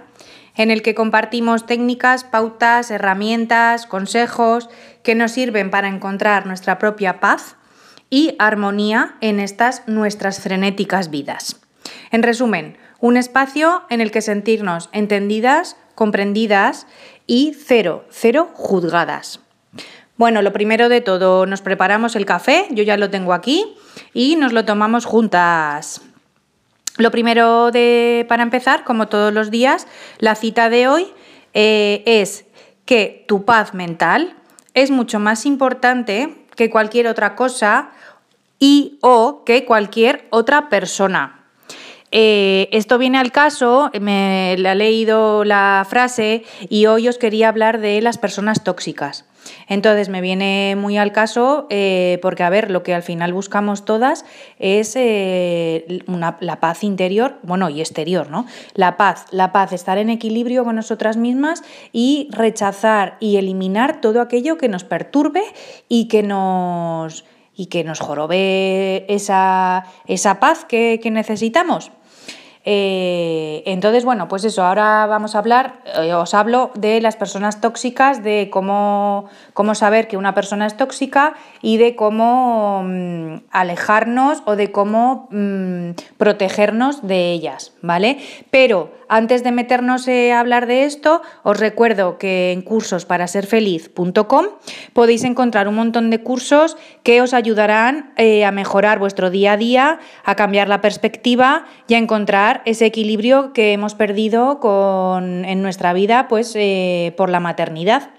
en 0.55 0.71
el 0.71 0.81
que 0.81 0.95
compartimos 0.95 1.65
técnicas, 1.65 2.23
pautas, 2.23 2.91
herramientas, 2.91 3.85
consejos 3.85 4.69
que 5.03 5.13
nos 5.13 5.33
sirven 5.33 5.71
para 5.71 5.89
encontrar 5.89 6.45
nuestra 6.45 6.79
propia 6.79 7.19
paz 7.19 7.57
y 8.09 8.37
armonía 8.39 9.17
en 9.19 9.41
estas 9.41 9.85
nuestras 9.89 10.39
frenéticas 10.39 11.09
vidas. 11.09 11.59
En 12.11 12.23
resumen, 12.23 12.77
un 13.01 13.17
espacio 13.17 13.83
en 13.89 14.01
el 14.01 14.11
que 14.11 14.21
sentirnos 14.21 14.89
entendidas, 14.91 15.77
comprendidas 15.95 16.87
y 17.27 17.53
cero, 17.53 18.05
cero 18.09 18.49
juzgadas. 18.53 19.39
Bueno, 20.17 20.41
lo 20.41 20.51
primero 20.51 20.89
de 20.89 20.99
todo, 20.99 21.45
nos 21.45 21.61
preparamos 21.61 22.15
el 22.15 22.25
café, 22.25 22.67
yo 22.71 22.83
ya 22.83 22.97
lo 22.97 23.09
tengo 23.09 23.33
aquí, 23.33 23.75
y 24.13 24.35
nos 24.35 24.51
lo 24.51 24.65
tomamos 24.65 25.05
juntas. 25.05 26.01
Lo 26.97 27.11
primero 27.11 27.71
de, 27.71 28.25
para 28.27 28.43
empezar, 28.43 28.83
como 28.83 29.07
todos 29.07 29.33
los 29.33 29.49
días, 29.49 29.87
la 30.17 30.35
cita 30.35 30.69
de 30.69 30.89
hoy 30.89 31.07
eh, 31.53 32.03
es 32.05 32.45
que 32.83 33.23
tu 33.29 33.45
paz 33.45 33.73
mental 33.73 34.35
es 34.73 34.91
mucho 34.91 35.19
más 35.19 35.45
importante 35.45 36.45
que 36.57 36.69
cualquier 36.69 37.07
otra 37.07 37.35
cosa 37.35 37.91
y 38.59 38.99
o 39.01 39.43
que 39.45 39.63
cualquier 39.63 40.27
otra 40.31 40.67
persona. 40.67 41.38
Eh, 42.11 42.69
esto 42.71 42.97
viene 42.97 43.19
al 43.19 43.31
caso, 43.31 43.91
me 43.99 44.53
he 44.53 44.57
leído 44.57 45.43
la 45.43 45.85
frase 45.87 46.43
y 46.67 46.87
hoy 46.87 47.07
os 47.07 47.17
quería 47.17 47.49
hablar 47.49 47.79
de 47.79 48.01
las 48.01 48.17
personas 48.17 48.63
tóxicas. 48.63 49.25
Entonces 49.67 50.09
me 50.09 50.21
viene 50.21 50.75
muy 50.77 50.97
al 50.97 51.11
caso 51.11 51.67
eh, 51.69 52.19
porque, 52.21 52.43
a 52.43 52.49
ver, 52.49 52.71
lo 52.71 52.83
que 52.83 52.93
al 52.93 53.03
final 53.03 53.33
buscamos 53.33 53.85
todas 53.85 54.25
es 54.57 54.95
eh, 54.95 56.03
la 56.39 56.59
paz 56.59 56.83
interior, 56.83 57.37
bueno, 57.43 57.69
y 57.69 57.79
exterior, 57.79 58.29
¿no? 58.29 58.45
La 58.73 58.97
paz, 58.97 59.25
la 59.31 59.51
paz, 59.51 59.73
estar 59.73 59.97
en 59.97 60.09
equilibrio 60.09 60.63
con 60.63 60.75
nosotras 60.75 61.17
mismas 61.17 61.63
y 61.93 62.27
rechazar 62.31 63.17
y 63.19 63.37
eliminar 63.37 64.01
todo 64.01 64.21
aquello 64.21 64.57
que 64.57 64.67
nos 64.67 64.83
perturbe 64.83 65.43
y 65.87 66.07
que 66.07 66.23
nos, 66.23 67.25
y 67.55 67.67
que 67.67 67.83
nos 67.83 67.99
jorobe 67.99 69.05
esa, 69.07 69.85
esa 70.07 70.39
paz 70.39 70.65
que 70.65 70.99
necesitamos. 71.11 71.91
Eh, 72.71 73.63
entonces, 73.65 74.05
bueno, 74.05 74.27
pues 74.27 74.43
eso, 74.43 74.63
ahora 74.63 75.07
vamos 75.07 75.33
a 75.33 75.39
hablar, 75.39 75.79
eh, 75.85 76.13
os 76.13 76.35
hablo 76.35 76.69
de 76.75 77.01
las 77.01 77.15
personas 77.15 77.61
tóxicas, 77.61 78.21
de 78.21 78.49
cómo, 78.51 79.27
cómo 79.55 79.73
saber 79.73 80.07
que 80.07 80.17
una 80.17 80.35
persona 80.35 80.67
es 80.67 80.77
tóxica 80.77 81.33
y 81.63 81.77
de 81.77 81.95
cómo 81.95 82.83
mm, 82.85 83.37
alejarnos 83.49 84.43
o 84.45 84.55
de 84.55 84.71
cómo 84.71 85.27
mm, 85.31 85.93
protegernos 86.19 87.07
de 87.07 87.31
ellas, 87.31 87.73
¿vale? 87.81 88.19
Pero 88.51 88.91
antes 89.09 89.43
de 89.43 89.51
meternos 89.51 90.07
eh, 90.07 90.31
a 90.31 90.39
hablar 90.39 90.67
de 90.67 90.83
esto, 90.83 91.23
os 91.41 91.59
recuerdo 91.59 92.19
que 92.19 92.51
en 92.51 92.61
cursosparasерfeliz.com 92.61 94.45
podéis 94.93 95.23
encontrar 95.23 95.67
un 95.67 95.73
montón 95.73 96.11
de 96.11 96.21
cursos 96.21 96.77
que 97.01 97.23
os 97.23 97.33
ayudarán 97.33 98.13
a 98.45 98.51
mejorar 98.51 98.99
vuestro 98.99 99.31
día 99.31 99.53
a 99.53 99.57
día, 99.57 99.99
a 100.23 100.35
cambiar 100.35 100.69
la 100.69 100.81
perspectiva 100.81 101.65
y 101.87 101.95
a 101.95 101.97
encontrar 101.97 102.58
ese 102.65 102.85
equilibrio 102.85 103.53
que 103.53 103.73
hemos 103.73 103.95
perdido 103.95 104.59
en 105.13 105.61
nuestra 105.61 105.93
vida 105.93 106.27
pues, 106.27 106.53
eh, 106.55 107.13
por 107.17 107.29
la 107.29 107.39
maternidad. 107.39 108.11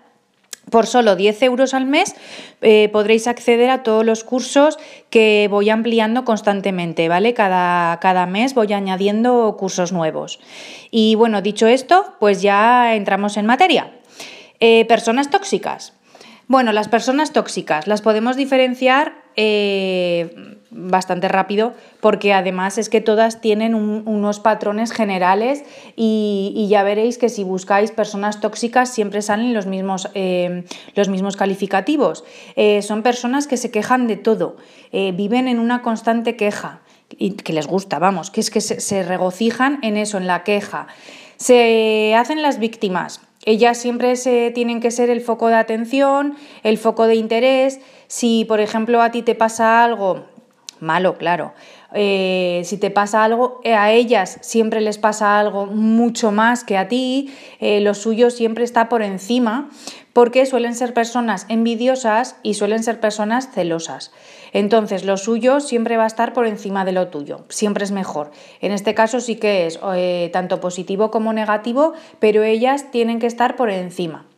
Por 0.70 0.86
solo 0.86 1.16
10 1.16 1.42
euros 1.42 1.74
al 1.74 1.86
mes 1.86 2.14
eh, 2.60 2.88
podréis 2.92 3.26
acceder 3.26 3.70
a 3.70 3.82
todos 3.82 4.04
los 4.04 4.22
cursos 4.22 4.78
que 5.08 5.48
voy 5.50 5.68
ampliando 5.68 6.24
constantemente, 6.24 7.08
¿vale? 7.08 7.34
Cada, 7.34 7.98
cada, 7.98 8.26
mes 8.26 8.54
voy 8.54 8.72
añadiendo 8.72 9.56
cursos 9.58 9.90
nuevos. 9.90 10.38
Y 10.90 11.16
bueno, 11.16 11.42
dicho 11.42 11.66
esto, 11.66 12.14
pues 12.20 12.40
ya 12.40 12.94
entramos 12.94 13.36
en 13.36 13.46
materia. 13.46 13.90
Eh, 14.60 14.84
personas 14.84 15.30
tóxicas. 15.30 15.94
Bueno, 16.46 16.72
las 16.72 16.88
personas 16.88 17.32
tóxicas 17.32 17.86
las 17.86 18.02
podemos 18.02 18.36
diferenciar 18.36 19.14
bastante 20.70 21.28
rápido 21.28 21.74
porque 22.00 22.32
además 22.32 22.78
es 22.78 22.88
que 22.88 23.00
todas 23.00 23.40
tienen 23.40 23.74
unos 23.74 24.40
patrones 24.40 24.92
generales 24.92 25.64
y, 25.96 26.66
ya 26.70 26.82
veréis 26.82 27.18
que 27.18 27.28
si 27.28 27.42
buscáis 27.42 27.90
personas 27.90 28.40
tóxicas 28.40 28.88
siempre 28.88 29.22
salen 29.22 29.54
los 29.54 29.66
mismos, 29.66 30.08
eh, 30.14 30.64
los 30.94 31.08
mismos 31.08 31.36
calificativos. 31.36 32.24
Eh, 32.56 32.82
son 32.82 33.02
personas 33.02 33.46
que 33.46 33.56
se 33.56 33.70
quejan 33.70 34.06
de 34.06 34.16
todo, 34.16 34.56
viven 34.92 35.48
en 35.48 35.58
una 35.58 35.82
constante 35.82 36.36
queja 36.36 36.80
y 37.18 37.32
que 37.32 37.52
les 37.52 37.66
gusta, 37.66 37.98
vamos, 37.98 38.30
que 38.30 38.40
es 38.40 38.50
que 38.50 38.60
se 38.60 39.02
regocijan 39.02 39.78
en 39.82 39.96
eso, 39.96 40.18
en 40.18 40.26
la 40.26 40.44
queja. 40.44 40.86
Se 41.36 42.14
hacen 42.14 42.42
las 42.42 42.58
víctimas 42.58 43.20
ellas 43.46 43.78
siempre 43.78 44.16
se 44.16 44.50
tienen 44.50 44.80
que 44.80 44.90
ser 44.90 45.08
el 45.08 45.22
foco 45.22 45.48
de 45.48 45.54
atención, 45.54 46.36
el 46.62 46.76
foco 46.76 47.06
de 47.06 47.14
interés. 47.14 47.80
Si, 48.06 48.44
por 48.44 48.60
ejemplo, 48.60 49.00
a 49.00 49.10
ti 49.10 49.22
te 49.22 49.34
pasa 49.34 49.82
algo, 49.82 50.26
malo, 50.80 51.16
claro, 51.16 51.52
eh, 51.92 52.62
si 52.64 52.76
te 52.78 52.90
pasa 52.90 53.24
algo, 53.24 53.60
eh, 53.64 53.74
a 53.74 53.92
ellas 53.92 54.38
siempre 54.42 54.80
les 54.80 54.98
pasa 54.98 55.38
algo 55.38 55.66
mucho 55.66 56.30
más 56.30 56.64
que 56.64 56.78
a 56.78 56.88
ti, 56.88 57.34
eh, 57.58 57.80
lo 57.80 57.94
suyo 57.94 58.30
siempre 58.30 58.64
está 58.64 58.88
por 58.88 59.02
encima, 59.02 59.70
porque 60.12 60.46
suelen 60.46 60.74
ser 60.74 60.94
personas 60.94 61.46
envidiosas 61.48 62.36
y 62.42 62.54
suelen 62.54 62.82
ser 62.82 63.00
personas 63.00 63.50
celosas. 63.52 64.12
Entonces, 64.52 65.04
lo 65.04 65.16
suyo 65.16 65.60
siempre 65.60 65.96
va 65.96 66.04
a 66.04 66.08
estar 66.08 66.32
por 66.32 66.46
encima 66.46 66.84
de 66.84 66.92
lo 66.92 67.08
tuyo, 67.08 67.44
siempre 67.48 67.84
es 67.84 67.92
mejor. 67.92 68.32
En 68.60 68.72
este 68.72 68.94
caso 68.94 69.20
sí 69.20 69.36
que 69.36 69.66
es 69.66 69.78
tanto 70.32 70.60
positivo 70.60 71.12
como 71.12 71.32
negativo, 71.32 71.92
pero 72.18 72.42
ellas 72.42 72.90
tienen 72.90 73.20
que 73.20 73.28
estar 73.28 73.54
por 73.54 73.70
encima. 73.70 74.29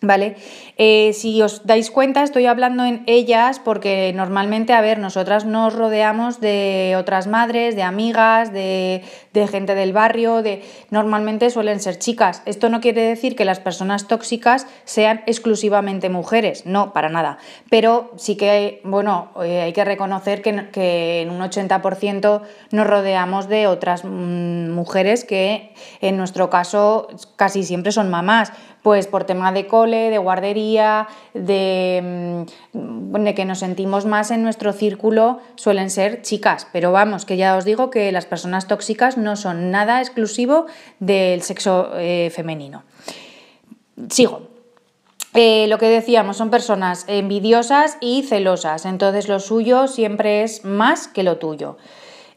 ¿Vale? 0.00 0.36
Eh, 0.76 1.12
si 1.12 1.42
os 1.42 1.66
dais 1.66 1.90
cuenta, 1.90 2.22
estoy 2.22 2.46
hablando 2.46 2.84
en 2.84 3.02
ellas 3.06 3.58
porque 3.58 4.12
normalmente, 4.14 4.72
a 4.72 4.80
ver, 4.80 5.00
nosotras 5.00 5.44
nos 5.44 5.74
rodeamos 5.74 6.40
de 6.40 6.94
otras 6.96 7.26
madres, 7.26 7.74
de 7.74 7.82
amigas, 7.82 8.52
de, 8.52 9.02
gente 9.50 9.74
del 9.74 9.92
barrio, 9.92 10.42
de 10.42 10.62
normalmente 10.90 11.50
suelen 11.50 11.80
ser 11.80 11.98
chicas. 11.98 12.42
Esto 12.44 12.68
no 12.68 12.80
quiere 12.80 13.02
decir 13.02 13.34
que 13.34 13.44
las 13.44 13.58
personas 13.58 14.06
tóxicas 14.06 14.68
sean 14.84 15.22
exclusivamente 15.26 16.08
mujeres, 16.10 16.64
no, 16.64 16.92
para 16.92 17.08
nada. 17.08 17.38
Pero 17.68 18.12
sí 18.16 18.36
que, 18.36 18.80
bueno, 18.84 19.32
eh, 19.42 19.62
hay 19.62 19.72
que 19.72 19.84
reconocer 19.84 20.42
que, 20.42 20.70
que 20.70 21.22
en 21.22 21.30
un 21.30 21.40
80% 21.40 22.42
nos 22.70 22.86
rodeamos 22.86 23.48
de 23.48 23.66
otras 23.66 24.04
mm, 24.04 24.70
mujeres 24.70 25.24
que 25.24 25.72
en 26.00 26.16
nuestro 26.16 26.50
caso 26.50 27.08
casi 27.36 27.64
siempre 27.64 27.90
son 27.90 28.10
mamás 28.10 28.52
pues 28.82 29.06
por 29.06 29.24
tema 29.24 29.52
de 29.52 29.66
cole, 29.66 30.10
de 30.10 30.18
guardería, 30.18 31.08
de, 31.34 32.44
mm, 32.72 33.14
de, 33.24 33.34
que 33.34 33.44
nos 33.44 33.58
sentimos 33.58 34.06
más 34.06 34.30
en 34.30 34.42
nuestro 34.42 34.72
círculo, 34.72 35.40
suelen 35.56 35.90
ser 35.90 36.22
chicas. 36.22 36.66
Pero 36.72 36.92
vamos, 36.92 37.24
que 37.24 37.36
ya 37.36 37.56
os 37.56 37.64
digo 37.64 37.90
que 37.90 38.12
las 38.12 38.26
personas 38.26 38.66
tóxicas 38.66 39.16
no 39.16 39.36
son 39.36 39.70
nada 39.70 40.00
exclusivo 40.00 40.66
del 41.00 41.42
sexo 41.42 41.90
eh, 41.96 42.30
femenino. 42.34 42.84
Sigo. 44.10 44.48
Eh, 45.34 45.66
lo 45.68 45.78
que 45.78 45.88
decíamos, 45.88 46.38
son 46.38 46.50
personas 46.50 47.04
envidiosas 47.06 47.98
y 48.00 48.22
celosas, 48.22 48.86
entonces 48.86 49.28
lo 49.28 49.40
suyo 49.40 49.86
siempre 49.86 50.42
es 50.42 50.64
más 50.64 51.06
que 51.06 51.22
lo 51.22 51.36
tuyo. 51.36 51.76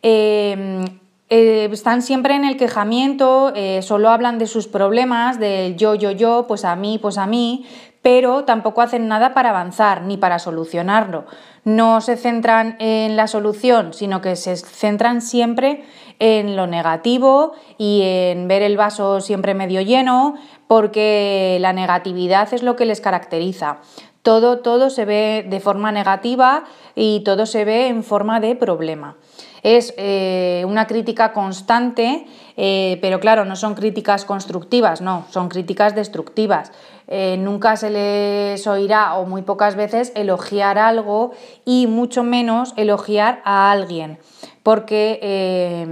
Eh, 0.04 0.86
eh, 1.34 1.70
están 1.72 2.02
siempre 2.02 2.36
en 2.36 2.44
el 2.44 2.58
quejamiento, 2.58 3.54
eh, 3.56 3.82
solo 3.84 4.10
hablan 4.10 4.38
de 4.38 4.48
sus 4.48 4.68
problemas, 4.68 5.40
del 5.40 5.78
yo, 5.78 5.96
yo, 5.96 6.12
yo, 6.12 6.44
pues 6.46 6.66
a 6.66 6.76
mí, 6.76 7.00
pues 7.02 7.18
a 7.18 7.26
mí, 7.26 7.66
pero 8.02 8.44
tampoco 8.44 8.82
hacen 8.82 9.08
nada 9.08 9.34
para 9.34 9.52
avanzar 9.52 10.02
ni 10.02 10.18
para 10.18 10.40
solucionarlo. 10.40 11.24
No 11.64 12.02
se 12.02 12.18
centran 12.18 12.76
en 12.80 13.16
la 13.16 13.28
solución, 13.28 13.94
sino 13.94 14.20
que 14.20 14.36
se 14.36 14.58
centran 14.58 15.22
siempre 15.22 15.86
en 16.20 16.58
lo 16.58 16.68
negativo 16.68 17.54
y 17.78 18.02
en 18.04 18.50
ver 18.50 18.62
el 18.62 18.76
vaso 18.76 19.22
siempre 19.22 19.54
medio 19.54 19.80
lleno, 19.80 20.36
porque 20.68 21.60
la 21.62 21.72
negatividad 21.72 22.54
es 22.54 22.62
lo 22.62 22.76
que 22.76 22.84
les 22.86 23.00
caracteriza. 23.00 23.78
Todo, 24.22 24.60
todo 24.60 24.90
se 24.90 25.06
ve 25.06 25.46
de 25.50 25.62
forma 25.62 25.94
negativa 25.94 26.66
y 26.94 27.22
todo 27.22 27.46
se 27.46 27.64
ve 27.64 27.88
en 27.88 28.04
forma 28.04 28.42
de 28.42 28.56
problema 28.56 29.16
es 29.64 29.94
eh, 29.98 30.64
una 30.68 30.88
crítica 30.88 31.34
constante, 31.34 32.26
eh, 32.58 32.98
pero 33.02 33.20
claro, 33.20 33.46
no 33.46 33.56
son 33.56 33.76
críticas 33.76 34.26
constructivas, 34.26 35.02
no, 35.02 35.26
son 35.30 35.50
críticas 35.50 35.96
destructivas. 35.96 36.72
Eh, 37.08 37.36
nunca 37.38 37.76
se 37.76 37.90
les 37.90 38.66
oirá 38.68 39.16
o 39.16 39.26
muy 39.26 39.42
pocas 39.42 39.76
veces 39.76 40.14
elogiar 40.16 40.78
algo 40.78 41.32
y 41.66 41.88
mucho 41.88 42.24
menos 42.24 42.74
elogiar 42.78 43.42
a 43.44 43.72
alguien 43.72 44.18
porque, 44.64 45.88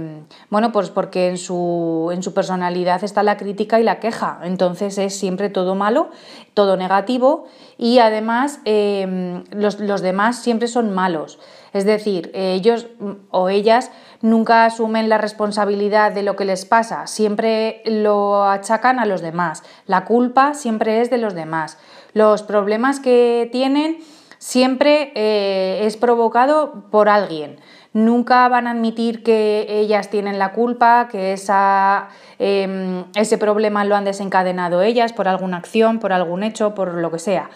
bueno, 0.48 0.70
pues 0.70 0.90
porque 0.90 1.28
en 1.28 1.38
su, 1.38 2.08
en 2.12 2.22
su, 2.22 2.32
personalidad 2.32 3.02
está 3.02 3.24
la 3.24 3.36
crítica 3.36 3.80
y 3.80 3.82
la 3.82 3.98
queja, 3.98 4.38
entonces 4.44 4.96
es 4.98 5.18
siempre 5.18 5.48
todo 5.48 5.74
malo, 5.74 6.10
todo 6.54 6.76
negativo 6.76 7.46
y 7.78 7.98
además 7.98 8.60
los, 9.50 9.80
los, 9.80 10.02
demás 10.02 10.40
siempre 10.40 10.68
son 10.68 10.94
malos. 10.94 11.40
Es 11.72 11.84
decir, 11.84 12.30
ellos 12.34 12.86
o 13.30 13.48
ellas 13.48 13.90
nunca 14.22 14.64
asumen 14.64 15.08
la 15.08 15.18
responsabilidad 15.18 16.12
de 16.12 16.22
lo 16.22 16.36
que 16.36 16.44
les 16.44 16.64
pasa, 16.64 17.06
siempre 17.06 17.82
lo 17.84 18.44
achacan 18.44 18.98
a 18.98 19.06
los 19.06 19.20
demás. 19.20 19.62
La 19.86 20.04
culpa 20.04 20.54
siempre 20.54 21.00
es 21.00 21.10
de 21.10 21.18
los 21.18 21.34
demás. 21.34 21.78
Los 22.12 22.42
problemas 22.42 23.00
que 23.00 23.48
tienen 23.52 23.98
siempre 24.38 25.12
eh, 25.14 25.86
es 25.86 25.96
provocado 25.96 26.86
por 26.90 27.08
alguien. 27.08 27.60
Nunca 27.92 28.48
van 28.48 28.68
a 28.68 28.70
admitir 28.70 29.22
que 29.24 29.66
ellas 29.68 30.10
tienen 30.10 30.38
la 30.38 30.52
culpa, 30.52 31.08
que 31.10 31.34
em, 32.38 33.04
ese 33.16 33.36
problema 33.36 33.84
lo 33.84 33.96
han 33.96 34.04
desencadenado 34.04 34.80
ellas 34.80 35.12
por 35.12 35.26
alguna 35.26 35.56
acción, 35.56 35.98
por 35.98 36.12
algún 36.12 36.44
hecho, 36.44 36.74
por 36.74 36.94
lo 36.94 37.10
que 37.10 37.18
sea. 37.18 37.50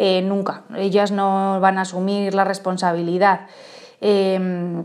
Eh, 0.00 0.22
nunca. 0.22 0.62
Ellas 0.76 1.10
no 1.10 1.58
van 1.58 1.76
a 1.76 1.80
asumir 1.80 2.32
la 2.32 2.44
responsabilidad. 2.44 3.48
Em, 4.00 4.84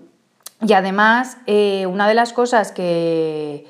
y 0.60 0.74
además, 0.74 1.38
eh, 1.46 1.86
una 1.86 2.08
de 2.08 2.16
las 2.16 2.34
cosas 2.34 2.72
que, 2.72 3.68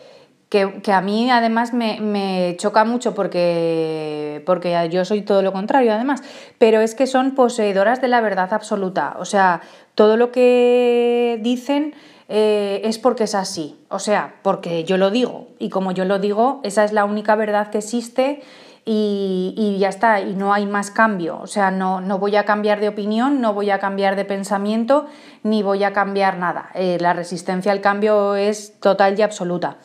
a 0.88 1.01
mí 1.01 1.29
además 1.29 1.73
me, 1.73 2.56
choca 2.58 2.86
mucho 2.86 3.13
porque, 3.13 4.41
porque 4.45 4.88
yo 4.89 5.03
soy 5.03 5.23
todo 5.23 5.41
lo 5.41 5.51
contrario 5.51 5.93
además, 5.93 6.23
pero 6.60 6.79
es 6.79 6.95
que 6.95 7.08
son 7.08 7.36
poseedoras 7.36 7.99
de 7.99 8.08
la 8.08 8.21
verdad 8.21 8.53
absoluta. 8.53 9.17
O 9.19 9.25
sea, 9.25 9.60
todo 9.95 10.15
lo 10.15 10.32
que 10.32 11.41
dicen 11.41 11.93
eh, 12.29 12.79
es 12.86 12.99
porque 12.99 13.25
es 13.25 13.36
así. 13.36 13.77
O 13.89 13.99
sea, 13.99 14.36
porque 14.43 14.86
yo 14.86 14.97
lo 14.97 15.12
digo. 15.12 15.49
Y 15.60 15.67
como 15.67 15.91
yo 15.91 16.06
lo 16.06 16.19
digo, 16.19 16.62
esa 16.63 16.86
es 16.86 16.93
la 16.93 17.03
única 17.03 17.36
verdad 17.36 17.69
que 17.69 17.79
existe 17.79 18.41
y, 18.86 19.78
ya 19.80 19.89
está, 19.89 20.22
y 20.22 20.34
no 20.34 20.54
hay 20.54 20.65
más 20.65 20.91
cambio. 20.91 21.39
O 21.41 21.48
sea, 21.48 21.72
no, 21.72 22.02
no, 22.02 22.19
voy 22.19 22.36
a 22.36 22.46
cambiar 22.46 22.80
de 22.80 22.89
opinión, 22.89 23.41
no 23.41 23.54
voy 23.54 23.69
a 23.69 23.80
cambiar 23.80 24.15
de 24.15 24.26
pensamiento, 24.26 25.08
ni 25.43 25.63
voy 25.63 25.84
a 25.84 25.93
cambiar 25.93 26.38
nada. 26.38 26.69
Eh, 26.74 26.98
la 27.00 27.13
resistencia 27.13 27.72
al 27.72 27.82
cambio 27.82 28.36
es 28.36 28.80
total 28.80 29.17
y 29.17 29.22
absoluta. 29.22 29.78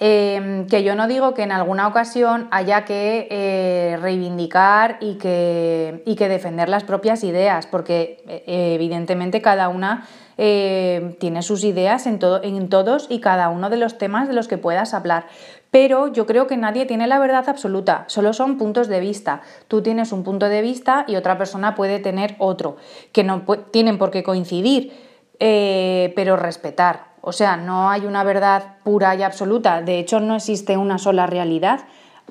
Em, 0.00 0.66
que 0.66 0.82
yo 0.82 0.96
no 0.96 1.06
digo 1.06 1.34
que 1.34 1.44
en 1.44 1.52
alguna 1.52 1.86
ocasión 1.86 2.48
haya 2.50 2.84
que 2.84 3.28
eh, 3.30 3.96
reivindicar 4.00 4.98
y 5.00 5.14
que, 5.14 6.02
y 6.04 6.16
que, 6.16 6.28
defender 6.28 6.68
las 6.68 6.82
propias 6.82 7.22
ideas, 7.22 7.66
porque 7.66 8.22
eh, 8.26 8.74
evidentemente 8.74 9.40
cada 9.40 9.68
una 9.68 10.04
eh, 10.36 11.16
tiene 11.20 11.42
sus 11.42 11.62
ideas 11.62 12.06
en, 12.06 12.18
todo, 12.18 12.42
en 12.42 12.68
todos 12.68 13.06
y 13.08 13.20
cada 13.20 13.48
uno 13.50 13.70
de 13.70 13.76
los 13.76 13.96
temas 13.96 14.26
de 14.26 14.34
los 14.34 14.48
que 14.48 14.58
puedas 14.58 14.94
hablar. 14.94 15.26
Pero 15.74 16.06
yo 16.06 16.24
creo 16.24 16.46
que 16.46 16.56
nadie 16.56 16.86
tiene 16.86 17.08
la 17.08 17.18
verdad 17.18 17.48
absoluta, 17.48 18.04
solo 18.06 18.32
son 18.32 18.58
puntos 18.58 18.86
de 18.86 19.00
vista. 19.00 19.40
Tú 19.66 19.82
tienes 19.82 20.12
un 20.12 20.22
punto 20.22 20.48
de 20.48 20.62
vista 20.62 21.04
y 21.08 21.16
otra 21.16 21.36
persona 21.36 21.74
puede 21.74 21.98
tener 21.98 22.36
otro, 22.38 22.76
que 23.10 23.24
no 23.24 23.42
tienen 23.72 23.98
por 23.98 24.12
qué 24.12 24.22
coincidir, 24.22 24.92
pero 25.36 26.36
respetar. 26.36 27.06
O 27.22 27.32
sea, 27.32 27.56
no 27.56 27.90
hay 27.90 28.06
una 28.06 28.22
verdad 28.22 28.76
pura 28.84 29.16
y 29.16 29.24
absoluta. 29.24 29.82
De 29.82 29.98
hecho, 29.98 30.20
no 30.20 30.36
existe 30.36 30.76
una 30.76 30.96
sola 30.96 31.26
realidad. 31.26 31.80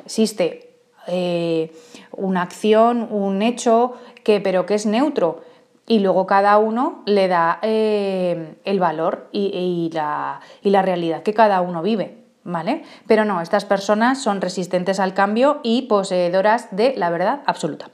Existe 0.05 0.77
eh, 1.07 1.73
una 2.13 2.43
acción, 2.43 3.09
un 3.11 3.41
hecho, 3.41 3.95
que, 4.23 4.39
pero 4.39 4.65
que 4.65 4.75
es 4.75 4.85
neutro. 4.85 5.41
Y 5.85 5.99
luego 5.99 6.25
cada 6.27 6.57
uno 6.59 7.03
le 7.05 7.27
da 7.27 7.59
eh, 7.61 8.55
el 8.63 8.79
valor 8.79 9.27
y 9.33 9.89
la 9.91 10.39
realidad 10.63 11.23
que 11.23 11.33
cada 11.33 11.59
uno 11.59 11.81
vive. 11.81 12.22
¿Vale? 12.45 12.83
Pero 13.07 13.23
no, 13.23 13.41
estas 13.41 13.63
personas 13.63 14.21
son 14.21 14.41
resistentes 14.41 14.99
al 14.99 15.13
cambio 15.13 15.61
y 15.63 15.83
poseedoras 15.83 16.67
de 16.71 16.93
la 16.97 17.09
verdad 17.09 17.41
absoluta. 17.45 17.89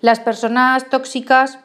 Las 0.00 0.20
personas 0.20 0.90
tóxicas 0.90 1.58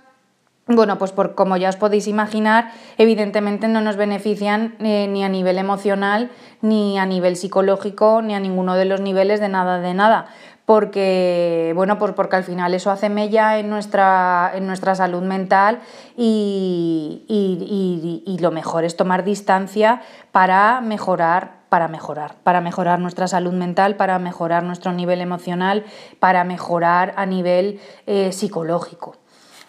bueno, 0.72 1.00
pues 1.00 1.12
por, 1.12 1.34
como 1.34 1.58
ya 1.58 1.70
os 1.70 1.78
podéis 1.78 2.08
imaginar, 2.08 2.72
evidentemente 3.00 3.68
no 3.68 3.82
nos 3.82 3.96
benefician 3.96 4.76
eh, 4.80 5.08
ni 5.10 5.24
a 5.24 5.30
nivel 5.30 5.58
emocional, 5.58 6.30
ni 6.62 7.00
a 7.00 7.08
nivel 7.08 7.38
psicológico, 7.38 8.22
ni 8.22 8.36
a 8.36 8.40
ninguno 8.40 8.76
de 8.76 8.86
los 8.86 9.02
niveles 9.02 9.40
de 9.40 9.50
nada 9.50 9.80
de 9.80 9.96
nada. 9.96 10.28
Porque, 10.70 11.72
bueno, 11.76 11.98
pues 11.98 12.14
porque 12.14 12.36
al 12.36 12.44
final 12.44 12.76
eso 12.76 12.92
hace 12.92 13.10
mella 13.10 13.58
en 13.58 13.72
nuestra, 13.72 14.52
en 14.54 14.68
nuestra 14.68 14.94
salud 14.94 15.24
mental 15.24 15.80
y, 16.16 17.24
y 17.28 18.38
lo 18.38 18.52
mejor 18.52 18.84
es 18.84 18.96
tomar 18.96 19.24
distancia 19.24 20.02
para 20.32 20.80
mejorar 20.82 21.58
para 21.70 21.88
mejorar, 21.88 22.36
para 22.44 22.62
mejorar 22.62 23.00
nuestra 23.00 23.28
salud 23.28 23.54
mental, 23.54 23.96
para 23.96 24.20
mejorar 24.20 24.64
nuestro 24.64 24.94
nivel 24.94 25.22
emocional, 25.22 25.86
para 26.20 26.44
mejorar 26.44 27.14
a 27.16 27.26
nivel 27.26 27.80
eh, 28.06 28.32
psicológico. 28.32 29.16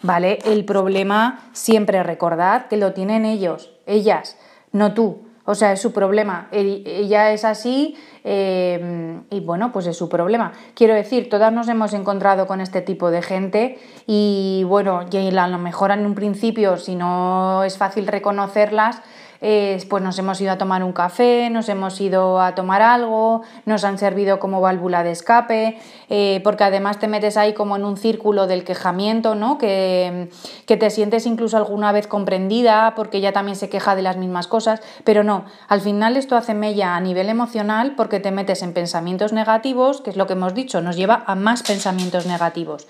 ¿vale? 0.03 0.37
El 0.45 0.65
problema 0.65 1.39
siempre 1.53 2.03
recordad 2.03 2.67
que 2.67 2.77
lo 2.77 2.93
tienen 2.93 3.25
ellos, 3.25 3.71
ellas, 3.85 4.37
no 4.71 4.93
tú. 4.93 5.30
O 5.51 5.55
sea, 5.55 5.73
es 5.73 5.81
su 5.81 5.91
problema. 5.91 6.47
Ella 6.53 7.33
es 7.33 7.43
así 7.43 7.97
em, 8.23 9.23
y 9.29 9.41
bueno, 9.41 9.73
pues 9.73 9.85
es 9.85 9.97
su 9.97 10.07
problema. 10.07 10.53
Quiero 10.75 10.93
decir, 10.93 11.29
todas 11.29 11.51
nos 11.51 11.67
hemos 11.67 11.91
encontrado 11.91 12.47
con 12.47 12.61
este 12.61 12.79
tipo 12.79 13.11
de 13.11 13.21
gente 13.21 13.77
y 14.07 14.63
bueno, 14.65 15.01
y 15.11 15.37
a 15.37 15.47
lo 15.49 15.57
mejor 15.57 15.91
en 15.91 16.05
un 16.05 16.15
principio, 16.15 16.77
si 16.77 16.95
no 16.95 17.65
es 17.65 17.77
fácil 17.77 18.07
reconocerlas, 18.07 19.01
pues 19.41 20.03
nos 20.03 20.19
hemos 20.19 20.39
ido 20.39 20.51
a 20.51 20.57
tomar 20.59 20.83
un 20.83 20.93
café, 20.93 21.49
nos 21.49 21.67
hemos 21.67 21.99
ido 21.99 22.39
a 22.39 22.53
tomar 22.53 22.83
algo, 22.83 23.41
nos 23.65 23.83
han 23.83 23.97
servido 23.97 24.39
como 24.39 24.61
válvula 24.61 25.03
de 25.03 25.11
escape, 25.11 25.79
eh, 26.09 26.41
porque 26.43 26.63
además 26.63 26.99
te 26.99 27.07
metes 27.07 27.37
ahí 27.37 27.53
como 27.53 27.75
en 27.75 27.83
un 27.83 27.97
círculo 27.97 28.45
del 28.45 28.63
quejamiento, 28.63 29.33
¿no? 29.33 29.57
Que, 29.57 30.29
que 30.67 30.77
te 30.77 30.91
sientes 30.91 31.25
incluso 31.25 31.57
alguna 31.57 31.91
vez 31.91 32.05
comprendida 32.05 32.93
porque 32.95 33.17
ella 33.17 33.33
también 33.33 33.55
se 33.55 33.67
queja 33.67 33.95
de 33.95 34.03
las 34.03 34.15
mismas 34.15 34.47
cosas, 34.47 34.79
pero 35.03 35.23
no, 35.23 35.45
al 35.67 35.81
final 35.81 36.17
esto 36.17 36.35
hace 36.35 36.53
mella 36.53 36.95
a 36.95 36.99
nivel 36.99 37.27
emocional 37.27 37.95
porque 37.97 38.19
te 38.19 38.29
metes 38.29 38.61
en 38.61 38.73
pensamientos 38.73 39.33
negativos, 39.33 40.01
que 40.01 40.11
es 40.11 40.17
lo 40.17 40.27
que 40.27 40.33
hemos 40.33 40.53
dicho, 40.53 40.81
nos 40.81 40.97
lleva 40.97 41.23
a 41.25 41.33
más 41.33 41.63
pensamientos 41.63 42.27
negativos 42.27 42.87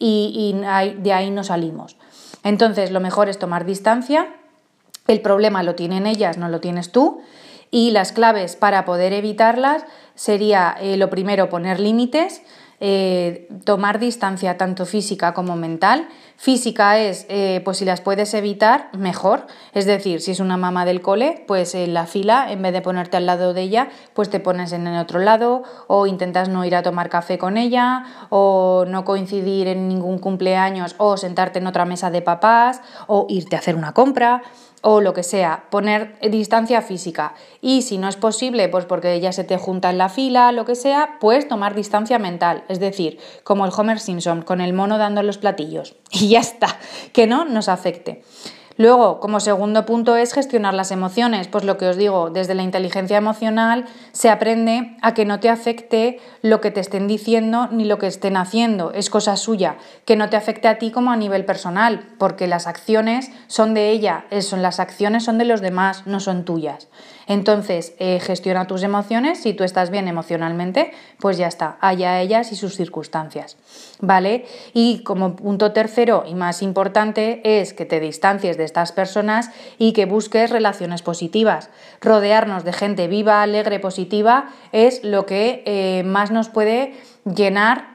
y 0.00 0.56
de 0.98 1.12
ahí 1.12 1.30
no 1.30 1.44
salimos. 1.44 1.96
Entonces, 2.42 2.90
lo 2.90 2.98
mejor 2.98 3.28
es 3.28 3.38
tomar 3.38 3.64
distancia, 3.64 4.26
el 5.08 5.20
problema 5.20 5.62
lo 5.62 5.74
tienen 5.74 6.06
ellas, 6.06 6.38
no 6.38 6.48
lo 6.48 6.60
tienes 6.60 6.92
tú. 6.92 7.22
Y 7.70 7.90
las 7.90 8.12
claves 8.12 8.54
para 8.56 8.84
poder 8.84 9.12
evitarlas 9.12 9.84
sería 10.14 10.76
eh, 10.78 10.96
lo 10.98 11.08
primero 11.08 11.48
poner 11.48 11.80
límites, 11.80 12.42
eh, 12.84 13.48
tomar 13.64 13.98
distancia 13.98 14.58
tanto 14.58 14.84
física 14.86 15.32
como 15.32 15.56
mental. 15.56 16.08
Física 16.36 16.98
es, 16.98 17.26
eh, 17.28 17.62
pues 17.64 17.78
si 17.78 17.84
las 17.84 18.00
puedes 18.00 18.34
evitar, 18.34 18.90
mejor. 18.92 19.46
Es 19.72 19.86
decir, 19.86 20.20
si 20.20 20.32
es 20.32 20.40
una 20.40 20.56
mamá 20.56 20.84
del 20.84 21.00
cole, 21.00 21.44
pues 21.46 21.76
en 21.76 21.94
la 21.94 22.06
fila, 22.06 22.50
en 22.50 22.60
vez 22.60 22.72
de 22.72 22.82
ponerte 22.82 23.16
al 23.16 23.24
lado 23.24 23.54
de 23.54 23.62
ella, 23.62 23.88
pues 24.12 24.28
te 24.28 24.40
pones 24.40 24.72
en 24.72 24.86
el 24.88 25.00
otro 25.00 25.20
lado 25.20 25.62
o 25.86 26.06
intentas 26.06 26.48
no 26.48 26.64
ir 26.64 26.74
a 26.74 26.82
tomar 26.82 27.08
café 27.08 27.38
con 27.38 27.56
ella 27.56 28.04
o 28.30 28.84
no 28.88 29.04
coincidir 29.04 29.68
en 29.68 29.86
ningún 29.88 30.18
cumpleaños 30.18 30.96
o 30.98 31.16
sentarte 31.16 31.60
en 31.60 31.68
otra 31.68 31.84
mesa 31.84 32.10
de 32.10 32.20
papás 32.20 32.80
o 33.06 33.26
irte 33.28 33.54
a 33.54 33.60
hacer 33.60 33.76
una 33.76 33.92
compra 33.92 34.42
o 34.82 35.00
lo 35.00 35.14
que 35.14 35.22
sea, 35.22 35.64
poner 35.70 36.18
distancia 36.20 36.82
física. 36.82 37.34
Y 37.60 37.82
si 37.82 37.98
no 37.98 38.08
es 38.08 38.16
posible, 38.16 38.68
pues 38.68 38.84
porque 38.84 39.14
ella 39.14 39.32
se 39.32 39.44
te 39.44 39.56
junta 39.56 39.90
en 39.90 39.96
la 39.96 40.08
fila, 40.08 40.52
lo 40.52 40.64
que 40.64 40.74
sea, 40.74 41.16
pues 41.20 41.48
tomar 41.48 41.74
distancia 41.74 42.18
mental. 42.18 42.64
Es 42.68 42.80
decir, 42.80 43.18
como 43.44 43.64
el 43.64 43.72
Homer 43.74 44.00
Simpson, 44.00 44.42
con 44.42 44.60
el 44.60 44.74
mono 44.74 44.98
dando 44.98 45.22
los 45.22 45.38
platillos. 45.38 45.96
Y 46.10 46.28
ya 46.28 46.40
está, 46.40 46.78
que 47.12 47.26
no 47.26 47.46
nos 47.46 47.68
afecte. 47.68 48.22
Luego, 48.76 49.20
como 49.20 49.40
segundo 49.40 49.84
punto 49.84 50.16
es 50.16 50.32
gestionar 50.32 50.74
las 50.74 50.90
emociones. 50.90 51.48
Pues 51.48 51.64
lo 51.64 51.76
que 51.78 51.88
os 51.88 51.96
digo, 51.96 52.30
desde 52.30 52.54
la 52.54 52.62
inteligencia 52.62 53.16
emocional 53.16 53.86
se 54.12 54.30
aprende 54.30 54.96
a 55.02 55.14
que 55.14 55.24
no 55.24 55.40
te 55.40 55.48
afecte 55.48 56.20
lo 56.40 56.60
que 56.60 56.70
te 56.70 56.80
estén 56.80 57.06
diciendo 57.06 57.68
ni 57.70 57.84
lo 57.84 57.98
que 57.98 58.06
estén 58.06 58.36
haciendo. 58.36 58.92
Es 58.92 59.10
cosa 59.10 59.36
suya. 59.36 59.76
Que 60.04 60.16
no 60.16 60.30
te 60.30 60.36
afecte 60.36 60.68
a 60.68 60.78
ti 60.78 60.90
como 60.90 61.12
a 61.12 61.16
nivel 61.16 61.44
personal, 61.44 62.06
porque 62.18 62.46
las 62.46 62.66
acciones 62.66 63.30
son 63.46 63.74
de 63.74 63.90
ella, 63.90 64.24
son, 64.40 64.62
las 64.62 64.80
acciones 64.80 65.24
son 65.24 65.38
de 65.38 65.44
los 65.44 65.60
demás, 65.60 66.06
no 66.06 66.20
son 66.20 66.44
tuyas. 66.44 66.88
Entonces, 67.26 67.94
eh, 67.98 68.20
gestiona 68.20 68.66
tus 68.66 68.82
emociones. 68.82 69.42
Si 69.42 69.54
tú 69.54 69.64
estás 69.64 69.90
bien 69.90 70.08
emocionalmente, 70.08 70.92
pues 71.18 71.36
ya 71.38 71.46
está, 71.46 71.76
allá 71.80 72.20
ellas 72.20 72.52
y 72.52 72.56
sus 72.56 72.76
circunstancias. 72.76 73.56
¿Vale? 74.00 74.46
Y 74.72 75.02
como 75.04 75.36
punto 75.36 75.72
tercero 75.72 76.24
y 76.26 76.34
más 76.34 76.62
importante 76.62 77.40
es 77.44 77.72
que 77.72 77.84
te 77.84 78.00
distancies 78.00 78.56
de 78.56 78.64
estas 78.64 78.92
personas 78.92 79.50
y 79.78 79.92
que 79.92 80.06
busques 80.06 80.50
relaciones 80.50 81.02
positivas. 81.02 81.70
Rodearnos 82.00 82.64
de 82.64 82.72
gente 82.72 83.06
viva, 83.06 83.42
alegre, 83.42 83.80
positiva 83.80 84.50
es 84.72 85.04
lo 85.04 85.26
que 85.26 85.62
eh, 85.66 86.02
más 86.04 86.30
nos 86.30 86.48
puede 86.48 86.94
llenar 87.24 87.91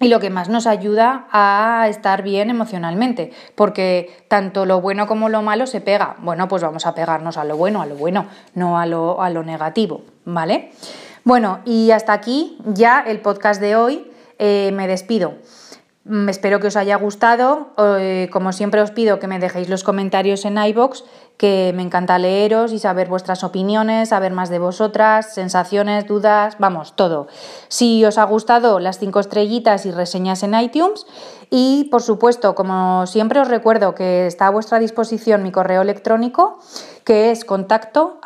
y 0.00 0.08
lo 0.08 0.18
que 0.18 0.30
más 0.30 0.48
nos 0.48 0.66
ayuda 0.66 1.26
a 1.30 1.86
estar 1.88 2.22
bien 2.22 2.50
emocionalmente, 2.50 3.32
porque 3.54 4.24
tanto 4.28 4.64
lo 4.64 4.80
bueno 4.80 5.06
como 5.06 5.28
lo 5.28 5.42
malo 5.42 5.66
se 5.66 5.80
pega. 5.80 6.16
Bueno, 6.20 6.48
pues 6.48 6.62
vamos 6.62 6.86
a 6.86 6.94
pegarnos 6.94 7.36
a 7.36 7.44
lo 7.44 7.56
bueno, 7.56 7.82
a 7.82 7.86
lo 7.86 7.96
bueno, 7.96 8.26
no 8.54 8.78
a 8.78 8.86
lo, 8.86 9.22
a 9.22 9.30
lo 9.30 9.42
negativo, 9.42 10.02
¿vale? 10.24 10.72
Bueno, 11.24 11.60
y 11.66 11.90
hasta 11.90 12.14
aquí 12.14 12.58
ya 12.64 13.00
el 13.06 13.20
podcast 13.20 13.60
de 13.60 13.76
hoy. 13.76 14.06
Eh, 14.42 14.72
me 14.72 14.88
despido. 14.88 15.34
Mm, 16.04 16.30
espero 16.30 16.60
que 16.60 16.68
os 16.68 16.76
haya 16.76 16.96
gustado. 16.96 17.68
Eh, 17.76 18.30
como 18.32 18.52
siempre 18.52 18.80
os 18.80 18.90
pido 18.90 19.18
que 19.18 19.26
me 19.26 19.38
dejéis 19.38 19.68
los 19.68 19.84
comentarios 19.84 20.46
en 20.46 20.56
iBox, 20.56 21.04
que 21.36 21.72
me 21.76 21.82
encanta 21.82 22.18
leeros 22.18 22.72
y 22.72 22.78
saber 22.78 23.08
vuestras 23.08 23.44
opiniones, 23.44 24.08
saber 24.08 24.32
más 24.32 24.48
de 24.48 24.58
vosotras, 24.58 25.34
sensaciones, 25.34 26.06
dudas, 26.06 26.56
vamos, 26.58 26.96
todo. 26.96 27.28
Si 27.68 28.02
os 28.04 28.16
ha 28.16 28.24
gustado, 28.24 28.80
las 28.80 28.98
cinco 28.98 29.20
estrellitas 29.20 29.84
y 29.84 29.90
reseñas 29.90 30.42
en 30.42 30.54
iTunes. 30.54 31.06
Y 31.50 31.88
por 31.90 32.00
supuesto, 32.00 32.54
como 32.54 33.06
siempre 33.06 33.40
os 33.40 33.48
recuerdo 33.48 33.94
que 33.94 34.26
está 34.26 34.46
a 34.46 34.50
vuestra 34.50 34.78
disposición 34.78 35.42
mi 35.42 35.52
correo 35.52 35.82
electrónico, 35.82 36.58
que 37.04 37.30
es 37.30 37.44
contacto 37.44 38.20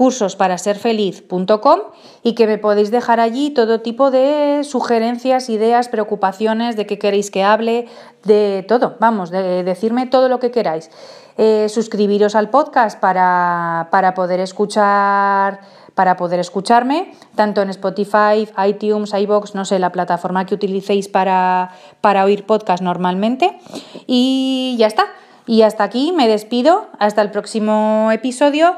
cursosparasерfeliz.com 0.00 1.80
y 2.22 2.34
que 2.34 2.46
me 2.46 2.56
podéis 2.56 2.90
dejar 2.90 3.20
allí 3.20 3.50
todo 3.50 3.82
tipo 3.82 4.10
de 4.10 4.62
sugerencias, 4.64 5.50
ideas, 5.50 5.90
preocupaciones, 5.90 6.74
de 6.74 6.86
qué 6.86 6.98
queréis 6.98 7.30
que 7.30 7.44
hable, 7.44 7.86
de 8.24 8.64
todo, 8.66 8.96
vamos, 8.98 9.30
de 9.30 9.62
decirme 9.62 10.06
todo 10.06 10.30
lo 10.30 10.40
que 10.40 10.50
queráis. 10.50 10.90
Eh, 11.36 11.68
suscribiros 11.68 12.34
al 12.34 12.48
podcast 12.48 12.98
para, 12.98 13.88
para 13.90 14.14
poder 14.14 14.40
escuchar 14.40 15.60
para 15.94 16.16
poder 16.16 16.40
escucharme, 16.40 17.12
tanto 17.34 17.60
en 17.60 17.68
Spotify, 17.68 18.48
iTunes, 18.66 19.12
iBox, 19.12 19.54
no 19.54 19.66
sé, 19.66 19.78
la 19.78 19.92
plataforma 19.92 20.46
que 20.46 20.54
utilicéis 20.54 21.08
para, 21.08 21.72
para 22.00 22.24
oír 22.24 22.46
podcast 22.46 22.82
normalmente. 22.82 23.58
Y 24.06 24.76
ya 24.78 24.86
está. 24.86 25.08
Y 25.46 25.60
hasta 25.60 25.84
aquí 25.84 26.12
me 26.12 26.26
despido. 26.26 26.86
Hasta 26.98 27.20
el 27.20 27.30
próximo 27.30 28.08
episodio 28.12 28.76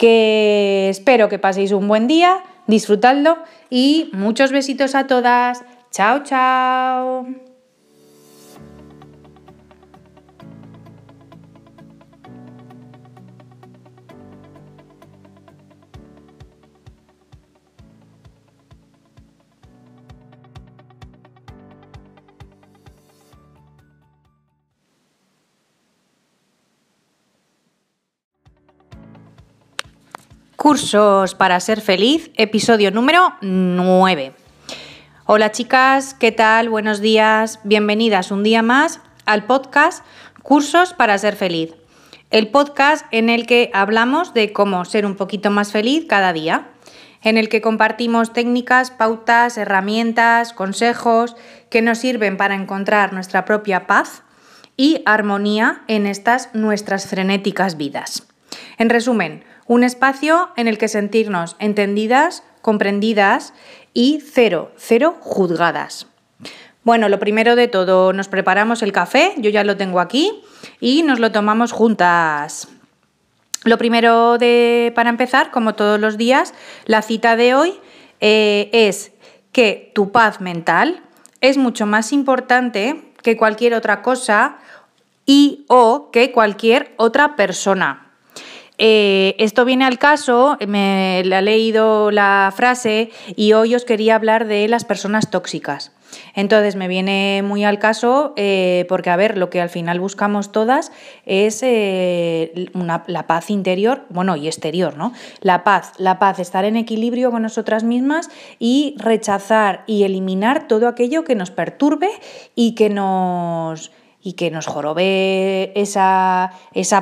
que 0.00 0.88
espero 0.88 1.28
que 1.28 1.38
paséis 1.38 1.72
un 1.72 1.86
buen 1.86 2.08
día, 2.08 2.42
disfrutadlo 2.66 3.36
y 3.68 4.08
muchos 4.14 4.50
besitos 4.50 4.94
a 4.94 5.06
todas. 5.06 5.62
Chao, 5.92 6.22
chao. 6.24 7.49
Cursos 30.60 31.34
para 31.34 31.58
ser 31.58 31.80
feliz, 31.80 32.30
episodio 32.36 32.90
número 32.90 33.32
9. 33.40 34.34
Hola 35.24 35.52
chicas, 35.52 36.12
¿qué 36.12 36.32
tal? 36.32 36.68
Buenos 36.68 37.00
días, 37.00 37.60
bienvenidas 37.64 38.30
un 38.30 38.42
día 38.42 38.60
más 38.60 39.00
al 39.24 39.46
podcast 39.46 40.04
Cursos 40.42 40.92
para 40.92 41.16
ser 41.16 41.34
feliz. 41.34 41.72
El 42.28 42.48
podcast 42.48 43.06
en 43.10 43.30
el 43.30 43.46
que 43.46 43.70
hablamos 43.72 44.34
de 44.34 44.52
cómo 44.52 44.84
ser 44.84 45.06
un 45.06 45.16
poquito 45.16 45.50
más 45.50 45.72
feliz 45.72 46.04
cada 46.06 46.34
día, 46.34 46.68
en 47.22 47.38
el 47.38 47.48
que 47.48 47.62
compartimos 47.62 48.34
técnicas, 48.34 48.90
pautas, 48.90 49.56
herramientas, 49.56 50.52
consejos 50.52 51.36
que 51.70 51.80
nos 51.80 51.96
sirven 51.96 52.36
para 52.36 52.54
encontrar 52.54 53.14
nuestra 53.14 53.46
propia 53.46 53.86
paz 53.86 54.24
y 54.76 55.00
armonía 55.06 55.84
en 55.88 56.06
estas 56.06 56.54
nuestras 56.54 57.06
frenéticas 57.06 57.78
vidas. 57.78 58.26
En 58.76 58.90
resumen, 58.90 59.42
un 59.70 59.84
espacio 59.84 60.48
en 60.56 60.66
el 60.66 60.78
que 60.78 60.88
sentirnos 60.88 61.54
entendidas, 61.60 62.42
comprendidas 62.60 63.54
y 63.94 64.20
cero, 64.20 64.72
cero 64.76 65.16
juzgadas. 65.20 66.08
Bueno, 66.82 67.08
lo 67.08 67.20
primero 67.20 67.54
de 67.54 67.68
todo, 67.68 68.12
nos 68.12 68.26
preparamos 68.26 68.82
el 68.82 68.90
café, 68.90 69.32
yo 69.36 69.48
ya 69.48 69.62
lo 69.62 69.76
tengo 69.76 70.00
aquí, 70.00 70.42
y 70.80 71.04
nos 71.04 71.20
lo 71.20 71.30
tomamos 71.30 71.70
juntas. 71.70 72.66
Lo 73.62 73.78
primero 73.78 74.38
de, 74.38 74.92
para 74.96 75.08
empezar, 75.08 75.52
como 75.52 75.76
todos 75.76 76.00
los 76.00 76.18
días, 76.18 76.52
la 76.86 77.00
cita 77.00 77.36
de 77.36 77.54
hoy 77.54 77.74
eh, 78.18 78.70
es 78.72 79.12
que 79.52 79.92
tu 79.94 80.10
paz 80.10 80.40
mental 80.40 81.00
es 81.40 81.58
mucho 81.58 81.86
más 81.86 82.12
importante 82.12 83.12
que 83.22 83.36
cualquier 83.36 83.74
otra 83.74 84.02
cosa 84.02 84.56
y 85.26 85.64
o 85.68 86.10
que 86.10 86.32
cualquier 86.32 86.92
otra 86.96 87.36
persona. 87.36 88.09
Eh, 88.82 89.36
esto 89.38 89.66
viene 89.66 89.84
al 89.84 89.98
caso, 89.98 90.56
me 90.66 91.20
he 91.20 91.42
leído 91.42 92.10
la 92.10 92.50
frase 92.56 93.10
y 93.36 93.52
hoy 93.52 93.74
os 93.74 93.84
quería 93.84 94.14
hablar 94.14 94.46
de 94.46 94.66
las 94.68 94.86
personas 94.86 95.30
tóxicas. 95.30 95.92
Entonces 96.34 96.76
me 96.76 96.88
viene 96.88 97.42
muy 97.44 97.62
al 97.62 97.78
caso 97.78 98.32
eh, 98.36 98.86
porque, 98.88 99.10
a 99.10 99.16
ver, 99.16 99.36
lo 99.36 99.50
que 99.50 99.60
al 99.60 99.68
final 99.68 100.00
buscamos 100.00 100.50
todas 100.50 100.92
es 101.26 101.62
eh, 101.62 102.70
la 103.06 103.26
paz 103.26 103.50
interior, 103.50 104.06
bueno, 104.08 104.34
y 104.34 104.46
exterior, 104.46 104.96
¿no? 104.96 105.12
La 105.42 105.62
paz, 105.62 105.92
la 105.98 106.18
paz, 106.18 106.38
estar 106.38 106.64
en 106.64 106.76
equilibrio 106.76 107.30
con 107.30 107.42
nosotras 107.42 107.84
mismas 107.84 108.30
y 108.58 108.94
rechazar 108.96 109.84
y 109.86 110.04
eliminar 110.04 110.68
todo 110.68 110.88
aquello 110.88 111.22
que 111.22 111.34
nos 111.34 111.50
perturbe 111.50 112.08
y 112.54 112.74
que 112.74 112.88
nos, 112.88 113.92
y 114.22 114.32
que 114.32 114.50
nos 114.50 114.66
jorobe 114.66 115.78
esa, 115.78 116.50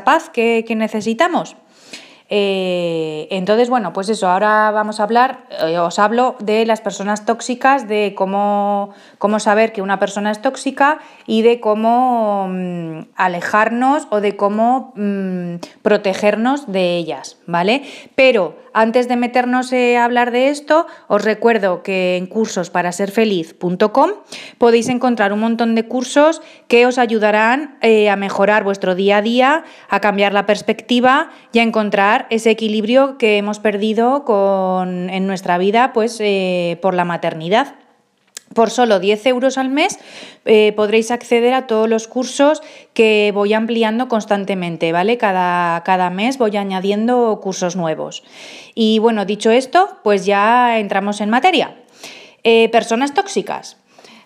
paz 0.05 0.29
que 0.29 0.74
necesitamos. 0.76 1.55
Eh, 2.31 3.26
entonces, 3.31 3.70
bueno, 3.70 3.95
pues 3.95 4.11
eso, 4.11 4.29
ahora 4.29 4.70
vamos 4.70 5.01
a 5.01 5.05
hablar, 5.05 5.47
eh, 5.66 5.79
os 5.79 5.99
hablo 5.99 6.37
de 6.41 6.66
las 6.66 6.83
personas 6.83 7.24
tóxicas, 7.24 7.89
de 7.89 8.12
cómo, 8.14 8.91
cómo 9.16 9.41
saber 9.41 9.72
que 9.72 9.81
una 9.81 9.99
persona 9.99 10.31
es 10.31 10.43
tóxica 10.43 10.99
y 11.26 11.41
de 11.41 11.59
cómo 11.59 12.49
mm, 12.51 13.09
alejarnos 13.16 14.09
o 14.11 14.20
de 14.20 14.37
cómo 14.37 14.93
mm, 14.95 15.55
protegernos 15.81 16.70
de 16.70 16.99
ellas, 16.99 17.39
¿vale? 17.47 17.83
Pero 18.14 18.57
antes 18.74 19.09
de 19.09 19.16
meternos 19.16 19.72
eh, 19.72 19.97
a 19.97 20.05
hablar 20.05 20.31
de 20.31 20.51
esto, 20.51 20.87
os 21.09 21.24
recuerdo 21.24 21.83
que 21.83 22.18
en 22.18 22.26
cursosparasерfeliz.com 22.26 24.11
podéis 24.59 24.91
encontrar 24.91 25.33
un 25.33 25.41
montón 25.41 25.74
de 25.74 25.89
cursos 25.89 26.43
que 26.68 26.85
os 26.85 26.99
ayudarán 26.99 27.79
a 27.81 28.16
mejorar 28.16 28.64
vuestro 28.64 28.95
día 28.95 29.16
a 29.16 29.22
día, 29.22 29.64
a 29.89 30.01
cambiar 30.01 30.35
la 30.35 30.45
perspectiva 30.47 31.31
y 31.53 31.61
a 31.61 31.62
encontrar 31.62 32.18
ese 32.31 32.51
equilibrio 32.51 33.19
que 33.19 33.39
hemos 33.39 33.59
perdido 33.59 34.25
con, 34.25 35.11
en 35.11 35.27
nuestra 35.27 35.59
vida 35.59 35.93
pues, 35.93 36.19
eh, 36.21 36.79
por 36.83 36.95
la 36.95 37.05
maternidad. 37.05 37.75
Por 38.55 38.71
solo 38.71 38.99
10 38.99 39.27
euros 39.27 39.59
al 39.59 39.69
mes 39.69 39.99
eh, 40.47 40.73
podréis 40.75 41.11
acceder 41.11 41.53
a 41.53 41.66
todos 41.66 41.89
los 41.89 42.09
cursos 42.09 42.62
que 42.95 43.31
voy 43.35 43.53
ampliando 43.53 44.09
constantemente, 44.09 44.91
¿vale? 44.91 45.19
Cada, 45.19 45.83
cada, 45.85 46.09
mes 46.09 46.39
voy 46.39 46.57
añadiendo 46.57 47.39
cursos 47.43 47.77
nuevos. 47.77 48.25
Y 48.75 48.99
bueno, 49.01 49.27
dicho 49.27 49.51
esto, 49.51 49.99
pues 50.03 50.25
ya 50.25 50.79
entramos 50.79 51.21
en 51.21 51.29
materia. 51.29 51.77
Eh, 52.43 52.71
personas 52.71 53.12
tóxicas. 53.12 53.77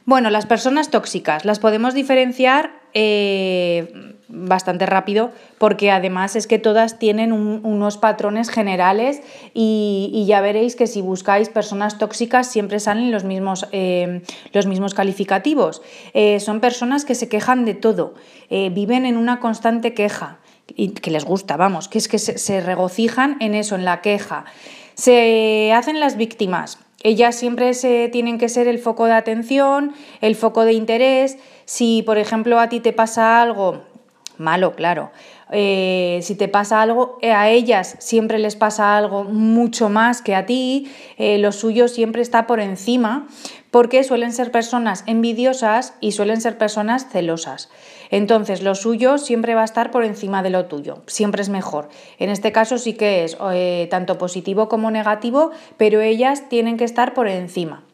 Bueno, 0.05 0.31
las 0.31 0.47
personas 0.47 0.91
tóxicas 0.91 1.45
las 1.45 1.59
podemos 1.59 1.95
diferenciar 1.95 2.73
bastante 4.33 4.87
rápido 4.87 5.31
porque 5.59 5.91
además 5.91 6.35
es 6.37 6.47
que 6.47 6.59
todas 6.59 6.99
tienen 6.99 7.33
unos 7.33 7.99
patrones 7.99 8.49
generales 8.49 9.21
y, 9.55 10.25
ya 10.27 10.41
veréis 10.41 10.77
que 10.77 10.87
si 10.87 11.03
buscáis 11.03 11.51
personas 11.51 11.99
tóxicas 11.99 12.47
siempre 12.47 12.81
salen 12.81 13.11
los 13.13 13.25
mismos, 13.25 13.67
eh, 13.73 14.23
los 14.53 14.67
mismos 14.67 14.95
calificativos. 14.95 15.83
Eh, 16.15 16.41
son 16.41 16.61
personas 16.61 17.05
que 17.05 17.15
se 17.15 17.29
quejan 17.29 17.65
de 17.65 17.75
todo, 17.75 18.15
eh, 18.49 18.71
viven 18.73 19.05
en 19.05 19.17
una 19.17 19.41
constante 19.41 19.93
queja 19.93 20.39
y 20.75 20.89
que 20.89 21.11
les 21.11 21.25
gusta, 21.25 21.57
vamos, 21.57 21.89
que 21.89 21.99
es 21.99 22.09
que 22.09 22.19
se 22.19 22.61
regocijan 22.61 23.37
en 23.41 23.55
eso, 23.55 23.75
en 23.75 23.85
la 23.85 24.01
queja. 24.01 24.47
Se 24.95 25.73
hacen 25.75 26.01
las 26.01 26.17
víctimas. 26.17 26.79
Ellas 27.03 27.35
siempre 27.35 27.75
se 27.75 28.09
tienen 28.09 28.39
que 28.39 28.49
ser 28.49 28.69
el 28.69 28.79
foco 28.79 29.07
de 29.07 29.13
atención, 29.13 29.93
el 30.21 30.37
foco 30.37 30.65
de 30.65 30.73
interés. 30.73 31.37
Si, 31.65 32.03
por 32.03 32.17
ejemplo, 32.17 32.61
a 32.61 32.69
ti 32.69 32.79
te 32.79 32.93
pasa 32.93 33.43
algo 33.43 33.83
malo, 34.43 34.75
claro. 34.75 35.11
Eh, 35.51 36.21
si 36.23 36.35
te 36.35 36.49
pasa 36.49 36.83
algo, 36.83 37.19
eh, 37.21 37.33
a 37.33 37.51
ellas 37.51 37.97
siempre 37.99 38.39
les 38.39 38.57
pasa 38.57 38.97
algo 38.97 39.25
mucho 39.25 39.89
más 39.89 40.23
que 40.23 40.35
a 40.35 40.47
ti, 40.47 40.91
eh, 41.19 41.39
lo 41.39 41.53
suyo 41.53 41.89
siempre 41.89 42.23
está 42.23 42.47
por 42.47 42.61
encima, 42.61 43.29
porque 43.71 44.03
suelen 44.05 44.33
ser 44.33 44.51
personas 44.51 45.05
envidiosas 45.07 45.95
y 46.01 46.13
suelen 46.13 46.41
ser 46.41 46.59
personas 46.59 47.07
celosas. 47.11 47.71
Entonces, 48.11 48.63
lo 48.63 48.75
suyo 48.75 49.17
siempre 49.17 49.55
va 49.55 49.63
a 49.63 49.67
estar 49.67 49.91
por 49.91 50.05
encima 50.05 50.43
de 50.43 50.51
lo 50.51 50.67
tuyo, 50.67 51.03
siempre 51.07 51.41
es 51.43 51.49
mejor. 51.49 51.89
En 52.19 52.29
este 52.29 52.53
caso 52.53 52.77
sí 52.77 52.93
que 52.93 53.25
es 53.25 53.39
tanto 53.89 54.19
positivo 54.19 54.69
como 54.69 54.91
negativo, 54.91 55.53
pero 55.79 56.03
ellas 56.03 56.49
tienen 56.51 56.77
que 56.77 56.85
estar 56.85 57.15
por 57.15 57.29
encima. 57.29 57.85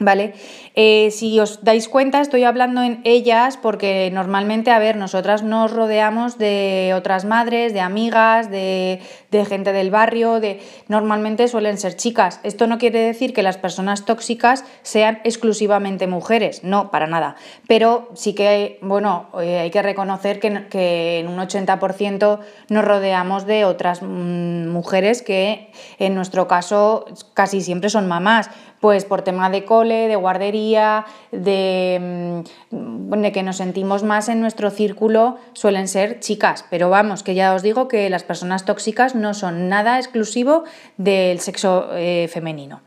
¿Vale? 0.00 0.32
Eh, 0.76 1.10
si 1.10 1.38
os 1.40 1.62
dais 1.62 1.86
cuenta, 1.86 2.22
estoy 2.22 2.44
hablando 2.44 2.82
en 2.82 3.02
ellas 3.04 3.58
porque 3.58 4.10
normalmente, 4.10 4.70
a 4.70 4.78
ver, 4.78 4.96
nosotras 4.96 5.42
nos 5.42 5.72
rodeamos 5.72 6.38
de 6.38 6.94
otras 6.96 7.26
madres, 7.26 7.74
de 7.74 7.80
amigas, 7.82 8.50
de, 8.50 9.00
gente 9.46 9.74
del 9.74 9.90
barrio, 9.90 10.40
de 10.40 10.62
normalmente 10.88 11.48
suelen 11.48 11.76
ser 11.76 11.96
chicas. 11.96 12.40
Esto 12.44 12.66
no 12.66 12.78
quiere 12.78 13.00
decir 13.00 13.34
que 13.34 13.42
las 13.42 13.58
personas 13.58 14.06
tóxicas 14.06 14.64
sean 14.80 15.20
exclusivamente 15.24 16.06
mujeres, 16.06 16.64
no, 16.64 16.90
para 16.90 17.06
nada. 17.06 17.36
Pero 17.68 18.08
sí 18.14 18.32
que, 18.34 18.78
bueno, 18.80 19.28
eh, 19.38 19.58
hay 19.58 19.70
que 19.70 19.82
reconocer 19.82 20.40
que, 20.40 20.66
que 20.70 21.18
en 21.18 21.28
un 21.28 21.38
80% 21.38 22.38
nos 22.70 22.84
rodeamos 22.86 23.44
de 23.44 23.66
otras 23.66 24.00
mm, 24.00 24.68
mujeres 24.68 25.20
que 25.20 25.70
en 25.98 26.14
nuestro 26.14 26.48
caso 26.48 27.04
casi 27.34 27.60
siempre 27.60 27.90
son 27.90 28.08
mamás 28.08 28.48
pues 28.80 29.04
por 29.04 29.22
tema 29.22 29.50
de 29.50 29.64
cole, 29.64 30.08
de 30.08 30.16
guardería, 30.16 31.04
de, 31.30 32.44
mm, 32.70 33.20
de, 33.20 33.32
que 33.32 33.42
nos 33.42 33.58
sentimos 33.58 34.02
más 34.02 34.28
en 34.28 34.40
nuestro 34.40 34.70
círculo, 34.70 35.36
suelen 35.52 35.86
ser 35.86 36.20
chicas. 36.20 36.64
Pero 36.70 36.88
vamos, 36.88 37.22
que 37.22 37.34
ya 37.34 37.54
os 37.54 37.62
digo 37.62 37.88
que 37.88 38.08
las 38.08 38.24
personas 38.24 38.64
tóxicas 38.64 39.14
no 39.14 39.34
son 39.34 39.68
nada 39.68 39.98
exclusivo 39.98 40.64
del 40.96 41.40
sexo 41.40 41.90
eh, 41.92 42.28
femenino. 42.32 42.80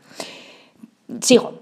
Sigo. 1.20 1.60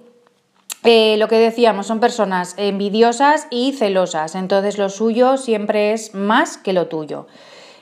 Eh, 0.84 1.16
lo 1.18 1.28
que 1.28 1.38
decíamos, 1.38 1.86
son 1.86 2.00
personas 2.00 2.54
envidiosas 2.56 3.46
y 3.50 3.72
celosas, 3.72 4.34
entonces 4.34 4.78
lo 4.78 4.88
suyo 4.88 5.36
siempre 5.36 5.92
es 5.92 6.12
más 6.12 6.56
que 6.56 6.72
lo 6.72 6.88
tuyo. 6.88 7.28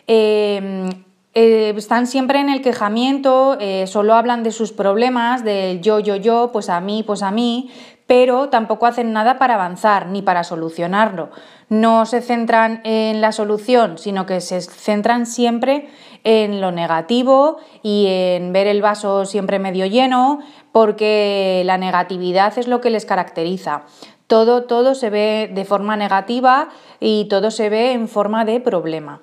Eh, 0.07 0.91
eh, 1.33 1.73
están 1.77 2.09
siempre 2.09 2.41
en 2.41 2.49
el 2.49 2.61
quejamiento, 2.61 3.57
eh, 3.61 3.87
solo 3.87 4.15
hablan 4.15 4.43
de 4.43 4.51
sus 4.51 4.73
problemas, 4.73 5.45
del 5.45 5.81
yo, 5.81 6.01
yo, 6.01 6.17
yo, 6.17 6.51
pues 6.53 6.69
a 6.69 6.81
mí, 6.81 7.05
pues 7.05 7.23
a 7.23 7.31
mí, 7.31 7.71
pero 8.09 8.49
tampoco 8.49 8.87
hacen 8.87 9.13
nada 9.13 9.39
para 9.39 9.55
avanzar 9.55 10.09
ni 10.09 10.23
para 10.23 10.43
solucionarlo. 10.43 11.31
No 11.69 12.05
se 12.05 12.21
centran 12.21 12.81
en 12.83 13.21
la 13.21 13.31
solución, 13.31 13.97
sino 13.99 14.27
que 14.27 14.41
se 14.41 14.61
centran 14.61 15.25
siempre 15.25 15.89
en 16.25 16.61
lo 16.61 16.73
negativo 16.73 17.59
y 17.85 18.07
en 18.09 18.53
ver 18.53 18.67
el 18.67 18.83
vaso 18.83 19.25
siempre 19.25 19.61
medio 19.61 19.87
lleno, 19.87 20.41
porque 20.73 21.63
la 21.65 21.79
negatividad 21.79 22.59
es 22.59 22.67
lo 22.67 22.81
que 22.81 22.91
les 22.91 23.07
caracteriza. 23.07 23.83
Todo, 24.27 24.65
todo 24.65 24.97
se 24.97 25.11
ve 25.11 25.49
de 25.53 25.65
forma 25.65 25.97
negativa 25.97 26.71
y 26.99 27.27
todo 27.27 27.53
se 27.53 27.69
ve 27.69 27.93
en 27.93 28.09
forma 28.09 28.45
de 28.45 28.59
problema 28.59 29.21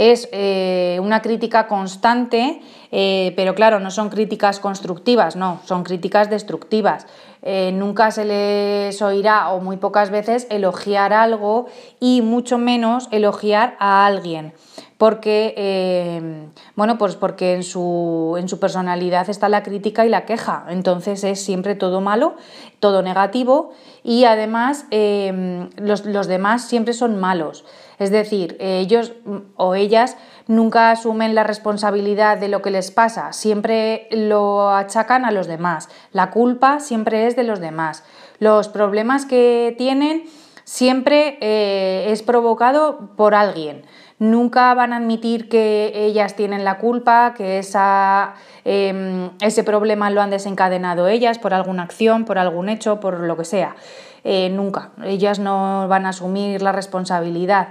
es 0.00 0.30
eh, 0.32 0.98
una 1.02 1.20
crítica 1.20 1.68
constante, 1.68 2.62
eh, 2.90 3.34
pero 3.36 3.54
claro, 3.54 3.80
no 3.80 3.90
son 3.90 4.08
críticas 4.08 4.58
constructivas, 4.58 5.36
no, 5.36 5.60
son 5.66 5.84
críticas 5.84 6.30
destructivas. 6.30 7.06
Eh, 7.42 7.70
nunca 7.74 8.10
se 8.10 8.24
les 8.24 9.02
oirá 9.02 9.50
o 9.50 9.60
muy 9.60 9.76
pocas 9.76 10.08
veces 10.08 10.46
elogiar 10.48 11.12
algo 11.12 11.66
y 12.00 12.22
mucho 12.22 12.56
menos 12.56 13.08
elogiar 13.10 13.76
a 13.78 14.06
alguien 14.06 14.54
porque, 14.96 16.52
bueno, 16.76 16.98
pues 16.98 17.16
porque 17.16 17.54
en 17.54 17.62
su, 17.62 18.36
en 18.38 18.50
su 18.50 18.60
personalidad 18.60 19.30
está 19.30 19.48
la 19.48 19.62
crítica 19.62 20.04
y 20.04 20.10
la 20.10 20.26
queja. 20.26 20.66
Entonces 20.68 21.24
es 21.24 21.42
siempre 21.42 21.74
todo 21.74 22.02
malo, 22.02 22.34
todo 22.80 23.00
negativo 23.00 23.70
y 24.04 24.24
además 24.24 24.84
los, 24.90 26.04
los 26.04 26.26
demás 26.26 26.68
siempre 26.68 26.92
son 26.92 27.18
malos. 27.18 27.64
Es 28.00 28.10
decir, 28.10 28.56
ellos 28.60 29.12
o 29.56 29.74
ellas 29.74 30.16
nunca 30.46 30.90
asumen 30.90 31.34
la 31.34 31.44
responsabilidad 31.44 32.38
de 32.38 32.48
lo 32.48 32.62
que 32.62 32.70
les 32.70 32.90
pasa, 32.90 33.34
siempre 33.34 34.08
lo 34.10 34.70
achacan 34.70 35.26
a 35.26 35.30
los 35.30 35.46
demás. 35.46 35.90
La 36.10 36.30
culpa 36.30 36.80
siempre 36.80 37.26
es 37.26 37.36
de 37.36 37.44
los 37.44 37.60
demás. 37.60 38.02
Los 38.38 38.68
problemas 38.68 39.26
que 39.26 39.74
tienen 39.76 40.24
siempre 40.64 41.36
eh, 41.42 42.06
es 42.10 42.22
provocado 42.22 43.10
por 43.16 43.34
alguien. 43.34 43.84
Nunca 44.20 44.74
van 44.74 44.92
a 44.92 44.98
admitir 44.98 45.48
que 45.48 45.92
ellas 45.94 46.36
tienen 46.36 46.62
la 46.62 46.76
culpa, 46.76 47.32
que 47.34 47.58
esa, 47.58 48.34
em, 48.66 49.30
ese 49.40 49.64
problema 49.64 50.10
lo 50.10 50.20
han 50.20 50.28
desencadenado 50.28 51.08
ellas 51.08 51.38
por 51.38 51.54
alguna 51.54 51.84
acción, 51.84 52.26
por 52.26 52.38
algún 52.38 52.68
hecho, 52.68 53.00
por 53.00 53.20
lo 53.20 53.38
que 53.38 53.46
sea. 53.46 53.76
Eh, 54.22 54.50
nunca. 54.50 54.90
Ellas 55.02 55.38
no 55.38 55.88
van 55.88 56.04
a 56.04 56.10
asumir 56.10 56.60
la 56.60 56.72
responsabilidad. 56.72 57.68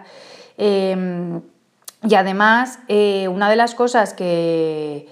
Em, 0.58 1.41
y 2.02 2.16
además, 2.16 2.80
eh, 2.88 3.28
una 3.28 3.47
de 3.47 3.56
las 3.56 3.76
cosas 3.76 4.16
que, 4.16 5.08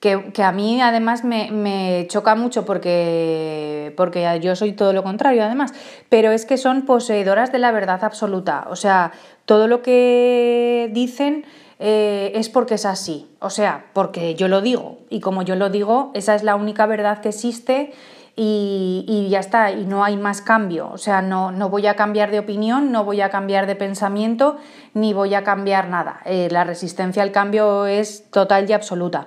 que, 0.00 0.42
a 0.42 0.52
mí 0.52 0.80
además 0.80 1.24
me, 1.24 2.06
choca 2.08 2.34
mucho 2.34 2.64
porque, 2.64 3.92
porque 3.96 4.38
yo 4.40 4.54
soy 4.54 4.72
todo 4.72 4.92
lo 4.92 5.02
contrario 5.02 5.44
además, 5.44 5.74
pero 6.08 6.30
es 6.30 6.44
que 6.44 6.56
son 6.56 6.82
poseedoras 6.82 7.50
de 7.50 7.58
la 7.58 7.72
verdad 7.72 8.04
absoluta, 8.04 8.66
o 8.70 8.76
sea, 8.76 9.12
todo 9.44 9.66
lo 9.66 9.82
que 9.82 10.90
dicen 10.92 11.44
eh, 11.80 12.32
es 12.34 12.48
porque 12.48 12.74
es 12.74 12.86
así, 12.86 13.28
o 13.40 13.50
sea, 13.50 13.86
porque 13.92 14.34
yo 14.34 14.46
lo 14.46 14.60
digo 14.60 14.98
y 15.10 15.20
como 15.20 15.42
yo 15.42 15.56
lo 15.56 15.68
digo, 15.68 16.12
esa 16.14 16.34
es 16.34 16.44
la 16.44 16.54
única 16.54 16.86
verdad 16.86 17.20
que 17.20 17.30
existe 17.30 17.92
y, 18.40 19.26
ya 19.30 19.40
está, 19.40 19.72
y 19.72 19.84
no 19.84 20.04
hay 20.04 20.16
más 20.16 20.42
cambio. 20.42 20.90
O 20.92 20.98
sea, 20.98 21.22
no, 21.22 21.50
no, 21.50 21.70
voy 21.70 21.88
a 21.88 21.96
cambiar 21.96 22.30
de 22.30 22.38
opinión, 22.38 22.92
no 22.92 23.02
voy 23.02 23.20
a 23.20 23.30
cambiar 23.30 23.66
de 23.66 23.74
pensamiento, 23.74 24.58
ni 24.94 25.12
voy 25.12 25.34
a 25.34 25.42
cambiar 25.42 25.88
nada. 25.88 26.20
Eh, 26.24 26.46
la 26.52 26.62
resistencia 26.62 27.24
al 27.24 27.32
cambio 27.32 27.86
es 27.86 28.30
total 28.30 28.70
y 28.70 28.74
absoluta. 28.74 29.26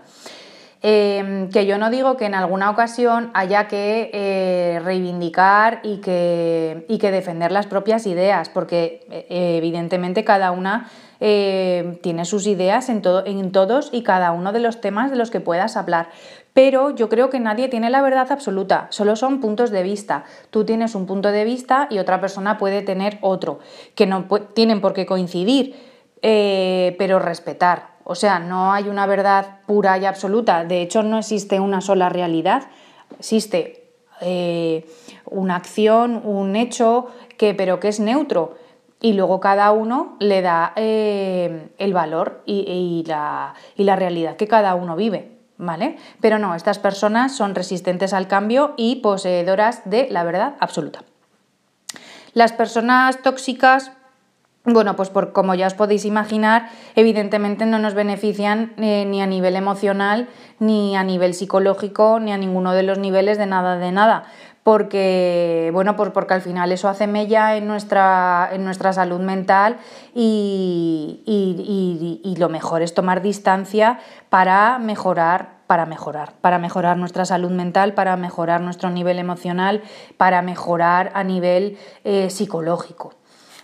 Em, 0.83 1.49
que 1.49 1.67
yo 1.67 1.77
no 1.77 1.91
digo 1.91 2.17
que 2.17 2.25
en 2.25 2.33
alguna 2.33 2.71
ocasión 2.71 3.29
haya 3.35 3.67
que 3.67 4.09
eh, 4.13 4.79
reivindicar 4.83 5.79
y 5.83 5.97
que, 5.97 6.87
que, 6.99 7.11
defender 7.11 7.51
las 7.51 7.67
propias 7.67 8.07
ideas, 8.07 8.49
porque 8.49 9.05
eh, 9.11 9.57
evidentemente 9.57 10.23
cada 10.23 10.49
una 10.49 10.89
eh, 11.19 11.99
tiene 12.01 12.25
sus 12.25 12.47
ideas 12.47 12.89
en, 12.89 13.03
en 13.25 13.51
todos 13.51 13.89
y 13.91 14.01
cada 14.01 14.31
uno 14.31 14.53
de 14.53 14.59
los 14.59 14.81
temas 14.81 15.11
de 15.11 15.17
los 15.17 15.29
que 15.29 15.39
puedas 15.39 15.77
hablar. 15.77 16.09
Pero 16.53 16.89
yo 16.89 17.09
creo 17.09 17.29
que 17.29 17.39
nadie 17.39 17.69
tiene 17.69 17.91
la 17.91 18.01
verdad 18.01 18.31
absoluta, 18.31 18.87
solo 18.89 19.15
son 19.15 19.39
puntos 19.39 19.69
de 19.69 19.83
vista. 19.83 20.23
Tú 20.49 20.65
tienes 20.65 20.95
un 20.95 21.05
punto 21.05 21.31
de 21.31 21.43
vista 21.43 21.87
y 21.91 21.99
otra 21.99 22.19
persona 22.19 22.57
puede 22.57 22.81
tener 22.81 23.19
otro, 23.21 23.59
que 23.93 24.07
no 24.07 24.25
tienen 24.55 24.81
por 24.81 24.93
qué 24.93 25.05
coincidir, 25.05 25.75
pero 26.21 27.19
respetar. 27.19 27.90
O 28.03 28.15
sea, 28.15 28.39
no 28.39 28.73
hay 28.73 28.89
una 28.89 29.05
verdad 29.05 29.59
pura 29.65 29.97
y 29.97 30.05
absoluta. 30.05 30.63
De 30.65 30.81
hecho, 30.81 31.03
no 31.03 31.19
existe 31.19 31.59
una 31.59 31.81
sola 31.81 32.09
realidad. 32.09 32.63
Existe 33.17 33.93
eh, 34.21 34.85
una 35.25 35.55
acción, 35.55 36.21
un 36.23 36.55
hecho, 36.55 37.07
que, 37.37 37.53
pero 37.53 37.79
que 37.79 37.89
es 37.89 37.99
neutro. 37.99 38.55
Y 38.99 39.13
luego 39.13 39.39
cada 39.39 39.71
uno 39.71 40.15
le 40.19 40.41
da 40.41 40.73
eh, 40.75 41.69
el 41.77 41.93
valor 41.93 42.43
y, 42.45 43.03
la, 43.07 43.55
y 43.75 43.83
la 43.83 43.95
realidad 43.95 44.35
que 44.35 44.47
cada 44.47 44.75
uno 44.75 44.95
vive. 44.95 45.37
¿Vale? 45.57 45.97
Pero 46.19 46.39
no, 46.39 46.55
estas 46.55 46.79
personas 46.79 47.35
son 47.35 47.53
resistentes 47.53 48.13
al 48.13 48.27
cambio 48.27 48.73
y 48.77 48.95
poseedoras 48.95 49.83
de 49.85 50.07
la 50.09 50.23
verdad 50.23 50.55
absoluta. 50.59 51.03
Las 52.33 52.51
personas 52.51 53.21
tóxicas 53.21 53.91
bueno, 54.63 54.95
pues 54.95 55.09
por, 55.09 55.31
como 55.31 55.55
ya 55.55 55.67
os 55.67 55.73
podéis 55.73 56.05
imaginar, 56.05 56.69
evidentemente 56.95 57.65
no 57.65 57.79
nos 57.79 57.95
benefician 57.95 58.73
eh, 58.77 59.05
ni 59.07 59.21
a 59.21 59.25
nivel 59.25 59.55
emocional, 59.55 60.27
ni 60.59 60.95
a 60.95 61.03
nivel 61.03 61.33
psicológico, 61.33 62.19
ni 62.19 62.31
a 62.31 62.37
ninguno 62.37 62.73
de 62.73 62.83
los 62.83 62.99
niveles 62.99 63.37
de 63.39 63.47
nada 63.47 63.77
de 63.77 63.91
nada. 63.91 64.25
Porque, 64.63 65.71
bueno, 65.73 65.95
pues 65.95 66.11
porque 66.11 66.35
al 66.35 66.43
final 66.43 66.71
eso 66.71 66.87
hace 66.87 67.07
mella 67.07 67.57
en 67.57 67.67
nuestra, 67.67 68.47
en 68.51 68.63
nuestra 68.63 68.93
salud 68.93 69.19
mental 69.19 69.77
y, 70.13 71.23
y 71.25 72.35
lo 72.37 72.47
mejor 72.47 72.83
es 72.83 72.93
tomar 72.93 73.23
distancia 73.23 73.99
para 74.29 74.77
mejorar 74.77 75.61
para 75.71 75.85
mejorar, 75.85 76.33
para 76.41 76.59
mejorar 76.59 76.97
nuestra 76.97 77.23
salud 77.23 77.49
mental, 77.49 77.93
para 77.93 78.17
mejorar 78.17 78.59
nuestro 78.59 78.89
nivel 78.89 79.17
emocional, 79.19 79.81
para 80.17 80.41
mejorar 80.41 81.11
a 81.13 81.23
nivel 81.23 81.77
eh, 82.03 82.29
psicológico. 82.29 83.13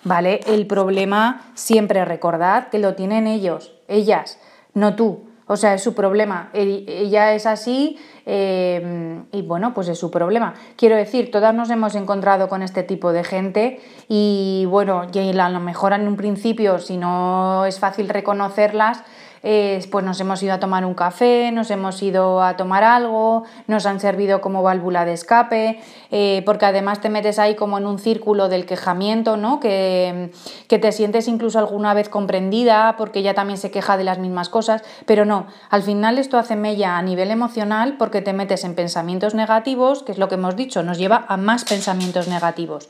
¿Vale? 0.07 0.39
El 0.47 0.65
problema 0.65 1.51
siempre 1.53 2.05
recordad 2.05 2.69
que 2.69 2.79
lo 2.79 2.95
tienen 2.95 3.27
ellos, 3.27 3.73
ellas, 3.87 4.39
no 4.73 4.95
tú. 4.95 5.27
O 5.49 5.55
sea, 5.55 5.73
es 5.73 5.81
su 5.81 5.95
problema. 5.95 6.49
Ella 6.53 7.33
es 7.33 7.45
así 7.45 7.97
eh, 8.25 9.21
y 9.31 9.41
bueno, 9.43 9.73
pues 9.73 9.87
es 9.87 9.97
su 9.97 10.11
problema. 10.11 10.55
Quiero 10.75 10.97
decir, 10.97 11.31
todas 11.31 11.55
nos 11.55 11.69
hemos 11.69 11.95
encontrado 11.95 12.49
con 12.49 12.61
este 12.61 12.83
tipo 12.83 13.13
de 13.13 13.23
gente 13.23 13.79
y 14.09 14.65
bueno, 14.67 15.07
y 15.13 15.39
a 15.39 15.49
lo 15.49 15.59
mejor 15.61 15.93
en 15.93 16.05
un 16.05 16.17
principio, 16.17 16.79
si 16.79 16.97
no 16.97 17.65
es 17.65 17.79
fácil 17.79 18.09
reconocerlas, 18.09 19.03
pues 19.41 20.05
nos 20.05 20.19
hemos 20.19 20.41
ido 20.43 20.53
a 20.53 20.59
tomar 20.59 20.85
un 20.85 20.93
café, 20.93 21.51
nos 21.51 21.71
hemos 21.71 22.01
ido 22.01 22.41
a 22.41 22.57
tomar 22.57 22.83
algo, 22.83 23.43
nos 23.67 23.85
han 23.85 23.99
servido 23.99 24.41
como 24.41 24.63
válvula 24.63 25.05
de 25.05 25.13
escape, 25.13 25.79
eh, 26.11 26.41
porque 26.45 26.65
además 26.65 27.01
te 27.01 27.09
metes 27.09 27.39
ahí 27.39 27.55
como 27.55 27.77
en 27.77 27.85
un 27.85 27.99
círculo 27.99 28.49
del 28.49 28.65
quejamiento, 28.65 29.37
¿no? 29.37 29.59
Que, 29.59 30.31
que 30.67 30.79
te 30.79 30.91
sientes 30.91 31.27
incluso 31.27 31.59
alguna 31.59 31.93
vez 31.93 32.09
comprendida 32.09 32.95
porque 32.97 33.19
ella 33.19 33.33
también 33.33 33.57
se 33.57 33.71
queja 33.71 33.97
de 33.97 34.03
las 34.03 34.19
mismas 34.19 34.49
cosas, 34.49 34.83
pero 35.05 35.25
no, 35.25 35.47
al 35.69 35.83
final 35.83 36.17
esto 36.17 36.37
hace 36.37 36.55
mella 36.55 36.97
a 36.97 37.01
nivel 37.01 37.31
emocional 37.31 37.95
porque 37.97 38.21
te 38.21 38.33
metes 38.33 38.63
en 38.63 38.75
pensamientos 38.75 39.35
negativos, 39.35 40.03
que 40.03 40.11
es 40.11 40.17
lo 40.17 40.27
que 40.27 40.35
hemos 40.35 40.55
dicho, 40.55 40.83
nos 40.83 40.97
lleva 40.97 41.25
a 41.27 41.37
más 41.37 41.65
pensamientos 41.65 42.27
negativos 42.27 42.89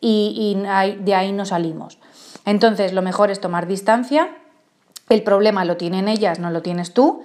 y, 0.00 0.56
y 0.56 1.02
de 1.02 1.14
ahí 1.14 1.32
no 1.32 1.44
salimos. 1.44 1.98
Entonces, 2.44 2.92
lo 2.92 3.02
mejor 3.02 3.30
es 3.30 3.40
tomar 3.40 3.66
distancia 3.66 4.30
el 5.08 5.22
problema 5.22 5.64
lo 5.64 5.76
tienen 5.76 6.08
ellas, 6.08 6.38
no 6.38 6.50
lo 6.50 6.62
tienes 6.62 6.92
tú. 6.92 7.22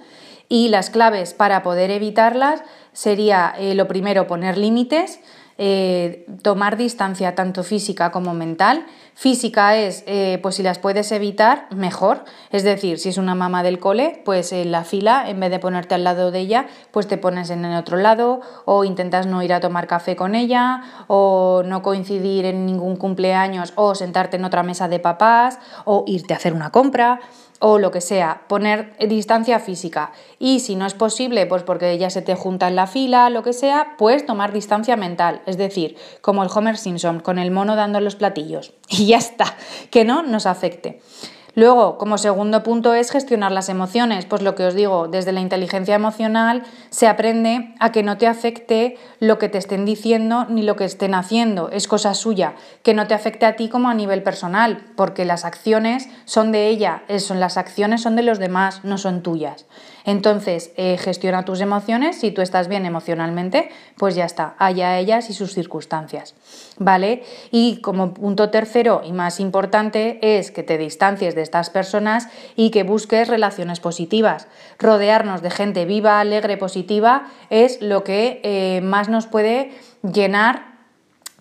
Y 0.48 0.68
las 0.68 0.90
claves 0.90 1.34
para 1.34 1.62
poder 1.62 1.90
evitarlas 1.90 2.62
sería 2.92 3.54
eh, 3.58 3.74
lo 3.74 3.88
primero 3.88 4.26
poner 4.26 4.58
límites, 4.58 5.20
eh, 5.56 6.26
tomar 6.42 6.76
distancia 6.76 7.36
tanto 7.36 7.62
física 7.62 8.10
como 8.10 8.34
mental. 8.34 8.86
Física 9.14 9.76
es, 9.76 10.02
eh, 10.06 10.40
pues 10.42 10.56
si 10.56 10.64
las 10.64 10.80
puedes 10.80 11.12
evitar, 11.12 11.68
mejor. 11.74 12.24
Es 12.50 12.64
decir, 12.64 12.98
si 12.98 13.10
es 13.10 13.18
una 13.18 13.36
mamá 13.36 13.62
del 13.62 13.78
cole, 13.78 14.20
pues 14.24 14.52
en 14.52 14.72
la 14.72 14.82
fila, 14.82 15.28
en 15.28 15.38
vez 15.38 15.52
de 15.52 15.60
ponerte 15.60 15.94
al 15.94 16.02
lado 16.02 16.32
de 16.32 16.40
ella, 16.40 16.66
pues 16.90 17.06
te 17.06 17.18
pones 17.18 17.50
en 17.50 17.64
el 17.64 17.76
otro 17.76 17.96
lado 17.96 18.40
o 18.64 18.82
intentas 18.84 19.26
no 19.26 19.42
ir 19.44 19.52
a 19.52 19.60
tomar 19.60 19.86
café 19.86 20.16
con 20.16 20.34
ella 20.34 20.82
o 21.06 21.62
no 21.64 21.82
coincidir 21.82 22.46
en 22.46 22.66
ningún 22.66 22.96
cumpleaños 22.96 23.72
o 23.76 23.94
sentarte 23.94 24.36
en 24.36 24.44
otra 24.44 24.64
mesa 24.64 24.88
de 24.88 24.98
papás 24.98 25.60
o 25.84 26.02
irte 26.08 26.34
a 26.34 26.38
hacer 26.38 26.52
una 26.52 26.70
compra 26.70 27.20
o 27.66 27.78
lo 27.78 27.90
que 27.90 28.02
sea, 28.02 28.42
poner 28.46 28.94
distancia 29.08 29.58
física. 29.58 30.12
Y 30.38 30.60
si 30.60 30.76
no 30.76 30.84
es 30.84 30.92
posible, 30.92 31.46
pues 31.46 31.62
porque 31.62 31.92
ella 31.92 32.10
se 32.10 32.20
te 32.20 32.34
junta 32.34 32.68
en 32.68 32.76
la 32.76 32.86
fila, 32.86 33.30
lo 33.30 33.42
que 33.42 33.54
sea, 33.54 33.94
pues 33.96 34.26
tomar 34.26 34.52
distancia 34.52 34.96
mental. 34.96 35.40
Es 35.46 35.56
decir, 35.56 35.96
como 36.20 36.42
el 36.42 36.50
Homer 36.54 36.76
Simpson, 36.76 37.20
con 37.20 37.38
el 37.38 37.50
mono 37.50 37.74
dando 37.74 38.00
los 38.00 38.16
platillos. 38.16 38.74
Y 38.90 39.06
ya 39.06 39.16
está, 39.16 39.46
que 39.90 40.04
no 40.04 40.22
nos 40.22 40.44
afecte. 40.44 41.00
Luego, 41.56 41.98
como 41.98 42.18
segundo 42.18 42.64
punto 42.64 42.94
es 42.94 43.12
gestionar 43.12 43.52
las 43.52 43.68
emociones. 43.68 44.26
Pues 44.26 44.42
lo 44.42 44.56
que 44.56 44.66
os 44.66 44.74
digo, 44.74 45.06
desde 45.06 45.32
la 45.32 45.40
inteligencia 45.40 45.94
emocional 45.94 46.64
se 46.90 47.06
aprende 47.06 47.74
a 47.78 47.92
que 47.92 48.02
no 48.02 48.18
te 48.18 48.26
afecte 48.26 48.98
lo 49.20 49.38
que 49.38 49.48
te 49.48 49.58
estén 49.58 49.84
diciendo 49.84 50.46
ni 50.48 50.62
lo 50.62 50.74
que 50.74 50.84
estén 50.84 51.14
haciendo. 51.14 51.70
Es 51.70 51.86
cosa 51.86 52.14
suya. 52.14 52.54
Que 52.82 52.94
no 52.94 53.06
te 53.06 53.14
afecte 53.14 53.46
a 53.46 53.54
ti 53.54 53.68
como 53.68 53.88
a 53.88 53.94
nivel 53.94 54.22
personal, 54.24 54.82
porque 54.96 55.24
las 55.24 55.44
acciones 55.44 56.08
son 56.24 56.50
de 56.50 56.68
ella, 56.68 57.04
son, 57.18 57.38
las 57.38 57.56
acciones 57.56 58.02
son 58.02 58.16
de 58.16 58.22
los 58.22 58.40
demás, 58.40 58.80
no 58.82 58.98
son 58.98 59.22
tuyas. 59.22 59.66
Entonces, 60.04 60.72
eh, 60.76 60.98
gestiona 60.98 61.44
tus 61.44 61.60
emociones. 61.60 62.20
Si 62.20 62.30
tú 62.30 62.42
estás 62.42 62.68
bien 62.68 62.84
emocionalmente, 62.84 63.70
pues 63.96 64.14
ya 64.14 64.24
está, 64.24 64.54
allá 64.58 64.98
ellas 64.98 65.30
y 65.30 65.32
sus 65.32 65.54
circunstancias. 65.54 66.34
¿Vale? 66.78 67.22
Y 67.50 67.80
como 67.80 68.12
punto 68.12 68.50
tercero 68.50 69.02
y 69.04 69.12
más 69.12 69.40
importante 69.40 70.18
es 70.38 70.50
que 70.50 70.62
te 70.62 70.76
distancies 70.76 71.34
de 71.34 71.42
estas 71.42 71.70
personas 71.70 72.28
y 72.56 72.70
que 72.70 72.82
busques 72.82 73.28
relaciones 73.28 73.80
positivas. 73.80 74.46
Rodearnos 74.78 75.40
de 75.40 75.50
gente 75.50 75.84
viva, 75.86 76.20
alegre, 76.20 76.56
positiva 76.56 77.28
es 77.48 77.80
lo 77.80 78.04
que 78.04 78.40
eh, 78.42 78.80
más 78.82 79.08
nos 79.08 79.26
puede 79.26 79.72
llenar 80.02 80.73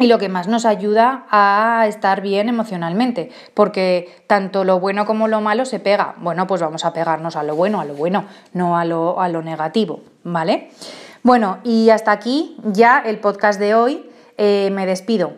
y 0.03 0.07
lo 0.07 0.19
que 0.19 0.27
más 0.27 0.49
nos 0.49 0.65
ayuda 0.65 1.25
a 1.31 1.85
estar 1.87 2.19
bien 2.19 2.49
emocionalmente, 2.49 3.31
porque 3.53 4.23
tanto 4.27 4.65
lo 4.65 4.81
bueno 4.81 5.05
como 5.05 5.29
lo 5.29 5.39
malo 5.39 5.63
se 5.63 5.79
pega. 5.79 6.15
Bueno, 6.17 6.45
pues 6.45 6.61
vamos 6.61 6.83
a 6.83 6.91
pegarnos 6.91 7.37
a 7.37 7.43
lo 7.43 7.55
bueno, 7.55 7.79
a 7.79 7.85
lo 7.85 7.93
bueno, 7.93 8.25
no 8.51 8.77
a 8.77 8.83
lo, 8.83 9.21
a 9.21 9.29
lo 9.29 9.41
negativo, 9.41 10.01
¿vale? 10.25 10.71
Bueno, 11.21 11.59
y 11.63 11.89
hasta 11.89 12.11
aquí 12.11 12.57
ya 12.65 13.01
el 13.05 13.19
podcast 13.19 13.61
de 13.61 13.75
hoy. 13.75 14.09
Eh, 14.37 14.71
me 14.73 14.85
despido. 14.85 15.33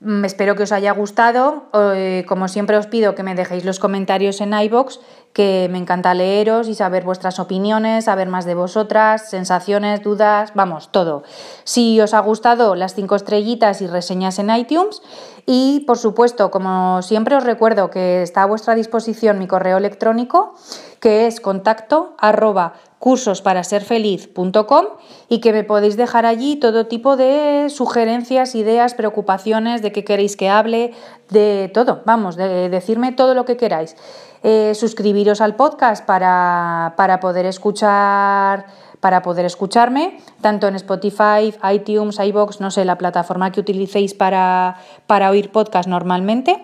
Mm, 0.00 0.24
espero 0.24 0.56
que 0.56 0.62
os 0.62 0.72
haya 0.72 0.92
gustado. 0.92 1.64
Eh, 1.74 2.24
como 2.26 2.48
siempre 2.48 2.78
os 2.78 2.86
pido 2.86 3.14
que 3.14 3.22
me 3.22 3.34
dejéis 3.34 3.66
los 3.66 3.78
comentarios 3.78 4.40
en 4.40 4.54
iBox, 4.54 5.00
que 5.32 5.68
me 5.70 5.78
encanta 5.78 6.12
leeros 6.12 6.68
y 6.68 6.74
saber 6.74 7.04
vuestras 7.04 7.38
opiniones, 7.38 8.06
saber 8.06 8.28
más 8.28 8.44
de 8.44 8.54
vosotras, 8.54 9.30
sensaciones, 9.30 10.02
dudas, 10.02 10.52
vamos, 10.54 10.90
todo. 10.90 11.22
Si 11.64 12.00
os 12.00 12.14
ha 12.14 12.20
gustado, 12.20 12.74
las 12.74 12.94
cinco 12.94 13.14
estrellitas 13.14 13.80
y 13.80 13.86
reseñas 13.86 14.38
en 14.40 14.50
iTunes. 14.50 15.02
Y 15.46 15.84
por 15.86 15.98
supuesto, 15.98 16.50
como 16.50 17.02
siempre 17.02 17.36
os 17.36 17.44
recuerdo 17.44 17.90
que 17.90 18.22
está 18.22 18.42
a 18.42 18.46
vuestra 18.46 18.74
disposición 18.74 19.38
mi 19.38 19.46
correo 19.46 19.78
electrónico, 19.78 20.54
que 21.00 21.26
es 21.26 21.40
contacto 21.40 22.14
arroba 22.18 22.74
cursosparasерfeliz.com 22.98 24.84
y 25.28 25.40
que 25.40 25.52
me 25.52 25.64
podéis 25.64 25.96
dejar 25.96 26.26
allí 26.26 26.56
todo 26.56 26.86
tipo 26.86 27.16
de 27.16 27.68
sugerencias, 27.70 28.54
ideas, 28.54 28.94
preocupaciones, 28.94 29.80
de 29.80 29.90
qué 29.90 30.04
queréis 30.04 30.36
que 30.36 30.50
hable, 30.50 30.92
de 31.30 31.70
todo, 31.72 32.02
vamos, 32.04 32.36
de 32.36 32.68
decirme 32.68 33.12
todo 33.12 33.34
lo 33.34 33.46
que 33.46 33.56
queráis. 33.56 33.96
Eh, 34.42 34.74
suscribiros 34.74 35.40
al 35.40 35.54
podcast 35.54 36.04
para, 36.06 37.18
poder 37.20 37.44
escuchar 37.44 38.66
para 39.00 39.22
poder 39.22 39.46
escucharme, 39.46 40.18
tanto 40.42 40.68
en 40.68 40.76
Spotify, 40.76 41.54
iTunes, 41.72 42.18
iBox, 42.18 42.60
no 42.60 42.70
sé, 42.70 42.84
la 42.84 42.98
plataforma 42.98 43.50
que 43.50 43.60
utilicéis 43.60 44.12
para, 44.12 44.76
para 45.06 45.30
oír 45.30 45.50
podcast 45.50 45.88
normalmente. 45.88 46.62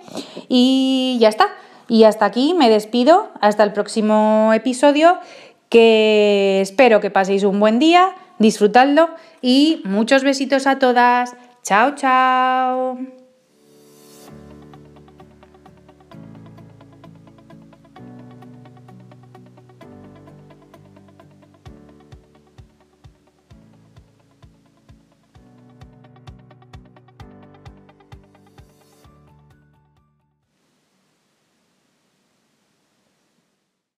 Y 0.48 1.16
ya 1.18 1.28
está. 1.28 1.48
Y 1.88 2.04
hasta 2.04 2.26
aquí 2.26 2.54
me 2.54 2.68
despido. 2.68 3.28
Hasta 3.40 3.62
el 3.62 3.72
próximo 3.72 4.52
episodio 4.54 5.18
que 5.68 6.60
espero 6.60 7.00
que 7.00 7.10
paséis 7.10 7.44
un 7.44 7.58
buen 7.58 7.78
día, 7.78 8.14
disfrutadlo 8.38 9.08
y 9.40 9.82
muchos 9.84 10.22
besitos 10.22 10.66
a 10.66 10.78
todas. 10.78 11.34
Chao, 11.62 11.94
chao. 11.94 13.25